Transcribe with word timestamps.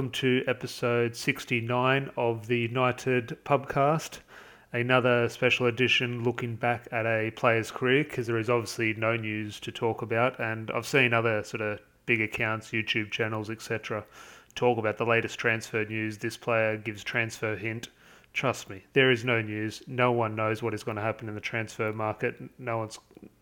Welcome 0.00 0.12
to 0.12 0.42
episode 0.46 1.14
69 1.14 2.10
of 2.16 2.46
the 2.46 2.56
United 2.56 3.36
Pubcast. 3.44 4.20
Another 4.72 5.28
special 5.28 5.66
edition 5.66 6.24
looking 6.24 6.56
back 6.56 6.88
at 6.90 7.04
a 7.04 7.30
player's 7.32 7.70
career 7.70 8.04
because 8.04 8.26
there 8.26 8.38
is 8.38 8.48
obviously 8.48 8.94
no 8.94 9.14
news 9.14 9.60
to 9.60 9.70
talk 9.70 10.00
about. 10.00 10.40
And 10.40 10.70
I've 10.70 10.86
seen 10.86 11.12
other 11.12 11.44
sort 11.44 11.60
of 11.60 11.80
big 12.06 12.22
accounts, 12.22 12.70
YouTube 12.70 13.10
channels, 13.10 13.50
etc., 13.50 14.06
talk 14.54 14.78
about 14.78 14.96
the 14.96 15.04
latest 15.04 15.38
transfer 15.38 15.84
news. 15.84 16.16
This 16.16 16.38
player 16.38 16.78
gives 16.78 17.04
transfer 17.04 17.54
hint. 17.54 17.90
Trust 18.32 18.70
me, 18.70 18.84
there 18.94 19.10
is 19.10 19.22
no 19.22 19.42
news. 19.42 19.82
No 19.86 20.12
one 20.12 20.34
knows 20.34 20.62
what 20.62 20.72
is 20.72 20.82
going 20.82 20.96
to 20.96 21.02
happen 21.02 21.28
in 21.28 21.34
the 21.34 21.42
transfer 21.42 21.92
market. 21.92 22.36
No 22.58 22.78
one 22.78 22.88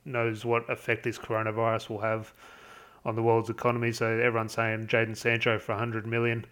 knows 0.05 0.45
what 0.45 0.69
effect 0.69 1.05
this 1.05 1.19
coronavirus 1.19 1.89
will 1.89 2.01
have 2.01 2.33
on 3.09 3.17
the 3.17 3.23
world's 3.23 3.49
economy. 3.49 3.91
So 3.91 4.07
everyone's 4.07 4.53
saying 4.53 4.87
Jadon 4.87 5.17
Sancho 5.17 5.59
for 5.59 5.73
100 5.73 6.07
million. 6.07 6.45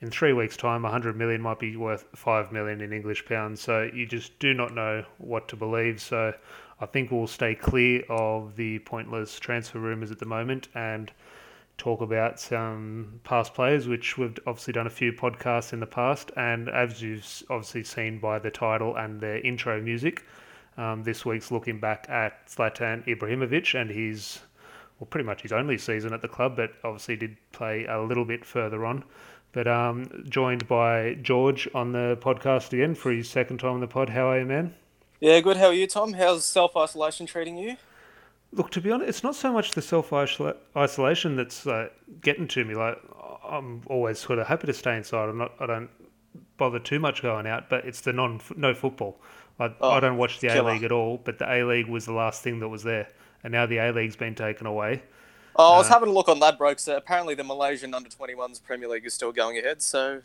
In 0.00 0.10
three 0.10 0.32
weeks' 0.32 0.56
time, 0.56 0.82
100 0.82 1.14
million 1.16 1.40
might 1.40 1.60
be 1.60 1.76
worth 1.76 2.04
5 2.16 2.50
million 2.50 2.80
in 2.80 2.92
English 2.92 3.26
pounds. 3.26 3.60
So 3.60 3.88
you 3.94 4.06
just 4.06 4.36
do 4.40 4.52
not 4.52 4.74
know 4.74 5.04
what 5.18 5.46
to 5.48 5.56
believe. 5.56 6.00
So 6.00 6.34
I 6.80 6.86
think 6.86 7.12
we'll 7.12 7.28
stay 7.28 7.54
clear 7.54 8.02
of 8.08 8.56
the 8.56 8.80
pointless 8.80 9.38
transfer 9.38 9.78
rumours 9.78 10.10
at 10.10 10.18
the 10.18 10.26
moment 10.26 10.66
and 10.74 11.12
talk 11.78 12.00
about 12.00 12.40
some 12.40 13.20
past 13.22 13.54
players, 13.54 13.86
which 13.86 14.18
we've 14.18 14.36
obviously 14.48 14.72
done 14.72 14.88
a 14.88 14.90
few 14.90 15.12
podcasts 15.12 15.72
in 15.72 15.78
the 15.78 15.86
past. 15.86 16.32
And 16.36 16.68
as 16.68 17.00
you've 17.00 17.44
obviously 17.50 17.84
seen 17.84 18.18
by 18.18 18.40
the 18.40 18.50
title 18.50 18.96
and 18.96 19.20
the 19.20 19.40
intro 19.46 19.80
music, 19.80 20.24
um, 20.76 21.04
this 21.04 21.24
week's 21.24 21.52
looking 21.52 21.78
back 21.78 22.06
at 22.08 22.48
Zlatan 22.48 23.06
Ibrahimovic 23.06 23.80
and 23.80 23.90
his 23.90 24.40
well, 25.00 25.06
pretty 25.06 25.26
much 25.26 25.42
his 25.42 25.52
only 25.52 25.78
season 25.78 26.12
at 26.12 26.20
the 26.20 26.28
club, 26.28 26.56
but 26.56 26.72
obviously 26.84 27.16
did 27.16 27.36
play 27.52 27.86
a 27.86 28.00
little 28.02 28.26
bit 28.26 28.44
further 28.44 28.84
on. 28.84 29.02
But 29.52 29.66
um, 29.66 30.24
joined 30.28 30.68
by 30.68 31.14
George 31.22 31.66
on 31.74 31.92
the 31.92 32.18
podcast 32.20 32.72
again 32.72 32.94
for 32.94 33.10
his 33.10 33.28
second 33.28 33.58
time 33.58 33.72
on 33.72 33.80
the 33.80 33.88
pod. 33.88 34.10
How 34.10 34.28
are 34.30 34.40
you, 34.40 34.46
man? 34.46 34.74
Yeah, 35.18 35.40
good. 35.40 35.56
How 35.56 35.66
are 35.66 35.72
you, 35.72 35.86
Tom? 35.86 36.12
How's 36.12 36.44
self 36.44 36.76
isolation 36.76 37.26
treating 37.26 37.56
you? 37.56 37.76
Look, 38.52 38.70
to 38.72 38.80
be 38.80 38.90
honest, 38.90 39.08
it's 39.08 39.22
not 39.24 39.34
so 39.34 39.52
much 39.52 39.72
the 39.72 39.82
self 39.82 40.12
isolation 40.12 41.34
that's 41.34 41.66
uh, 41.66 41.88
getting 42.20 42.46
to 42.48 42.64
me. 42.64 42.74
Like, 42.74 42.98
I'm 43.42 43.82
always 43.86 44.18
sort 44.18 44.38
of 44.38 44.46
happy 44.46 44.66
to 44.66 44.74
stay 44.74 44.96
inside. 44.96 45.30
I'm 45.30 45.38
not. 45.38 45.52
I 45.58 45.66
don't 45.66 45.90
bother 46.58 46.78
too 46.78 47.00
much 47.00 47.22
going 47.22 47.46
out, 47.46 47.70
but 47.70 47.86
it's 47.86 48.02
the 48.02 48.12
non 48.12 48.40
no 48.54 48.74
football. 48.74 49.20
I, 49.58 49.74
oh, 49.80 49.90
I 49.90 50.00
don't 50.00 50.16
watch 50.16 50.40
the 50.40 50.48
A 50.48 50.62
League 50.62 50.84
at 50.84 50.92
all, 50.92 51.20
but 51.24 51.38
the 51.38 51.50
A 51.50 51.64
League 51.64 51.88
was 51.88 52.04
the 52.04 52.12
last 52.12 52.42
thing 52.42 52.60
that 52.60 52.68
was 52.68 52.82
there 52.82 53.08
and 53.44 53.52
now 53.52 53.66
the 53.66 53.78
A 53.78 53.92
League's 53.92 54.16
been 54.16 54.34
taken 54.34 54.66
away. 54.66 55.02
Oh, 55.56 55.74
I 55.74 55.78
was 55.78 55.88
uh, 55.88 55.94
having 55.94 56.08
a 56.08 56.12
look 56.12 56.28
on 56.28 56.40
Ladbrokes. 56.40 56.80
So 56.80 56.96
apparently, 56.96 57.34
the 57.34 57.44
Malaysian 57.44 57.94
under 57.94 58.08
21s 58.08 58.62
Premier 58.62 58.88
League 58.88 59.04
is 59.04 59.14
still 59.14 59.32
going 59.32 59.58
ahead, 59.58 59.82
so 59.82 60.22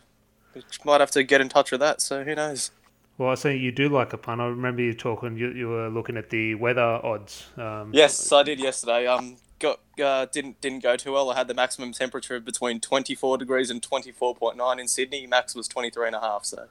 we 0.53 0.63
might 0.83 1.02
have 1.02 1.11
to 1.11 1.23
get 1.23 1.41
in 1.41 1.49
touch 1.49 1.72
with 1.72 1.81
that. 1.81 2.02
So 2.02 2.23
who 2.23 2.35
knows? 2.35 2.72
Well, 3.17 3.30
I 3.30 3.35
see 3.35 3.55
you 3.55 3.72
do 3.72 3.88
like 3.88 4.13
a 4.13 4.17
pun. 4.17 4.39
I 4.41 4.47
remember 4.47 4.81
you 4.81 4.94
talking. 4.94 5.38
You, 5.38 5.49
you 5.52 5.69
were 5.69 5.89
looking 5.89 6.17
at 6.17 6.30
the 6.30 6.55
weather 6.55 6.81
odds. 6.81 7.47
Um, 7.57 7.91
yes, 7.94 8.31
I 8.31 8.44
did 8.44 8.59
yesterday. 8.59 9.07
Um, 9.07 9.38
got 9.59 9.79
uh, 10.03 10.25
didn't 10.31 10.59
didn't 10.61 10.83
go 10.83 10.97
too 10.97 11.13
well. 11.13 11.29
I 11.29 11.38
had 11.38 11.47
the 11.47 11.53
maximum 11.53 11.94
temperature 11.94 12.35
of 12.35 12.45
between 12.45 12.79
24 12.81 13.38
degrees 13.38 13.69
and 13.69 13.81
24.9 13.81 14.79
in 14.79 14.88
Sydney. 14.88 15.25
Max 15.27 15.56
was 15.56 15.67
23 15.67 16.07
and 16.07 16.16
a 16.16 16.19
half. 16.19 16.45
So 16.45 16.67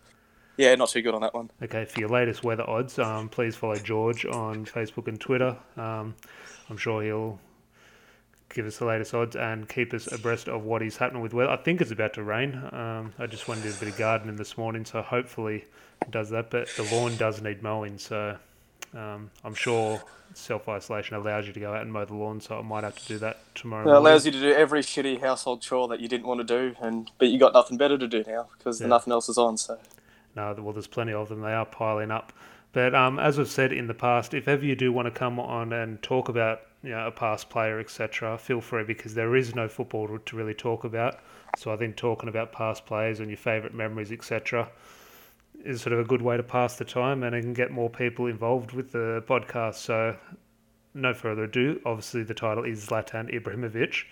yeah, 0.57 0.75
not 0.75 0.89
too 0.89 1.03
good 1.03 1.15
on 1.15 1.23
that 1.23 1.35
one. 1.35 1.51
Okay, 1.63 1.85
for 1.85 2.01
your 2.01 2.09
latest 2.09 2.45
weather 2.45 2.69
odds, 2.69 2.99
um, 2.99 3.29
please 3.29 3.57
follow 3.57 3.77
George 3.77 4.25
on 4.25 4.65
Facebook 4.65 5.09
and 5.09 5.21
Twitter. 5.21 5.57
Um, 5.77 6.15
I'm 6.71 6.77
sure 6.77 7.03
he'll 7.03 7.39
give 8.55 8.67
us 8.67 8.79
the 8.79 8.85
latest 8.85 9.13
odds 9.15 9.37
and 9.37 9.69
keep 9.69 9.93
us 9.93 10.11
abreast 10.13 10.49
of 10.49 10.65
what 10.65 10.83
is 10.83 10.97
happening 10.97 11.23
with 11.23 11.35
weather. 11.35 11.51
I 11.51 11.57
think 11.57 11.81
it's 11.81 11.91
about 11.91 12.15
to 12.15 12.23
rain. 12.23 12.55
Um, 12.73 13.13
I 13.19 13.27
just 13.27 13.49
wanted 13.49 13.65
to 13.65 13.71
do 13.71 13.77
a 13.77 13.81
bit 13.81 13.89
of 13.89 13.99
gardening 13.99 14.37
this 14.37 14.57
morning, 14.57 14.85
so 14.85 15.03
hopefully 15.03 15.65
it 16.03 16.11
does 16.11 16.31
that. 16.31 16.51
But 16.51 16.69
the 16.77 16.85
lawn 16.85 17.17
does 17.17 17.43
need 17.43 17.63
mowing, 17.63 17.99
so 17.99 18.37
um, 18.95 19.31
I'm 19.43 19.55
sure 19.55 20.01
self 20.35 20.69
isolation 20.69 21.17
allows 21.17 21.47
you 21.47 21.53
to 21.53 21.61
go 21.61 21.75
out 21.75 21.83
and 21.83 21.93
mow 21.93 22.05
the 22.05 22.15
lawn, 22.15 22.41
so 22.41 22.59
I 22.59 22.63
might 22.63 22.85
have 22.85 22.97
to 22.97 23.07
do 23.07 23.19
that 23.19 23.39
tomorrow. 23.55 23.89
It 23.89 23.97
allows 23.97 24.25
you 24.25 24.33
to 24.33 24.41
do 24.41 24.53
every 24.53 24.81
shitty 24.81 25.21
household 25.21 25.61
chore 25.61 25.89
that 25.89 26.01
you 26.01 26.09
didn't 26.09 26.27
want 26.27 26.39
to 26.39 26.45
do, 26.45 26.77
and 26.81 27.11
but 27.19 27.29
you 27.29 27.39
got 27.39 27.53
nothing 27.53 27.77
better 27.77 27.99
to 27.99 28.07
do 28.07 28.25
now 28.27 28.49
because 28.57 28.81
yeah. 28.81 28.87
nothing 28.87 29.13
else 29.13 29.29
is 29.29 29.39
on. 29.39 29.57
So 29.57 29.79
no, 30.37 30.55
well, 30.59 30.73
there's 30.73 30.87
plenty 30.87 31.13
of 31.13 31.29
them. 31.29 31.41
They 31.41 31.53
are 31.53 31.67
piling 31.67 32.11
up. 32.11 32.33
But 32.73 32.95
um, 32.95 33.21
as 33.21 33.39
I've 33.39 33.49
said 33.49 33.73
in 33.73 33.87
the 33.87 33.95
past, 33.95 34.35
if 34.35 34.49
ever 34.49 34.65
you 34.65 34.75
do 34.75 34.93
want 34.93 35.07
to 35.07 35.13
come 35.13 35.39
on 35.39 35.73
and 35.73 36.03
talk 36.03 36.29
about 36.29 36.63
you 36.83 36.91
know, 36.91 37.07
a 37.07 37.11
past 37.11 37.49
player, 37.49 37.79
etc., 37.79 38.37
feel 38.37 38.61
free 38.61 38.85
because 38.85 39.15
there 39.15 39.37
is 39.37 39.55
no 39.55 39.69
football 39.69 40.19
to 40.19 40.37
really 40.37 40.55
talk 40.55 40.85
about. 40.85 41.21
So 41.57 41.73
I 41.73 41.77
think 41.77 41.97
talking 41.97 42.29
about 42.29 42.53
past 42.53 42.85
players 42.85 43.21
and 43.21 43.31
your 43.31 43.37
favourite 43.37 43.75
memories, 43.75 44.11
etc., 44.11 44.69
is 45.65 45.81
sort 45.81 45.93
of 45.93 46.01
a 46.01 46.05
good 46.05 46.21
way 46.21 46.37
to 46.37 46.43
pass 46.43 46.77
the 46.77 46.85
time 46.85 47.23
and 47.23 47.35
it 47.35 47.43
can 47.43 47.55
get 47.55 47.71
more 47.71 47.89
people 47.89 48.27
involved 48.27 48.73
with 48.73 48.91
the 48.91 49.23
podcast. 49.27 49.77
So 49.77 50.17
no 50.95 51.15
further 51.15 51.45
ado, 51.45 51.81
obviously 51.87 52.25
the 52.25 52.35
title 52.35 52.65
is 52.65 52.87
Zlatan 52.87 53.33
Ibrahimovic. 53.33 54.05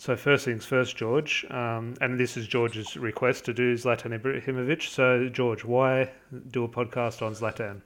So 0.00 0.16
first 0.16 0.46
things 0.46 0.64
first, 0.64 0.96
George, 0.96 1.44
um, 1.50 1.94
and 2.00 2.18
this 2.18 2.38
is 2.38 2.46
George's 2.46 2.96
request 2.96 3.44
to 3.44 3.52
do 3.52 3.74
Zlatan 3.74 4.18
Ibrahimovic. 4.18 4.88
So 4.88 5.28
George, 5.28 5.62
why 5.62 6.10
do 6.52 6.64
a 6.64 6.68
podcast 6.70 7.20
on 7.20 7.34
Zlatan? 7.34 7.82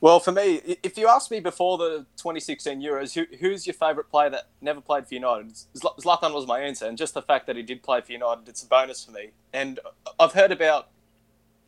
Well, 0.00 0.20
for 0.20 0.30
me, 0.30 0.76
if 0.84 0.96
you 0.96 1.08
asked 1.08 1.32
me 1.32 1.40
before 1.40 1.78
the 1.78 2.06
2016 2.16 2.80
Euros, 2.80 3.14
who, 3.14 3.24
who's 3.38 3.66
your 3.66 3.74
favourite 3.74 4.08
player 4.08 4.30
that 4.30 4.50
never 4.60 4.80
played 4.80 5.08
for 5.08 5.14
United? 5.14 5.52
Zlatan 5.74 6.32
was 6.32 6.46
my 6.46 6.60
answer, 6.60 6.86
and 6.86 6.96
just 6.96 7.12
the 7.12 7.22
fact 7.22 7.48
that 7.48 7.56
he 7.56 7.64
did 7.64 7.82
play 7.82 8.00
for 8.02 8.12
United, 8.12 8.48
it's 8.48 8.62
a 8.62 8.68
bonus 8.68 9.04
for 9.04 9.10
me. 9.10 9.30
And 9.52 9.80
I've 10.20 10.34
heard 10.34 10.52
about 10.52 10.90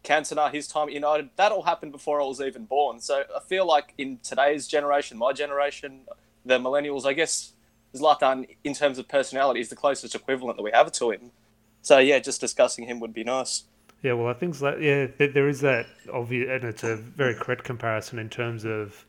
Cantona, 0.05 0.53
his 0.53 0.69
time 0.69 0.87
at 0.87 0.95
United. 0.95 1.31
That 1.35 1.51
all 1.51 1.63
happened 1.63 1.91
before 1.91 2.21
I 2.21 2.25
was 2.25 2.41
even 2.41 2.67
born. 2.67 3.01
So 3.01 3.25
I 3.35 3.41
feel 3.41 3.67
like 3.67 3.93
in 3.99 4.21
today's 4.23 4.69
generation, 4.69 5.19
my 5.19 5.33
generation, 5.33 6.03
the 6.45 6.61
millennials, 6.61 7.05
I 7.05 7.13
guess 7.13 7.54
Zlatan, 7.95 8.47
in 8.65 8.75
terms 8.75 8.99
of 8.99 9.09
personality, 9.09 9.61
is 9.61 9.69
the 9.69 9.77
closest 9.77 10.15
equivalent 10.15 10.57
that 10.57 10.63
we 10.63 10.71
have 10.73 10.91
to 10.93 11.11
him. 11.11 11.31
So 11.83 11.99
yeah, 11.99 12.19
just 12.19 12.41
discussing 12.41 12.87
him 12.87 13.01
would 13.01 13.15
be 13.15 13.25
nice. 13.25 13.65
Yeah, 14.03 14.15
well, 14.15 14.29
I 14.29 14.35
think 14.35 14.59
that 14.59 14.83
yeah, 14.83 15.07
there 15.17 15.49
is 15.49 15.61
that 15.63 15.87
obvious, 16.13 16.49
and 16.51 16.65
it's 16.65 16.85
a 16.85 16.97
very 16.97 17.35
correct 17.35 17.65
comparison 17.65 18.19
in 18.19 18.29
terms 18.29 18.65
of 18.65 19.07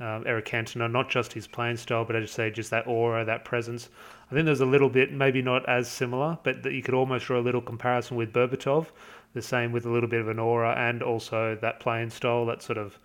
um, 0.00 0.24
Eric 0.26 0.46
Cantona, 0.46 0.90
not 0.90 1.08
just 1.08 1.32
his 1.32 1.46
playing 1.46 1.76
style, 1.76 2.04
but 2.04 2.16
I 2.16 2.20
just 2.20 2.34
say 2.34 2.50
just 2.50 2.70
that 2.70 2.86
aura, 2.86 3.24
that 3.24 3.44
presence. 3.44 3.90
I 4.30 4.34
think 4.34 4.46
there's 4.46 4.60
a 4.60 4.66
little 4.66 4.88
bit, 4.88 5.12
maybe 5.12 5.40
not 5.40 5.68
as 5.68 5.88
similar, 5.88 6.38
but 6.42 6.62
that 6.64 6.72
you 6.72 6.82
could 6.82 6.94
almost 6.94 7.26
draw 7.26 7.38
a 7.38 7.42
little 7.42 7.60
comparison 7.60 8.16
with 8.16 8.32
Berbatov. 8.32 8.86
The 9.34 9.42
same 9.42 9.72
with 9.72 9.86
a 9.86 9.90
little 9.90 10.08
bit 10.08 10.20
of 10.20 10.28
an 10.28 10.38
aura 10.38 10.74
and 10.76 11.02
also 11.02 11.56
that 11.60 11.80
playing 11.80 12.10
style, 12.10 12.46
that 12.46 12.62
sort 12.62 12.78
of 12.78 12.98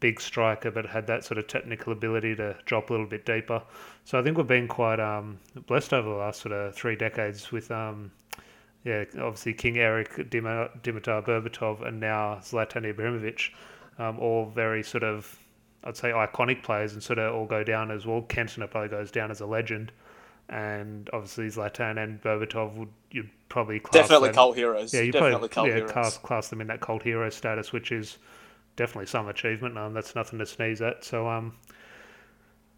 big 0.00 0.20
striker, 0.20 0.70
but 0.70 0.86
had 0.86 1.06
that 1.06 1.24
sort 1.24 1.38
of 1.38 1.46
technical 1.46 1.92
ability 1.92 2.36
to 2.36 2.56
drop 2.64 2.90
a 2.90 2.92
little 2.92 3.06
bit 3.06 3.24
deeper. 3.24 3.62
So 4.04 4.18
I 4.18 4.22
think 4.22 4.36
we've 4.36 4.46
been 4.46 4.68
quite 4.68 5.00
um, 5.00 5.38
blessed 5.66 5.92
over 5.92 6.08
the 6.08 6.16
last 6.16 6.40
sort 6.42 6.52
of 6.52 6.74
three 6.74 6.96
decades 6.96 7.50
with, 7.50 7.70
um, 7.70 8.10
yeah, 8.84 9.04
obviously 9.20 9.54
King 9.54 9.78
Eric, 9.78 10.30
Dimitar 10.30 11.24
Berbatov, 11.24 11.86
and 11.86 12.00
now 12.00 12.36
Zlatan 12.42 12.92
Ibrahimovic, 12.92 13.50
um, 13.98 14.18
all 14.18 14.46
very 14.46 14.82
sort 14.82 15.04
of, 15.04 15.38
I'd 15.84 15.96
say, 15.96 16.10
iconic 16.10 16.62
players 16.62 16.92
and 16.92 17.02
sort 17.02 17.18
of 17.18 17.34
all 17.34 17.46
go 17.46 17.64
down 17.64 17.90
as 17.90 18.04
well. 18.04 18.22
Cantona 18.22 18.70
probably 18.70 18.90
goes 18.90 19.10
down 19.10 19.30
as 19.30 19.40
a 19.40 19.46
legend. 19.46 19.92
And 20.50 21.08
obviously 21.14 21.46
Zlatan 21.46 22.02
and 22.02 22.20
Berbatov 22.20 22.74
would 22.76 22.90
you'd 23.10 23.30
probably 23.48 23.80
class 23.80 24.02
definitely 24.02 24.28
them, 24.28 24.34
cult 24.34 24.56
heroes. 24.56 24.92
Yeah, 24.92 25.00
you 25.00 25.12
definitely 25.12 25.48
probably 25.48 25.72
yeah, 25.72 25.86
class, 25.86 26.18
class 26.18 26.48
them 26.48 26.60
in 26.60 26.66
that 26.66 26.80
cult 26.82 27.02
hero 27.02 27.30
status, 27.30 27.72
which 27.72 27.90
is 27.90 28.18
definitely 28.76 29.06
some 29.06 29.28
achievement. 29.28 29.76
Um, 29.78 29.94
that's 29.94 30.14
nothing 30.14 30.38
to 30.38 30.46
sneeze 30.46 30.82
at. 30.82 31.04
So 31.04 31.28
um, 31.28 31.54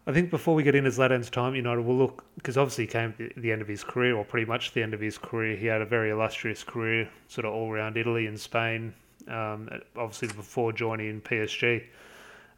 I 0.05 0.13
think 0.13 0.29
before 0.29 0.55
we 0.55 0.63
get 0.63 0.75
into 0.75 0.89
Zlatan's 0.89 1.29
time 1.29 1.55
United, 1.55 1.81
we'll 1.81 1.97
look 1.97 2.23
because 2.35 2.57
obviously 2.57 2.85
he 2.85 2.89
came 2.89 3.13
at 3.19 3.41
the 3.41 3.51
end 3.51 3.61
of 3.61 3.67
his 3.67 3.83
career, 3.83 4.15
or 4.15 4.23
pretty 4.23 4.45
much 4.45 4.73
the 4.73 4.81
end 4.81 4.93
of 4.93 4.99
his 4.99 5.17
career. 5.17 5.55
He 5.55 5.65
had 5.65 5.81
a 5.81 5.85
very 5.85 6.11
illustrious 6.11 6.63
career, 6.63 7.09
sort 7.27 7.45
of 7.45 7.53
all 7.53 7.71
around 7.71 7.97
Italy 7.97 8.27
and 8.27 8.39
Spain. 8.39 8.93
Um, 9.27 9.69
obviously 9.97 10.29
before 10.29 10.71
joining 10.71 11.19
PSG, 11.19 11.83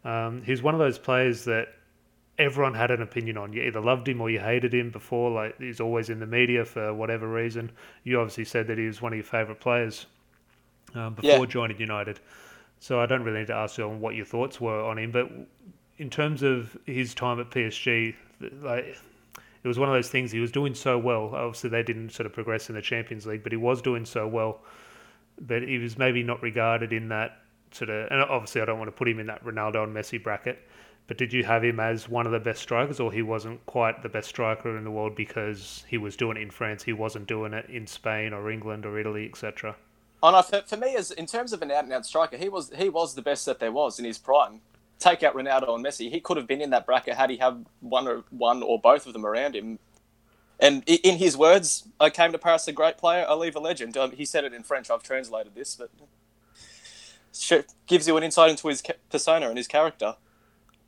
um, 0.06 0.44
he's 0.44 0.62
one 0.62 0.76
of 0.76 0.80
those 0.80 1.00
players 1.00 1.44
that 1.46 1.70
everyone 2.38 2.74
had 2.74 2.92
an 2.92 3.02
opinion 3.02 3.38
on. 3.38 3.52
You 3.52 3.64
either 3.64 3.82
loved 3.82 4.08
him 4.08 4.22
or 4.22 4.30
you 4.30 4.40
hated 4.40 4.74
him 4.74 4.92
before. 4.92 5.32
Like 5.32 5.60
he's 5.60 5.80
always 5.80 6.10
in 6.10 6.20
the 6.20 6.28
media 6.28 6.66
for 6.66 6.94
whatever 6.94 7.28
reason. 7.28 7.72
You 8.04 8.20
obviously 8.20 8.46
said 8.46 8.68
that 8.68 8.78
he 8.78 8.86
was 8.86 9.02
one 9.02 9.12
of 9.14 9.18
your 9.18 9.26
favourite 9.26 9.60
players 9.60 10.06
um, 10.96 11.16
before 11.16 11.32
yeah. 11.32 11.46
joining 11.46 11.80
United. 11.80 12.20
So 12.80 13.00
I 13.00 13.06
don't 13.06 13.24
really 13.24 13.40
need 13.40 13.48
to 13.48 13.56
ask 13.56 13.78
you 13.78 13.84
on 13.86 14.00
what 14.00 14.16
your 14.16 14.26
thoughts 14.26 14.62
were 14.62 14.84
on 14.84 14.98
him, 14.98 15.12
but 15.12 15.30
in 15.98 16.10
terms 16.10 16.44
of 16.44 16.78
his 16.86 17.14
time 17.14 17.40
at 17.40 17.50
PSG, 17.50 18.16
like 18.62 18.98
it 19.64 19.68
was 19.68 19.78
one 19.78 19.90
of 19.90 19.96
those 19.96 20.10
things. 20.10 20.32
He 20.32 20.40
was 20.40 20.52
doing 20.52 20.74
so 20.74 20.98
well. 20.98 21.36
Obviously, 21.36 21.70
they 21.70 21.84
didn't 21.84 22.12
sort 22.12 22.26
of 22.26 22.34
progress 22.34 22.70
in 22.70 22.76
the 22.76 22.82
Champions 22.82 23.26
League, 23.26 23.44
but 23.44 23.52
he 23.52 23.58
was 23.58 23.82
doing 23.82 24.06
so 24.06 24.28
well. 24.28 24.62
But 25.42 25.64
he 25.64 25.78
was 25.78 25.98
maybe 25.98 26.24
not 26.24 26.42
regarded 26.42 26.94
in 26.94 27.10
that 27.10 27.40
sort 27.72 27.90
of. 27.90 28.10
And 28.12 28.22
obviously, 28.22 28.62
I 28.62 28.66
don't 28.66 28.80
want 28.80 28.88
to 28.88 28.94
put 28.94 29.10
him 29.10 29.20
in 29.20 29.28
that 29.28 29.44
Ronaldo 29.44 29.84
and 29.84 29.96
Messi 29.96 30.22
bracket. 30.22 30.66
But 31.08 31.18
did 31.18 31.34
you 31.34 31.44
have 31.44 31.64
him 31.64 31.80
as 31.80 32.08
one 32.08 32.26
of 32.26 32.32
the 32.32 32.40
best 32.40 32.62
strikers, 32.62 33.00
or 33.00 33.12
he 33.12 33.22
wasn't 33.22 33.66
quite 33.66 34.02
the 34.04 34.10
best 34.10 34.30
striker 34.30 34.78
in 34.78 34.84
the 34.84 34.92
world 34.92 35.16
because 35.16 35.84
he 35.88 35.98
was 35.98 36.16
doing 36.16 36.38
it 36.38 36.44
in 36.44 36.52
France, 36.52 36.84
he 36.84 36.94
wasn't 36.94 37.28
doing 37.28 37.52
it 37.54 37.68
in 37.70 37.88
Spain 37.88 38.32
or 38.32 38.50
England 38.52 38.86
or 38.86 38.98
Italy, 39.00 39.28
etc. 39.28 39.76
Oh 40.22 40.32
no, 40.32 40.42
for, 40.42 40.62
for 40.66 40.78
me, 40.78 40.96
as 40.96 41.12
in 41.12 41.26
terms 41.26 41.54
of 41.54 41.62
an 41.62 41.72
out 41.72 41.86
and 41.86 41.94
out 41.94 42.06
striker, 42.06 42.38
he 42.38 42.50
was 42.50 42.72
he 42.76 42.90
was 42.90 43.16
the 43.16 43.22
best 43.22 43.46
that 43.46 43.60
there 43.60 43.72
was 43.72 44.00
in 44.00 44.06
his 44.06 44.18
prime. 44.18 44.62
Take 45.00 45.24
out 45.24 45.34
Ronaldo 45.34 45.74
and 45.76 45.86
Messi, 45.86 46.12
he 46.12 46.20
could 46.20 46.36
have 46.36 46.46
been 46.48 46.60
in 46.60 46.72
that 46.72 46.86
bracket 46.86 47.16
had 47.16 47.30
he 47.30 47.38
had 47.38 47.66
one 47.80 48.08
or 48.08 48.24
one 48.32 48.62
or 48.62 48.80
both 48.80 49.08
of 49.08 49.14
them 49.14 49.26
around 49.26 49.56
him. 49.56 49.80
And 50.60 50.84
in 50.90 51.20
his 51.20 51.38
words, 51.38 51.88
I 52.02 52.10
came 52.10 52.34
to 52.34 52.38
Paris 52.38 52.68
a 52.68 52.74
great 52.74 52.98
player, 52.98 53.26
I 53.28 53.34
leave 53.34 53.56
a 53.56 53.62
legend. 53.62 53.96
Um, 53.96 54.12
he 54.12 54.26
said 54.26 54.44
it 54.44 54.54
in 54.54 54.64
French. 54.64 54.90
I've 54.90 55.04
translated 55.04 55.56
this, 55.56 55.76
but 55.76 55.90
it 57.50 57.74
gives 57.88 58.10
you 58.10 58.18
an 58.18 58.24
insight 58.24 58.50
into 58.50 58.68
his 58.68 58.84
persona 59.10 59.48
and 59.48 59.58
his 59.58 59.68
character. 59.68 60.16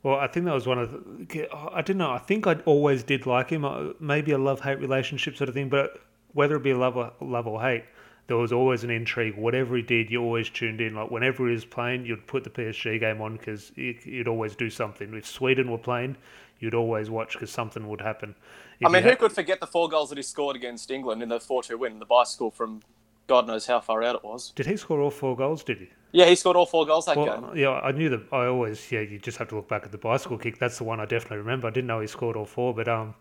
Well, 0.02 0.16
I 0.16 0.26
think 0.26 0.46
that 0.46 0.54
was 0.54 0.66
one 0.66 0.78
of 0.78 0.90
the, 1.28 1.48
I 1.72 1.80
don't 1.80 1.96
know. 1.96 2.10
I 2.10 2.18
think 2.18 2.46
I 2.46 2.56
always 2.66 3.02
did 3.02 3.24
like 3.24 3.50
him. 3.50 3.64
Uh, 3.64 3.92
maybe 4.00 4.32
a 4.32 4.38
love 4.38 4.60
hate 4.60 4.78
relationship 4.78 5.36
sort 5.36 5.48
of 5.48 5.54
thing, 5.54 5.68
but 5.68 6.02
whether 6.34 6.56
it 6.56 6.62
be 6.62 6.74
love 6.74 6.96
or, 6.96 7.12
love 7.20 7.46
or 7.46 7.62
hate, 7.62 7.84
there 8.28 8.36
was 8.36 8.52
always 8.52 8.84
an 8.84 8.90
intrigue. 8.90 9.36
Whatever 9.36 9.76
he 9.76 9.82
did, 9.82 10.10
you 10.10 10.22
always 10.22 10.48
tuned 10.48 10.80
in. 10.80 10.94
Like 10.94 11.10
whenever 11.10 11.46
he 11.46 11.54
was 11.54 11.64
playing, 11.64 12.06
you'd 12.06 12.26
put 12.26 12.44
the 12.44 12.50
PSG 12.50 13.00
game 13.00 13.20
on 13.20 13.36
because 13.36 13.72
you'd 13.76 14.28
always 14.28 14.54
do 14.56 14.70
something. 14.70 15.12
If 15.14 15.26
Sweden 15.26 15.70
were 15.70 15.78
playing, 15.78 16.16
you'd 16.60 16.74
always 16.74 17.10
watch 17.10 17.32
because 17.32 17.50
something 17.50 17.88
would 17.88 18.00
happen. 18.00 18.34
If 18.80 18.86
I 18.86 18.90
mean, 18.90 19.02
who 19.02 19.10
had... 19.10 19.18
could 19.18 19.32
forget 19.32 19.60
the 19.60 19.66
four 19.66 19.88
goals 19.88 20.08
that 20.10 20.18
he 20.18 20.22
scored 20.22 20.56
against 20.56 20.90
England 20.90 21.22
in 21.22 21.28
the 21.28 21.40
4 21.40 21.62
2 21.64 21.78
win, 21.78 21.98
the 21.98 22.06
bicycle 22.06 22.50
from 22.50 22.80
God 23.26 23.46
knows 23.46 23.66
how 23.66 23.80
far 23.80 24.02
out 24.02 24.16
it 24.16 24.24
was? 24.24 24.50
Did 24.50 24.66
he 24.66 24.76
score 24.76 25.00
all 25.00 25.10
four 25.10 25.36
goals, 25.36 25.62
did 25.64 25.78
he? 25.78 25.88
Yeah, 26.12 26.26
he 26.26 26.34
scored 26.34 26.56
all 26.56 26.66
four 26.66 26.84
goals 26.84 27.06
that 27.06 27.16
well, 27.16 27.40
game. 27.40 27.56
Yeah, 27.56 27.70
I 27.70 27.92
knew 27.92 28.08
that. 28.10 28.22
I 28.32 28.46
always, 28.46 28.92
yeah, 28.92 29.00
you 29.00 29.18
just 29.18 29.38
have 29.38 29.48
to 29.48 29.56
look 29.56 29.68
back 29.68 29.84
at 29.84 29.92
the 29.92 29.98
bicycle 29.98 30.36
kick. 30.38 30.58
That's 30.58 30.78
the 30.78 30.84
one 30.84 31.00
I 31.00 31.06
definitely 31.06 31.38
remember. 31.38 31.66
I 31.66 31.70
didn't 31.70 31.86
know 31.86 32.00
he 32.00 32.06
scored 32.06 32.36
all 32.36 32.44
four, 32.44 32.74
but 32.74 32.88
um, 32.88 33.14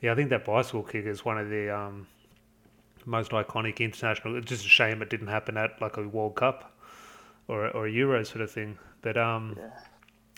yeah, 0.00 0.12
I 0.12 0.14
think 0.14 0.30
that 0.30 0.44
bicycle 0.44 0.82
kick 0.82 1.06
is 1.06 1.24
one 1.24 1.38
of 1.38 1.48
the 1.48 1.74
um, 1.74 2.06
most 3.04 3.32
iconic 3.32 3.78
international. 3.78 4.36
It's 4.36 4.48
just 4.48 4.64
a 4.64 4.68
shame 4.68 5.02
it 5.02 5.10
didn't 5.10 5.28
happen 5.28 5.56
at 5.56 5.80
like 5.80 5.96
a 5.96 6.06
World 6.06 6.36
Cup 6.36 6.76
or 7.48 7.68
or 7.68 7.86
a 7.86 7.90
Euro 7.90 8.22
sort 8.24 8.42
of 8.42 8.50
thing. 8.50 8.78
But 9.00 9.16
um, 9.16 9.56
yeah. 9.58 9.70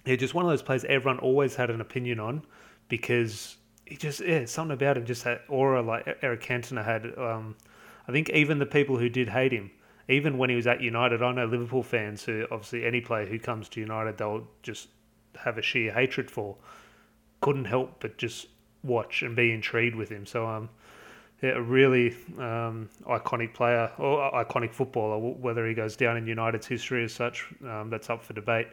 yeah, 0.06 0.16
just 0.16 0.34
one 0.34 0.44
of 0.44 0.50
those 0.50 0.62
players 0.62 0.84
everyone 0.84 1.18
always 1.18 1.54
had 1.54 1.70
an 1.70 1.80
opinion 1.80 2.20
on 2.20 2.42
because 2.88 3.56
he 3.86 3.96
just 3.96 4.20
yeah, 4.20 4.44
something 4.46 4.74
about 4.74 4.96
him 4.96 5.04
just 5.04 5.24
that 5.24 5.42
aura 5.48 5.82
like 5.82 6.18
Eric 6.22 6.42
Cantona 6.42 6.84
had. 6.84 7.16
Um, 7.18 7.56
I 8.06 8.12
think 8.12 8.30
even 8.30 8.58
the 8.58 8.66
people 8.66 8.98
who 8.98 9.08
did 9.08 9.28
hate 9.30 9.52
him 9.52 9.70
even 10.08 10.36
when 10.36 10.50
he 10.50 10.56
was 10.56 10.66
at 10.66 10.80
United, 10.80 11.22
I 11.22 11.32
know 11.32 11.46
Liverpool 11.46 11.82
fans 11.82 12.24
who 12.24 12.46
obviously 12.50 12.84
any 12.84 13.00
player 13.00 13.26
who 13.26 13.38
comes 13.38 13.68
to 13.70 13.80
United 13.80 14.18
they'll 14.18 14.46
just 14.62 14.88
have 15.36 15.58
a 15.58 15.62
sheer 15.62 15.92
hatred 15.92 16.30
for. 16.30 16.56
Couldn't 17.40 17.64
help 17.66 18.00
but 18.00 18.18
just 18.18 18.46
watch 18.82 19.22
and 19.22 19.34
be 19.34 19.50
intrigued 19.50 19.96
with 19.96 20.10
him. 20.10 20.26
So 20.26 20.46
um, 20.46 20.68
yeah, 21.42 21.50
a 21.50 21.60
really 21.60 22.16
um, 22.38 22.88
iconic 23.06 23.54
player 23.54 23.90
or 23.98 24.30
iconic 24.32 24.72
footballer. 24.72 25.18
Whether 25.18 25.66
he 25.66 25.74
goes 25.74 25.96
down 25.96 26.16
in 26.16 26.26
United's 26.26 26.66
history 26.66 27.04
as 27.04 27.12
such, 27.12 27.46
um, 27.68 27.90
that's 27.90 28.08
up 28.10 28.22
for 28.22 28.32
debate. 28.32 28.68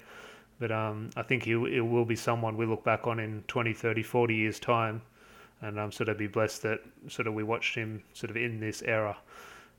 But 0.59 0.71
um, 0.71 1.09
I 1.15 1.23
think 1.23 1.43
he, 1.43 1.53
it 1.53 1.81
will 1.81 2.05
be 2.05 2.15
someone 2.15 2.55
we 2.55 2.65
look 2.65 2.83
back 2.83 3.07
on 3.07 3.19
in 3.19 3.43
20, 3.47 3.73
30, 3.73 4.03
40 4.03 4.35
years' 4.35 4.59
time, 4.59 5.01
and 5.61 5.79
um, 5.79 5.91
sort 5.91 6.09
of 6.09 6.17
be 6.17 6.27
blessed 6.27 6.61
that 6.61 6.81
sort 7.07 7.27
of 7.27 7.33
we 7.33 7.43
watched 7.43 7.75
him 7.75 8.03
sort 8.13 8.29
of 8.29 8.37
in 8.37 8.59
this 8.59 8.81
era. 8.83 9.17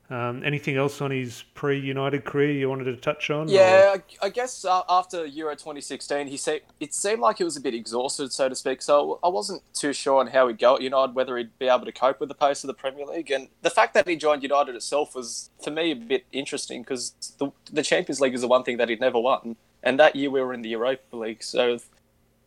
Um, 0.09 0.43
anything 0.43 0.75
else 0.75 1.01
on 1.01 1.11
his 1.11 1.43
pre-United 1.55 2.25
career 2.25 2.51
you 2.51 2.69
wanted 2.69 2.83
to 2.85 2.97
touch 2.97 3.29
on? 3.29 3.47
Yeah, 3.47 3.95
or? 3.95 4.03
I 4.21 4.29
guess 4.29 4.65
uh, 4.65 4.81
after 4.89 5.25
Euro 5.25 5.53
2016, 5.53 6.27
he 6.27 6.35
said 6.35 6.61
it 6.79 6.93
seemed 6.93 7.21
like 7.21 7.37
he 7.37 7.43
was 7.43 7.55
a 7.55 7.61
bit 7.61 7.73
exhausted, 7.73 8.31
so 8.33 8.49
to 8.49 8.55
speak. 8.55 8.81
So 8.81 9.19
I 9.23 9.29
wasn't 9.29 9.63
too 9.73 9.93
sure 9.93 10.19
on 10.19 10.27
how 10.27 10.47
he'd 10.49 10.59
go 10.59 10.75
at 10.75 10.81
United, 10.81 11.15
whether 11.15 11.37
he'd 11.37 11.57
be 11.57 11.67
able 11.67 11.85
to 11.85 11.91
cope 11.91 12.19
with 12.19 12.29
the 12.29 12.35
pace 12.35 12.63
of 12.63 12.67
the 12.67 12.73
Premier 12.73 13.05
League. 13.05 13.31
And 13.31 13.47
the 13.61 13.69
fact 13.69 13.93
that 13.93 14.07
he 14.07 14.17
joined 14.17 14.43
United 14.43 14.75
itself 14.75 15.15
was, 15.15 15.49
for 15.63 15.71
me, 15.71 15.91
a 15.91 15.95
bit 15.95 16.25
interesting 16.33 16.81
because 16.81 17.13
the, 17.37 17.51
the 17.71 17.81
Champions 17.81 18.19
League 18.19 18.33
is 18.33 18.41
the 18.41 18.47
one 18.47 18.63
thing 18.63 18.77
that 18.77 18.89
he'd 18.89 19.01
never 19.01 19.19
won, 19.19 19.55
and 19.81 19.99
that 19.99 20.15
year 20.17 20.29
we 20.29 20.41
were 20.41 20.53
in 20.53 20.63
the 20.63 20.69
Europa 20.69 21.15
League. 21.15 21.41
So 21.41 21.79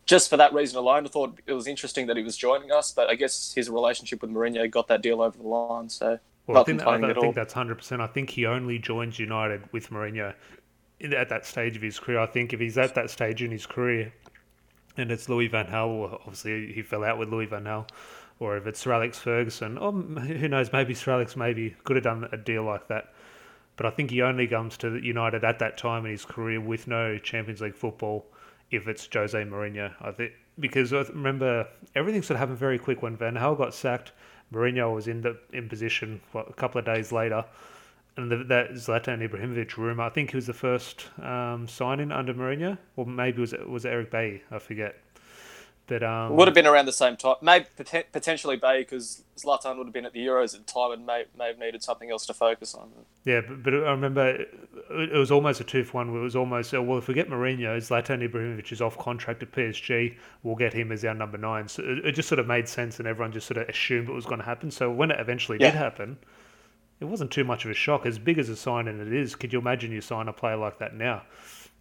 just 0.05 0.29
for 0.29 0.37
that 0.37 0.53
reason 0.53 0.77
alone, 0.77 1.05
I 1.05 1.09
thought 1.09 1.39
it 1.45 1.53
was 1.53 1.67
interesting 1.67 2.07
that 2.07 2.17
he 2.17 2.23
was 2.23 2.37
joining 2.37 2.71
us. 2.71 2.93
But 2.93 3.09
I 3.09 3.15
guess 3.15 3.53
his 3.53 3.69
relationship 3.69 4.21
with 4.21 4.31
Mourinho 4.31 4.69
got 4.69 4.87
that 4.87 5.01
deal 5.01 5.21
over 5.21 5.37
the 5.37 5.47
line. 5.47 5.89
So 5.89 6.19
well, 6.47 6.61
I 6.61 6.63
think, 6.63 6.85
I, 6.85 6.95
I 6.95 7.13
think 7.13 7.35
that's 7.35 7.53
hundred 7.53 7.75
percent. 7.75 8.01
I 8.01 8.07
think 8.07 8.29
he 8.29 8.45
only 8.45 8.79
joins 8.79 9.19
United 9.19 9.71
with 9.73 9.89
Mourinho 9.89 10.33
at 11.15 11.29
that 11.29 11.45
stage 11.45 11.75
of 11.75 11.81
his 11.81 11.99
career. 11.99 12.19
I 12.19 12.25
think 12.25 12.53
if 12.53 12.59
he's 12.59 12.77
at 12.77 12.95
that 12.95 13.09
stage 13.09 13.43
in 13.43 13.51
his 13.51 13.65
career, 13.65 14.13
and 14.95 15.11
it's 15.11 15.29
Louis 15.29 15.47
Van 15.47 15.67
Gaal, 15.67 16.13
obviously 16.13 16.71
he 16.71 16.81
fell 16.81 17.03
out 17.03 17.17
with 17.17 17.29
Louis 17.29 17.45
Van 17.45 17.65
Gaal, 17.65 17.87
or 18.39 18.57
if 18.57 18.65
it's 18.65 18.79
Sir 18.79 18.93
Alex 18.93 19.19
Ferguson, 19.19 19.77
or 19.77 19.91
who 19.91 20.47
knows, 20.47 20.71
maybe 20.71 20.93
Sir 20.93 21.11
Alex 21.11 21.35
maybe 21.35 21.75
could 21.83 21.97
have 21.97 22.03
done 22.03 22.27
a 22.31 22.37
deal 22.37 22.63
like 22.63 22.87
that. 22.87 23.13
But 23.75 23.85
I 23.85 23.89
think 23.91 24.09
he 24.09 24.21
only 24.23 24.47
comes 24.47 24.75
to 24.77 24.97
United 24.97 25.43
at 25.43 25.59
that 25.59 25.77
time 25.77 26.05
in 26.05 26.11
his 26.11 26.25
career 26.25 26.59
with 26.59 26.87
no 26.87 27.19
Champions 27.19 27.61
League 27.61 27.75
football 27.75 28.25
if 28.71 28.87
it's 28.87 29.07
Jose 29.13 29.37
Mourinho. 29.37 29.93
I 30.01 30.11
think 30.11 30.31
because 30.59 30.93
uh, 30.93 31.05
remember 31.13 31.67
everything 31.95 32.21
sort 32.23 32.35
of 32.35 32.39
happened 32.39 32.57
very 32.57 32.79
quick 32.79 33.03
when 33.03 33.15
Van 33.15 33.35
Gaal 33.35 33.57
got 33.57 33.73
sacked. 33.73 34.13
Mourinho 34.53 34.93
was 34.93 35.07
in 35.07 35.21
the 35.21 35.37
in 35.51 35.67
position 35.69 36.21
what, 36.31 36.49
a 36.49 36.53
couple 36.53 36.79
of 36.79 36.85
days 36.85 37.11
later, 37.11 37.45
and 38.15 38.31
the, 38.31 38.37
that 38.45 38.71
Zlatan 38.71 39.27
Ibrahimovic 39.27 39.77
rumor. 39.77 40.03
I 40.03 40.09
think 40.09 40.31
he 40.31 40.37
was 40.37 40.47
the 40.47 40.53
first 40.53 41.07
um, 41.21 41.67
signing 41.67 42.11
under 42.11 42.33
Mourinho, 42.33 42.77
or 42.95 43.05
maybe 43.05 43.41
was 43.41 43.53
it 43.53 43.67
was 43.69 43.85
it 43.85 43.89
Eric 43.89 44.11
Bailly? 44.11 44.43
I 44.51 44.59
forget. 44.59 44.97
But 45.87 46.03
um, 46.03 46.35
would 46.35 46.49
have 46.49 46.55
been 46.55 46.67
around 46.67 46.85
the 46.85 46.91
same 46.91 47.15
time. 47.15 47.35
Maybe 47.41 47.65
potentially 48.11 48.57
Bay 48.57 48.81
because 48.81 49.23
Zlatan 49.37 49.77
would 49.77 49.87
have 49.87 49.93
been 49.93 50.05
at 50.05 50.11
the 50.11 50.25
Euros 50.25 50.53
at 50.53 50.67
the 50.67 50.71
time 50.71 50.91
and 50.91 51.05
may, 51.05 51.23
may 51.37 51.47
have 51.47 51.57
needed 51.57 51.81
something 51.81 52.11
else 52.11 52.25
to 52.25 52.33
focus 52.33 52.75
on. 52.75 52.89
Yeah, 53.23 53.39
but, 53.47 53.63
but 53.63 53.73
I 53.73 53.91
remember 53.91 54.27
it, 54.27 54.49
it, 54.89 55.17
was 55.17 55.31
almost 55.31 55.61
a 55.61 55.63
two 55.63 55.85
for 55.85 56.03
one. 56.03 56.09
It 56.09 56.19
was 56.19 56.35
almost 56.35 56.73
oh, 56.73 56.81
well, 56.81 56.97
if 56.97 57.07
we 57.07 57.13
get 57.13 57.29
Mourinho, 57.29 57.77
Zlatan 57.77 58.27
Ibrahimovic 58.27 58.69
is 58.73 58.81
off 58.81 58.97
contract 58.97 59.41
at 59.43 59.51
PSG. 59.53 60.17
We'll 60.43 60.55
get 60.55 60.73
him 60.73 60.91
as 60.91 61.05
our 61.05 61.13
number 61.13 61.37
nine. 61.37 61.69
So 61.69 61.83
it, 61.83 62.05
it 62.05 62.11
just 62.11 62.27
sort 62.27 62.39
of 62.39 62.47
made 62.47 62.67
sense, 62.67 62.99
and 62.99 63.07
everyone 63.07 63.31
just 63.31 63.47
sort 63.47 63.57
of 63.57 63.69
assumed 63.69 64.09
it 64.09 64.13
was 64.13 64.25
going 64.25 64.39
to 64.39 64.45
happen. 64.45 64.69
So 64.69 64.91
when 64.91 65.09
it 65.09 65.19
eventually 65.21 65.57
yeah. 65.61 65.71
did 65.71 65.77
happen, 65.77 66.17
it 66.99 67.05
wasn't 67.05 67.31
too 67.31 67.45
much 67.45 67.63
of 67.63 67.71
a 67.71 67.75
shock. 67.75 68.05
As 68.05 68.19
big 68.19 68.39
as 68.39 68.49
a 68.49 68.57
signing 68.57 68.99
it 68.99 69.13
is, 69.13 69.35
could 69.35 69.53
you 69.53 69.59
imagine 69.59 69.91
you 69.93 70.01
sign 70.01 70.27
a 70.27 70.33
player 70.33 70.57
like 70.57 70.79
that 70.79 70.95
now? 70.95 71.23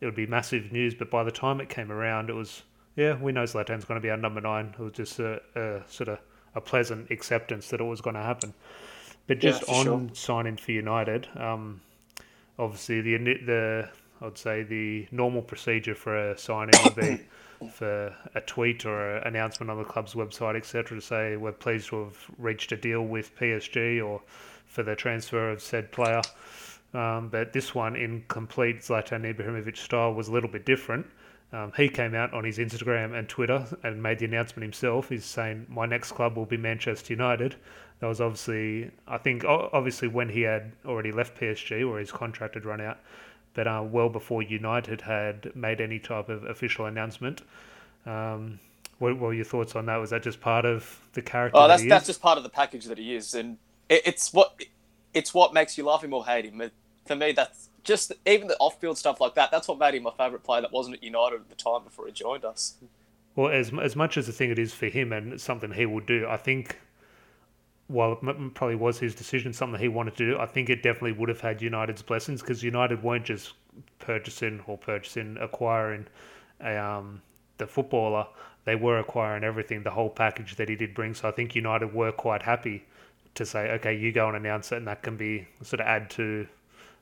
It 0.00 0.04
would 0.04 0.14
be 0.14 0.26
massive 0.26 0.70
news. 0.70 0.94
But 0.94 1.10
by 1.10 1.24
the 1.24 1.32
time 1.32 1.60
it 1.60 1.68
came 1.68 1.90
around, 1.90 2.30
it 2.30 2.34
was 2.34 2.62
yeah, 2.96 3.20
we 3.20 3.32
know 3.32 3.44
Zlatan's 3.44 3.84
going 3.84 4.00
to 4.00 4.02
be 4.02 4.10
our 4.10 4.16
number 4.16 4.40
nine. 4.40 4.74
It 4.78 4.82
was 4.82 4.92
just 4.92 5.18
a, 5.18 5.40
a 5.54 5.82
sort 5.86 6.08
of 6.08 6.18
a 6.54 6.60
pleasant 6.60 7.10
acceptance 7.10 7.68
that 7.68 7.80
it 7.80 7.84
was 7.84 8.00
going 8.00 8.16
to 8.16 8.22
happen. 8.22 8.54
But 9.26 9.38
just 9.38 9.64
yeah, 9.68 9.74
on 9.74 9.84
sure. 9.84 10.08
signing 10.14 10.56
for 10.56 10.72
United, 10.72 11.28
um, 11.36 11.80
obviously 12.58 13.00
the 13.02 13.16
the 13.18 13.88
I'd 14.22 14.38
say 14.38 14.62
the 14.62 15.06
normal 15.10 15.42
procedure 15.42 15.94
for 15.94 16.30
a 16.30 16.38
signing 16.38 16.74
would 16.84 16.96
be 16.96 17.20
for 17.70 18.14
a 18.34 18.40
tweet 18.40 18.86
or 18.86 19.16
an 19.16 19.26
announcement 19.28 19.70
on 19.70 19.78
the 19.78 19.84
club's 19.84 20.14
website, 20.14 20.56
etc., 20.56 20.98
to 20.98 21.04
say 21.04 21.36
we're 21.36 21.52
pleased 21.52 21.90
to 21.90 22.04
have 22.04 22.16
reached 22.38 22.72
a 22.72 22.76
deal 22.76 23.02
with 23.02 23.36
PSG 23.36 24.04
or 24.04 24.22
for 24.66 24.82
the 24.82 24.96
transfer 24.96 25.50
of 25.50 25.60
said 25.60 25.92
player. 25.92 26.22
Um, 26.94 27.28
but 27.28 27.52
this 27.52 27.74
one, 27.74 27.94
in 27.94 28.24
complete 28.28 28.80
Zlatan 28.80 29.22
Ibrahimovic 29.34 29.76
style, 29.76 30.14
was 30.14 30.28
a 30.28 30.32
little 30.32 30.48
bit 30.48 30.64
different. 30.64 31.06
Um, 31.52 31.72
he 31.76 31.88
came 31.88 32.14
out 32.14 32.34
on 32.34 32.44
his 32.44 32.58
Instagram 32.58 33.16
and 33.16 33.28
Twitter 33.28 33.66
and 33.82 34.02
made 34.02 34.18
the 34.18 34.24
announcement 34.24 34.62
himself. 34.62 35.08
He's 35.08 35.24
saying, 35.24 35.66
My 35.68 35.86
next 35.86 36.12
club 36.12 36.36
will 36.36 36.46
be 36.46 36.56
Manchester 36.56 37.12
United. 37.12 37.54
That 38.00 38.08
was 38.08 38.20
obviously, 38.20 38.90
I 39.06 39.18
think, 39.18 39.44
obviously 39.44 40.08
when 40.08 40.28
he 40.28 40.42
had 40.42 40.72
already 40.84 41.12
left 41.12 41.40
PSG 41.40 41.88
or 41.88 41.98
his 41.98 42.12
contract 42.12 42.54
had 42.54 42.64
run 42.64 42.80
out, 42.80 42.98
but 43.54 43.66
uh, 43.66 43.82
well 43.86 44.10
before 44.10 44.42
United 44.42 45.00
had 45.00 45.54
made 45.56 45.80
any 45.80 45.98
type 45.98 46.28
of 46.28 46.44
official 46.44 46.86
announcement. 46.86 47.42
Um, 48.04 48.60
what, 48.98 49.14
what, 49.14 49.20
were 49.20 49.34
your 49.34 49.44
thoughts 49.44 49.74
on 49.76 49.86
that? 49.86 49.96
Was 49.96 50.10
that 50.10 50.22
just 50.22 50.40
part 50.40 50.64
of 50.64 51.00
the 51.14 51.22
character? 51.22 51.58
Oh, 51.58 51.68
that's 51.68 51.82
that 51.82 51.88
that's 51.88 52.06
just 52.06 52.20
part 52.20 52.38
of 52.38 52.44
the 52.44 52.50
package 52.50 52.86
that 52.86 52.98
he 52.98 53.14
is, 53.14 53.34
and 53.34 53.58
it, 53.88 54.02
it's 54.06 54.32
what 54.32 54.62
it's 55.12 55.34
what 55.34 55.52
makes 55.52 55.76
you 55.76 55.84
love 55.84 56.02
him 56.02 56.12
or 56.12 56.24
hate 56.24 56.46
him. 56.46 56.70
For 57.06 57.16
me, 57.16 57.32
that's 57.32 57.68
just 57.86 58.12
even 58.26 58.48
the 58.48 58.56
off-field 58.58 58.98
stuff 58.98 59.20
like 59.20 59.34
that. 59.34 59.50
That's 59.50 59.68
what 59.68 59.78
made 59.78 59.94
him 59.94 60.02
my 60.02 60.10
favourite 60.10 60.44
player. 60.44 60.60
That 60.60 60.72
wasn't 60.72 60.96
at 60.96 61.02
United 61.02 61.40
at 61.40 61.48
the 61.48 61.54
time 61.54 61.84
before 61.84 62.06
he 62.06 62.12
joined 62.12 62.44
us. 62.44 62.74
Well, 63.34 63.50
as 63.50 63.72
as 63.80 63.96
much 63.96 64.16
as 64.16 64.26
the 64.26 64.32
thing 64.32 64.50
it 64.50 64.58
is 64.58 64.72
for 64.74 64.86
him 64.86 65.12
and 65.12 65.40
something 65.40 65.72
he 65.72 65.86
would 65.86 66.06
do, 66.06 66.26
I 66.28 66.36
think. 66.36 66.78
While 67.88 68.18
it 68.20 68.54
probably 68.54 68.74
was 68.74 68.98
his 68.98 69.14
decision, 69.14 69.52
something 69.52 69.80
he 69.80 69.86
wanted 69.86 70.16
to 70.16 70.32
do, 70.32 70.38
I 70.40 70.46
think 70.46 70.68
it 70.68 70.82
definitely 70.82 71.12
would 71.12 71.28
have 71.28 71.40
had 71.40 71.62
United's 71.62 72.02
blessings 72.02 72.40
because 72.40 72.60
United 72.60 73.00
weren't 73.00 73.24
just 73.24 73.52
purchasing 74.00 74.60
or 74.66 74.76
purchasing, 74.76 75.36
acquiring 75.40 76.08
a, 76.60 76.76
um, 76.76 77.22
the 77.58 77.66
footballer. 77.68 78.26
They 78.64 78.74
were 78.74 78.98
acquiring 78.98 79.44
everything, 79.44 79.84
the 79.84 79.92
whole 79.92 80.10
package 80.10 80.56
that 80.56 80.68
he 80.68 80.74
did 80.74 80.94
bring. 80.94 81.14
So 81.14 81.28
I 81.28 81.30
think 81.30 81.54
United 81.54 81.94
were 81.94 82.10
quite 82.10 82.42
happy 82.42 82.84
to 83.34 83.46
say, 83.46 83.70
okay, 83.70 83.96
you 83.96 84.10
go 84.10 84.26
and 84.26 84.36
announce 84.36 84.72
it, 84.72 84.78
and 84.78 84.88
that 84.88 85.04
can 85.04 85.16
be 85.16 85.46
sort 85.62 85.78
of 85.78 85.86
add 85.86 86.10
to 86.10 86.48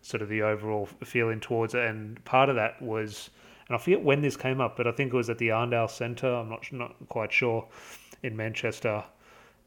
sort 0.05 0.23
of 0.23 0.29
the 0.29 0.43
overall 0.43 0.87
feeling 1.03 1.41
towards 1.41 1.75
it. 1.75 1.83
And 1.83 2.23
part 2.25 2.49
of 2.49 2.57
that 2.57 2.81
was 2.83 3.31
and 3.69 3.75
I 3.75 3.79
forget 3.79 4.03
when 4.03 4.21
this 4.21 4.37
came 4.37 4.61
up, 4.61 4.77
but 4.77 4.87
I 4.87 4.93
think 4.93 5.13
it 5.13 5.17
was 5.17 5.31
at 5.31 5.39
the 5.39 5.49
Arndale 5.49 5.91
Centre. 5.91 6.33
I'm 6.33 6.51
not 6.51 6.71
not 6.73 6.95
quite 7.09 7.33
sure 7.33 7.67
in 8.23 8.37
Manchester, 8.37 9.05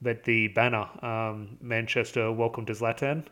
but 0.01 0.23
the 0.23 0.49
banner 0.49 0.87
um, 1.03 1.57
Manchester 1.61 2.31
Welcome 2.31 2.65
to 2.67 2.73
Zlatan. 2.73 3.25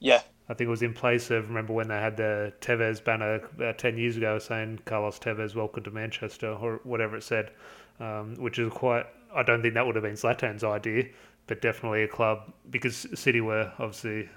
Yeah, 0.00 0.22
I 0.48 0.54
think 0.54 0.68
it 0.68 0.70
was 0.70 0.82
in 0.82 0.94
place 0.94 1.30
of 1.30 1.48
remember 1.48 1.74
when 1.74 1.88
they 1.88 1.96
had 1.96 2.16
the 2.16 2.52
Tevez 2.60 3.04
banner 3.04 3.34
about 3.56 3.76
ten 3.76 3.98
years 3.98 4.16
ago 4.16 4.38
saying 4.38 4.80
Carlos 4.86 5.18
Tevez 5.18 5.54
Welcome 5.54 5.82
to 5.84 5.90
Manchester 5.90 6.52
or 6.52 6.80
whatever 6.84 7.16
it 7.16 7.22
said, 7.22 7.50
um, 8.00 8.36
which 8.36 8.58
is 8.58 8.72
quite. 8.72 9.04
I 9.34 9.42
don't 9.42 9.60
think 9.60 9.74
that 9.74 9.84
would 9.84 9.96
have 9.96 10.04
been 10.04 10.14
Zlatan's 10.14 10.64
idea, 10.64 11.04
but 11.46 11.60
definitely 11.60 12.04
a 12.04 12.08
club 12.08 12.50
because 12.70 13.06
City 13.14 13.42
were 13.42 13.70
obviously. 13.78 14.30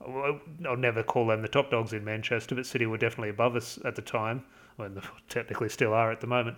I'll 0.00 0.76
never 0.76 1.02
call 1.02 1.26
them 1.26 1.42
the 1.42 1.48
top 1.48 1.70
dogs 1.70 1.92
in 1.92 2.04
Manchester, 2.04 2.54
but 2.54 2.66
City 2.66 2.86
were 2.86 2.98
definitely 2.98 3.30
above 3.30 3.56
us 3.56 3.78
at 3.84 3.96
the 3.96 4.02
time 4.02 4.44
well, 4.78 4.90
technically 5.28 5.68
still 5.68 5.92
are 5.92 6.10
at 6.10 6.20
the 6.20 6.26
moment. 6.26 6.56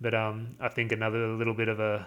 But 0.00 0.14
um, 0.14 0.56
I 0.60 0.68
think 0.68 0.92
another 0.92 1.28
little 1.28 1.54
bit 1.54 1.68
of 1.68 1.80
a 1.80 2.06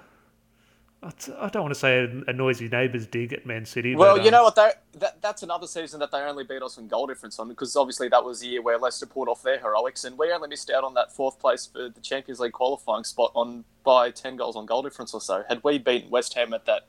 I 1.03 1.49
don't 1.49 1.61
want 1.61 1.73
to 1.73 1.79
say 1.79 2.23
a, 2.27 2.33
noisy 2.33 2.67
neighbours 2.67 3.05
dig 3.05 3.31
at 3.31 3.45
Man 3.45 3.63
City. 3.63 3.95
Well, 3.95 4.15
but, 4.15 4.23
you 4.23 4.29
um, 4.29 4.31
know 4.31 4.43
what? 4.45 4.55
That, 4.55 5.21
that's 5.21 5.43
another 5.43 5.67
season 5.67 5.99
that 5.99 6.09
they 6.09 6.17
only 6.17 6.43
beat 6.43 6.63
us 6.63 6.79
in 6.79 6.87
goal 6.87 7.05
difference 7.05 7.37
on 7.37 7.47
because 7.47 7.75
obviously 7.75 8.07
that 8.09 8.23
was 8.23 8.39
the 8.39 8.47
year 8.47 8.61
where 8.63 8.79
Leicester 8.79 9.05
pulled 9.05 9.27
off 9.27 9.43
their 9.43 9.59
heroics, 9.59 10.03
and 10.03 10.17
we 10.17 10.31
only 10.31 10.47
missed 10.47 10.71
out 10.71 10.83
on 10.83 10.95
that 10.95 11.13
fourth 11.13 11.37
place 11.37 11.67
for 11.67 11.89
the 11.89 12.01
Champions 12.01 12.39
League 12.39 12.53
qualifying 12.53 13.03
spot 13.03 13.31
on 13.35 13.65
by 13.83 14.09
ten 14.09 14.35
goals 14.35 14.55
on 14.55 14.65
goal 14.65 14.81
difference 14.81 15.13
or 15.13 15.21
so. 15.21 15.43
Had 15.47 15.63
we 15.63 15.77
beaten 15.77 16.09
West 16.09 16.33
Ham 16.33 16.53
at 16.55 16.65
that 16.65 16.87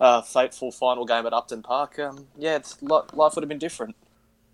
uh, 0.00 0.22
fateful 0.22 0.70
final 0.70 1.04
game 1.04 1.26
at 1.26 1.32
Upton 1.32 1.62
Park, 1.62 1.98
um, 1.98 2.26
yeah, 2.36 2.58
life 2.82 3.34
would 3.34 3.42
have 3.42 3.48
been 3.48 3.58
different. 3.58 3.96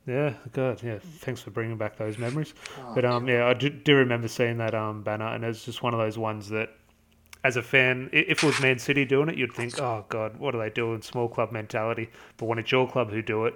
Yeah, 0.06 0.34
good. 0.52 0.82
Yeah, 0.82 0.98
thanks 1.20 1.40
for 1.40 1.50
bringing 1.50 1.78
back 1.78 1.96
those 1.96 2.18
memories. 2.18 2.52
Oh, 2.78 2.92
but 2.94 3.04
um, 3.04 3.26
yeah, 3.26 3.46
I 3.46 3.54
do, 3.54 3.70
do, 3.70 3.96
remember 3.96 4.28
seeing 4.28 4.58
that 4.58 4.74
um 4.74 5.02
banner, 5.02 5.28
and 5.28 5.44
it's 5.44 5.64
just 5.64 5.82
one 5.82 5.94
of 5.94 6.00
those 6.00 6.18
ones 6.18 6.50
that, 6.50 6.70
as 7.42 7.56
a 7.56 7.62
fan, 7.62 8.10
if 8.12 8.42
it 8.42 8.46
was 8.46 8.60
Man 8.60 8.78
City 8.78 9.04
doing 9.06 9.30
it, 9.30 9.38
you'd 9.38 9.52
think, 9.52 9.80
oh 9.80 10.04
god, 10.08 10.36
what 10.38 10.54
are 10.54 10.58
they 10.58 10.70
doing? 10.70 11.00
Small 11.00 11.28
club 11.28 11.52
mentality. 11.52 12.10
But 12.36 12.46
when 12.46 12.58
it's 12.58 12.70
your 12.70 12.88
club 12.88 13.10
who 13.10 13.22
do 13.22 13.46
it, 13.46 13.54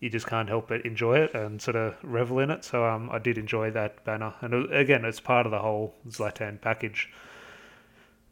you 0.00 0.10
just 0.10 0.26
can't 0.26 0.48
help 0.48 0.68
but 0.68 0.84
enjoy 0.84 1.18
it 1.18 1.34
and 1.34 1.62
sort 1.62 1.76
of 1.76 1.94
revel 2.02 2.40
in 2.40 2.50
it. 2.50 2.64
So 2.64 2.84
um, 2.84 3.08
I 3.12 3.18
did 3.18 3.38
enjoy 3.38 3.70
that 3.70 4.04
banner, 4.04 4.34
and 4.40 4.72
again, 4.72 5.04
it's 5.04 5.20
part 5.20 5.46
of 5.46 5.52
the 5.52 5.60
whole 5.60 5.94
Zlatan 6.08 6.60
package. 6.60 7.08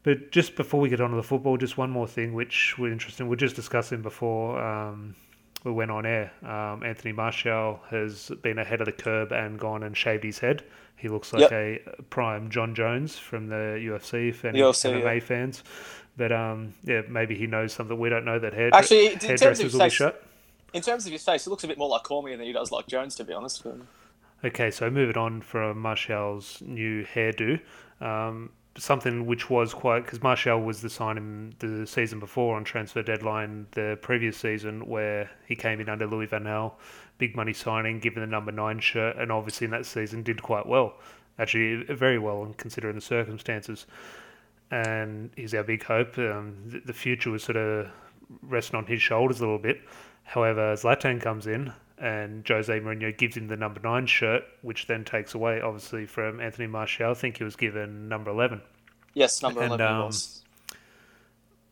But 0.05 0.33
just 0.33 0.57
before 0.57 0.81
we 0.81 0.89
get 0.89 1.01
on 1.01 1.11
to 1.11 1.17
the 1.17 1.23
football, 1.23 1.57
just 1.57 1.79
one 1.79 1.91
more 1.91 2.09
thing 2.09 2.35
which 2.35 2.77
we're 2.77 2.91
interested 2.91 3.23
in. 3.23 3.29
We're 3.29 3.37
just 3.37 3.55
discussing 3.55 4.03
before 4.03 4.61
um, 4.61 5.15
we 5.65 5.73
went 5.73 5.91
on 5.91 6.05
air, 6.05 6.33
um, 6.43 6.83
Anthony 6.83 7.13
Martial 7.13 7.81
has 7.89 8.31
been 8.43 8.59
ahead 8.59 8.81
of 8.81 8.87
the 8.87 8.93
curb 8.93 9.33
and 9.33 9.59
gone 9.59 9.85
and 9.85 9.97
shaved 9.97 10.25
his 10.25 10.39
head. 10.39 10.65
He 10.97 11.09
looks 11.09 11.33
like 11.33 11.51
yep. 11.51 11.53
a 11.53 12.03
prime 12.11 12.51
Jon 12.51 12.75
Jones 12.75 13.19
from 13.19 13.49
the 13.49 13.79
UFC, 13.81 14.35
for 14.35 14.49
any 14.49 14.61
UFC, 14.61 14.93
MMA 14.93 15.15
yeah. 15.15 15.21
fans. 15.21 15.63
But 16.17 16.33
um, 16.33 16.75
yeah, 16.85 17.03
maybe 17.09 17.37
he 17.37 17.47
knows 17.47 17.73
something 17.73 17.99
we 17.99 18.09
don't 18.09 18.25
know 18.25 18.39
that 18.39 18.53
hair 18.53 18.71
actually 18.73 19.15
hairdressers 19.15 19.73
will 19.73 19.81
face, 19.81 19.93
be 19.93 19.97
shut. 19.97 20.23
In 20.73 20.83
terms 20.83 21.07
of 21.07 21.13
his 21.13 21.25
face, 21.25 21.47
it 21.47 21.51
looks 21.51 21.65
a 21.65 21.69
bit 21.69 21.79
more 21.79 21.89
like 21.89 22.03
Cormier 22.03 22.37
than 22.37 22.47
he 22.47 22.53
does 22.53 22.71
like 22.71 22.87
Jones, 22.87 23.15
to 23.17 23.25
be 23.25 23.33
honest. 23.33 23.65
Okay, 24.45 24.71
so 24.71 24.91
moving 24.91 25.17
on 25.17 25.41
from 25.41 25.79
Martial's 25.79 26.61
new 26.65 27.05
hairdo. 27.05 27.61
Um, 28.01 28.51
something 28.77 29.27
which 29.27 29.51
was 29.51 29.75
quite 29.75 30.05
because 30.05 30.23
Martial 30.23 30.61
was 30.61 30.81
the 30.81 30.89
signing 30.89 31.55
the 31.59 31.87
season 31.87 32.19
before 32.19 32.57
on 32.57 32.65
transfer 32.65 33.03
deadline 33.03 33.67
the 33.73 33.99
previous 34.01 34.37
season 34.37 34.87
where 34.87 35.31
he 35.47 35.55
came 35.55 35.81
in 35.81 35.89
under 35.89 36.07
Louis 36.07 36.27
Van 36.27 36.45
Gaal, 36.45 36.73
big 37.19 37.37
money 37.37 37.53
signing, 37.53 37.99
given 37.99 38.23
the 38.23 38.27
number 38.27 38.53
nine 38.53 38.81
shirt, 38.81 39.17
and 39.17 39.31
obviously 39.31 39.67
in 39.67 39.71
that 39.73 39.87
season 39.87 40.23
did 40.23 40.43
quite 40.43 40.67
well, 40.67 40.95
actually 41.39 41.85
very 41.95 42.19
well 42.19 42.53
considering 42.57 42.95
the 42.95 43.01
circumstances. 43.01 43.87
And 44.71 45.31
he's 45.37 45.53
our 45.55 45.65
big 45.65 45.85
hope. 45.85 46.17
Um, 46.17 46.81
the 46.87 46.95
future 46.95 47.31
was 47.31 47.43
sort 47.43 47.57
of 47.57 47.91
resting 48.41 48.79
on 48.79 48.87
his 48.87 49.03
shoulders 49.03 49.41
a 49.41 49.43
little 49.43 49.59
bit. 49.59 49.83
However, 50.25 50.75
Zlatan 50.75 51.21
comes 51.21 51.47
in 51.47 51.73
and 51.99 52.47
Jose 52.47 52.81
Mourinho 52.81 53.17
gives 53.17 53.37
him 53.37 53.49
the 53.49 53.57
number 53.57 53.81
nine 53.81 54.07
shirt, 54.07 54.43
which 54.63 54.87
then 54.87 55.05
takes 55.05 55.35
away, 55.35 55.61
obviously, 55.61 56.07
from 56.07 56.41
Anthony 56.41 56.67
Martial. 56.67 57.11
I 57.11 57.15
think 57.15 57.39
he 57.39 57.45
was 57.45 57.57
given 57.57 58.09
number 58.09 58.31
11. 58.31 58.61
Yes, 59.15 59.43
number 59.43 59.61
and, 59.61 59.75
11 59.75 59.87
um, 59.87 60.07
was. 60.07 60.43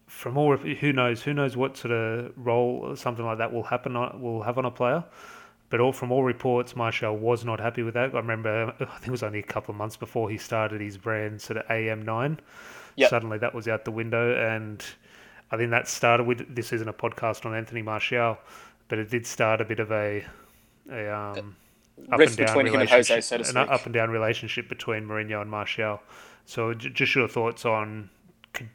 From 0.07 0.37
all, 0.37 0.57
who 0.57 0.93
knows? 0.93 1.23
Who 1.23 1.33
knows 1.33 1.57
what 1.57 1.77
sort 1.77 1.93
of 1.93 2.33
role 2.37 2.95
something 2.97 3.25
like 3.25 3.39
that 3.39 3.53
will 3.53 3.62
happen? 3.62 3.95
Will 4.21 4.43
have 4.43 4.59
on 4.59 4.65
a 4.65 4.71
player. 4.71 5.05
But 5.71 5.81
all 5.81 5.93
from 5.93 6.11
all 6.11 6.25
reports, 6.25 6.75
Martial 6.75 7.17
was 7.17 7.45
not 7.45 7.61
happy 7.61 7.85
with 7.85 7.95
that. 7.95 8.12
I 8.12 8.19
remember, 8.19 8.75
I 8.81 8.85
think 8.85 9.07
it 9.07 9.11
was 9.11 9.23
only 9.23 9.39
a 9.39 9.45
couple 9.45 9.73
of 9.73 9.79
months 9.79 9.97
before 9.97 10.29
he 10.29 10.37
started 10.37 10.81
his 10.81 10.99
brand, 10.99 11.41
sort 11.41 11.59
of 11.59 11.67
AM9. 11.69 12.39
Yep. 12.97 13.09
Suddenly 13.09 13.39
that 13.39 13.55
was 13.55 13.69
out 13.69 13.85
the 13.85 13.93
window, 13.93 14.35
and 14.35 14.85
I 15.53 15.57
think 15.57 15.71
that 15.71 15.89
started 15.89 16.27
with. 16.27 16.55
This 16.55 16.73
isn't 16.73 16.89
a 16.89 16.93
podcast 16.93 17.47
on 17.47 17.55
Anthony 17.55 17.83
Martial, 17.83 18.37
but 18.90 18.99
it 18.99 19.09
did 19.09 19.25
start 19.25 19.62
a 19.62 19.64
bit 19.64 19.80
of 19.80 19.90
a 19.90 20.26
a 20.92 21.16
um, 21.16 21.56
up 22.12 22.20
and 22.20 22.37
down 22.37 22.56
relationship, 22.56 23.16
Jose, 23.16 23.42
so 23.44 23.50
an 23.50 23.56
up 23.56 23.87
and 23.87 23.94
down 23.94 24.11
relationship 24.11 24.68
between 24.68 25.04
Mourinho 25.04 25.40
and 25.40 25.50
Martial. 25.50 26.02
So, 26.44 26.75
just 26.75 27.14
your 27.14 27.28
thoughts 27.28 27.64
on. 27.64 28.11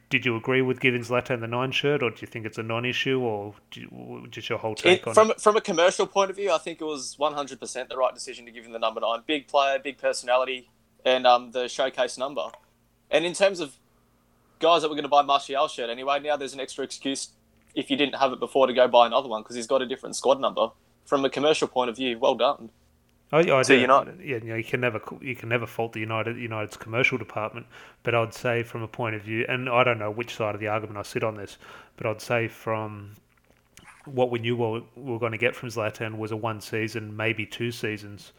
Did 0.08 0.24
you 0.24 0.36
agree 0.36 0.62
with 0.62 0.80
giving 0.80 1.02
Zlatan 1.02 1.40
the 1.40 1.46
nine 1.46 1.70
shirt, 1.70 2.02
or 2.02 2.08
do 2.08 2.16
you 2.22 2.26
think 2.26 2.46
it's 2.46 2.56
a 2.56 2.62
non-issue, 2.62 3.20
or 3.20 3.52
you, 3.74 4.26
just 4.30 4.48
your 4.48 4.58
whole 4.58 4.74
take 4.74 5.02
it, 5.02 5.08
on 5.08 5.12
from 5.12 5.30
it? 5.32 5.40
from 5.40 5.54
a 5.54 5.60
commercial 5.60 6.06
point 6.06 6.30
of 6.30 6.36
view? 6.36 6.50
I 6.50 6.56
think 6.56 6.80
it 6.80 6.84
was 6.84 7.18
one 7.18 7.34
hundred 7.34 7.60
percent 7.60 7.90
the 7.90 7.96
right 7.98 8.14
decision 8.14 8.46
to 8.46 8.50
give 8.50 8.64
him 8.64 8.72
the 8.72 8.78
number 8.78 9.02
nine. 9.02 9.20
Big 9.26 9.46
player, 9.48 9.78
big 9.78 9.98
personality, 9.98 10.70
and 11.04 11.26
um, 11.26 11.50
the 11.50 11.68
showcase 11.68 12.16
number. 12.16 12.46
And 13.10 13.26
in 13.26 13.34
terms 13.34 13.60
of 13.60 13.76
guys 14.60 14.80
that 14.80 14.88
were 14.88 14.94
going 14.94 15.02
to 15.02 15.10
buy 15.10 15.20
Martial 15.20 15.68
shirt 15.68 15.90
anyway, 15.90 16.20
now 16.20 16.38
there's 16.38 16.54
an 16.54 16.60
extra 16.60 16.82
excuse 16.82 17.28
if 17.76 17.90
you 17.90 17.96
didn't 17.96 18.16
have 18.16 18.32
it 18.32 18.40
before 18.40 18.66
to 18.66 18.72
go 18.72 18.88
buy 18.88 19.06
another 19.06 19.28
one 19.28 19.42
because 19.42 19.54
he's 19.54 19.66
got 19.68 19.82
a 19.82 19.86
different 19.86 20.16
squad 20.16 20.40
number. 20.40 20.70
From 21.04 21.24
a 21.24 21.30
commercial 21.30 21.68
point 21.68 21.88
of 21.88 21.94
view, 21.94 22.18
well 22.18 22.34
done. 22.34 22.70
Oh 23.32 23.38
yeah, 23.38 23.56
I 23.56 23.62
do. 23.62 23.74
United. 23.74 24.20
Yeah, 24.20 24.36
you 24.36 24.40
know, 24.40 24.54
you 24.56 24.64
can 24.64 24.80
never 24.80 25.00
you 25.20 25.36
can 25.36 25.48
never 25.48 25.66
fault 25.66 25.92
the 25.92 26.00
United 26.00 26.36
United's 26.36 26.76
commercial 26.76 27.18
department, 27.18 27.66
but 28.02 28.14
I'd 28.14 28.34
say 28.34 28.62
from 28.62 28.82
a 28.82 28.88
point 28.88 29.14
of 29.14 29.22
view, 29.22 29.44
and 29.48 29.68
I 29.68 29.84
don't 29.84 29.98
know 29.98 30.10
which 30.10 30.34
side 30.34 30.54
of 30.54 30.60
the 30.60 30.68
argument 30.68 30.98
I 30.98 31.02
sit 31.02 31.22
on 31.22 31.36
this, 31.36 31.58
but 31.96 32.06
I'd 32.06 32.20
say 32.20 32.48
from 32.48 33.12
what 34.04 34.30
we 34.30 34.38
knew 34.38 34.56
we 34.56 34.82
were 34.96 35.18
going 35.18 35.32
to 35.32 35.38
get 35.38 35.54
from 35.54 35.68
Zlatan 35.68 36.18
was 36.18 36.30
a 36.30 36.36
one 36.36 36.60
season, 36.60 37.16
maybe 37.16 37.44
two 37.44 37.72
seasons, 37.72 38.32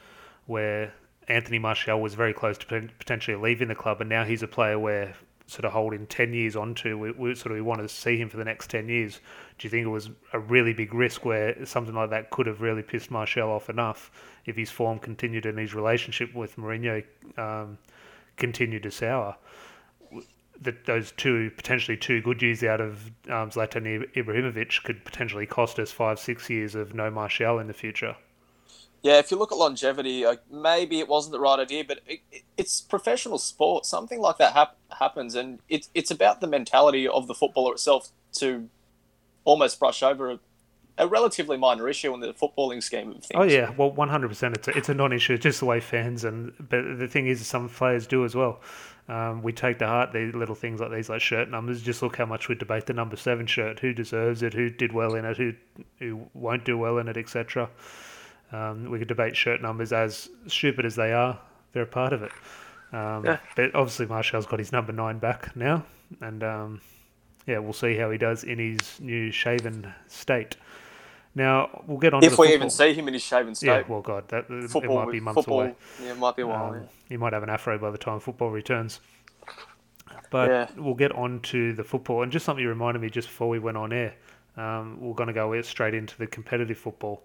where 0.46 0.94
Anthony 1.28 1.60
Martial 1.60 2.02
was 2.02 2.14
very 2.14 2.34
close 2.34 2.58
to 2.58 2.66
potentially 2.98 3.36
leaving 3.36 3.68
the 3.68 3.76
club, 3.76 4.00
and 4.00 4.10
now 4.10 4.24
he's 4.24 4.44
a 4.44 4.48
player 4.48 4.80
where 4.80 5.16
sort 5.48 5.64
of 5.64 5.72
holding 5.72 6.06
10 6.06 6.34
years 6.34 6.56
onto, 6.56 6.98
we, 6.98 7.12
we 7.12 7.34
sort 7.34 7.52
of 7.52 7.56
we 7.56 7.62
wanted 7.62 7.84
to 7.84 7.90
see 7.90 8.18
him 8.18 8.30
for 8.30 8.36
the 8.36 8.44
next 8.44 8.70
10 8.70 8.90
years. 8.90 9.22
Do 9.58 9.66
you 9.66 9.70
think 9.70 9.86
it 9.86 9.90
was 9.90 10.10
a 10.34 10.40
really 10.40 10.74
big 10.74 10.94
risk 10.94 11.24
where 11.24 11.66
something 11.66 11.96
like 11.96 12.10
that 12.10 12.30
could 12.30 12.48
have 12.48 12.62
really 12.62 12.84
pissed 12.84 13.10
Martial 13.10 13.50
off 13.50 13.70
enough 13.70 14.12
if 14.46 14.58
his 14.58 14.70
form 14.70 15.00
continued 15.00 15.46
and 15.46 15.58
his 15.58 15.74
relationship 15.74 16.36
with 16.36 16.58
Mourinho 16.58 17.04
um, 17.38 17.78
continued 18.36 18.84
to 18.84 18.92
sour? 18.92 19.38
That 20.62 20.86
those 20.86 21.14
two 21.14 21.52
potentially 21.56 21.96
two 21.96 22.22
good 22.22 22.42
years 22.42 22.64
out 22.64 22.82
of 22.82 23.06
um, 23.30 23.50
Zlatan 23.52 24.12
Ibrahimovic 24.16 24.84
could 24.84 25.06
potentially 25.06 25.46
cost 25.46 25.80
us 25.80 25.92
five, 25.92 26.20
six 26.20 26.50
years 26.50 26.76
of 26.76 26.94
no 26.94 27.10
Martial 27.10 27.60
in 27.60 27.68
the 27.68 27.74
future. 27.74 28.18
Yeah, 29.04 29.20
if 29.20 29.32
you 29.32 29.38
look 29.38 29.52
at 29.52 29.58
longevity, 29.58 30.26
like 30.26 30.42
maybe 30.52 31.00
it 31.00 31.08
wasn't 31.08 31.34
the 31.34 31.40
right 31.40 31.60
idea, 31.60 31.84
but 31.88 32.00
it, 32.08 32.20
it, 32.32 32.42
it's 32.58 32.82
professional 32.82 33.38
sport. 33.38 33.86
Something 33.86 34.20
like 34.20 34.38
that 34.38 34.54
hap- 34.54 34.78
happens, 35.00 35.36
and 35.36 35.60
it's 35.70 35.90
it's 35.94 36.12
about 36.12 36.42
the 36.42 36.48
mentality 36.48 37.08
of 37.08 37.28
the 37.28 37.34
footballer 37.34 37.74
itself 37.74 38.10
to 38.34 38.70
almost 39.46 39.80
brush 39.80 40.04
over 40.04 40.32
a, 40.32 40.40
a 40.98 41.08
relatively 41.08 41.58
minor 41.58 41.88
issue 41.88 42.14
in 42.14 42.20
the 42.20 42.34
footballing 42.34 42.82
scheme 42.82 43.12
of 43.12 43.24
things. 43.24 43.36
Oh 43.36 43.44
yeah, 43.44 43.72
well, 43.78 43.92
one 43.92 44.10
hundred 44.10 44.30
percent. 44.30 44.58
It's 44.58 44.68
a, 44.68 44.78
it's 44.78 44.90
a 44.90 44.94
non-issue. 44.94 45.38
Just 45.38 45.60
the 45.60 45.66
way 45.66 45.80
fans 45.80 46.24
and 46.24 46.54
but 46.58 46.98
the 46.98 47.08
thing 47.08 47.28
is, 47.28 47.46
some 47.46 47.70
players 47.70 48.08
do 48.08 48.26
as 48.26 48.36
well. 48.36 48.62
Um, 49.10 49.42
we 49.42 49.54
take 49.54 49.80
to 49.80 49.88
heart 49.88 50.12
these 50.12 50.34
little 50.34 50.56
things 50.56 50.82
like 50.82 50.92
these, 50.92 51.08
like 51.08 51.22
shirt 51.22 51.50
numbers. 51.50 51.82
Just 51.82 52.02
look 52.02 52.18
how 52.18 52.26
much 52.26 52.50
we 52.50 52.56
debate 52.56 52.88
the 52.88 52.94
number 52.94 53.16
seven 53.16 53.48
shirt. 53.48 53.80
Who 53.80 53.94
deserves 53.94 54.44
it? 54.44 54.54
Who 54.54 54.70
did 54.70 54.92
well 54.92 55.16
in 55.16 55.24
it? 55.24 55.38
Who 55.38 55.54
who 56.00 56.28
won't 56.34 56.66
do 56.66 56.78
well 56.78 56.98
in 56.98 57.08
it, 57.08 57.16
etc. 57.16 57.70
Um, 58.52 58.90
we 58.90 59.00
could 59.00 59.08
debate 59.08 59.36
shirt 59.36 59.62
numbers 59.62 59.92
as 59.92 60.30
stupid 60.48 60.86
as 60.86 60.96
they 60.96 61.12
are. 61.12 61.40
They're 61.74 61.84
a 61.84 61.88
part 61.88 62.14
of 62.14 62.24
it. 62.24 62.32
Um, 62.94 63.26
yeah. 63.26 63.40
But 63.56 63.76
obviously, 63.76 64.06
Martial's 64.06 64.46
got 64.46 64.60
his 64.60 64.72
number 64.72 64.94
nine 64.94 65.20
back 65.20 65.56
now, 65.56 65.86
and 66.22 66.44
um, 66.44 66.82
yeah, 67.46 67.60
we'll 67.60 67.74
see 67.74 67.96
how 67.98 68.10
he 68.10 68.18
does 68.18 68.44
in 68.44 68.60
his 68.60 69.00
new 69.00 69.32
shaven 69.32 69.94
state. 70.08 70.56
Now 71.36 71.84
we'll 71.86 72.00
get 72.00 72.14
on. 72.14 72.24
If 72.24 72.32
we 72.32 72.36
football. 72.48 72.54
even 72.54 72.70
see 72.70 72.94
him 72.94 73.08
in 73.08 73.14
his 73.14 73.24
shaven 73.24 73.54
state. 73.54 73.68
Yeah, 73.68 73.84
well, 73.88 74.02
God, 74.02 74.28
that 74.30 74.48
football, 74.48 75.02
it 75.02 75.06
might 75.06 75.12
be 75.12 75.20
months 75.20 75.36
football, 75.36 75.62
away. 75.62 75.76
Yeah, 76.02 76.12
it 76.12 76.18
might 76.18 76.36
be 76.36 76.42
a 76.42 76.48
while. 76.48 76.74
Um, 76.74 76.82
yeah. 76.82 76.88
He 77.10 77.18
might 77.18 77.34
have 77.34 77.44
an 77.44 77.50
afro 77.50 77.78
by 77.78 77.92
the 77.92 77.98
time 77.98 78.20
football 78.20 78.50
returns. 78.50 79.02
But 80.30 80.50
yeah. 80.50 80.68
we'll 80.76 80.96
get 80.96 81.12
on 81.14 81.42
to 81.42 81.74
the 81.74 81.84
football, 81.84 82.24
and 82.24 82.32
just 82.32 82.46
something 82.46 82.64
you 82.64 82.70
reminded 82.70 83.02
me 83.02 83.10
just 83.10 83.28
before 83.28 83.50
we 83.50 83.60
went 83.60 83.78
on 83.78 83.94
air. 83.94 84.16
Um, 84.58 85.00
we're 85.00 85.14
going 85.14 85.28
to 85.28 85.34
go 85.34 85.62
straight 85.62 85.94
into 85.94 86.18
the 86.18 86.28
competitive 86.28 86.78
football. 86.78 87.24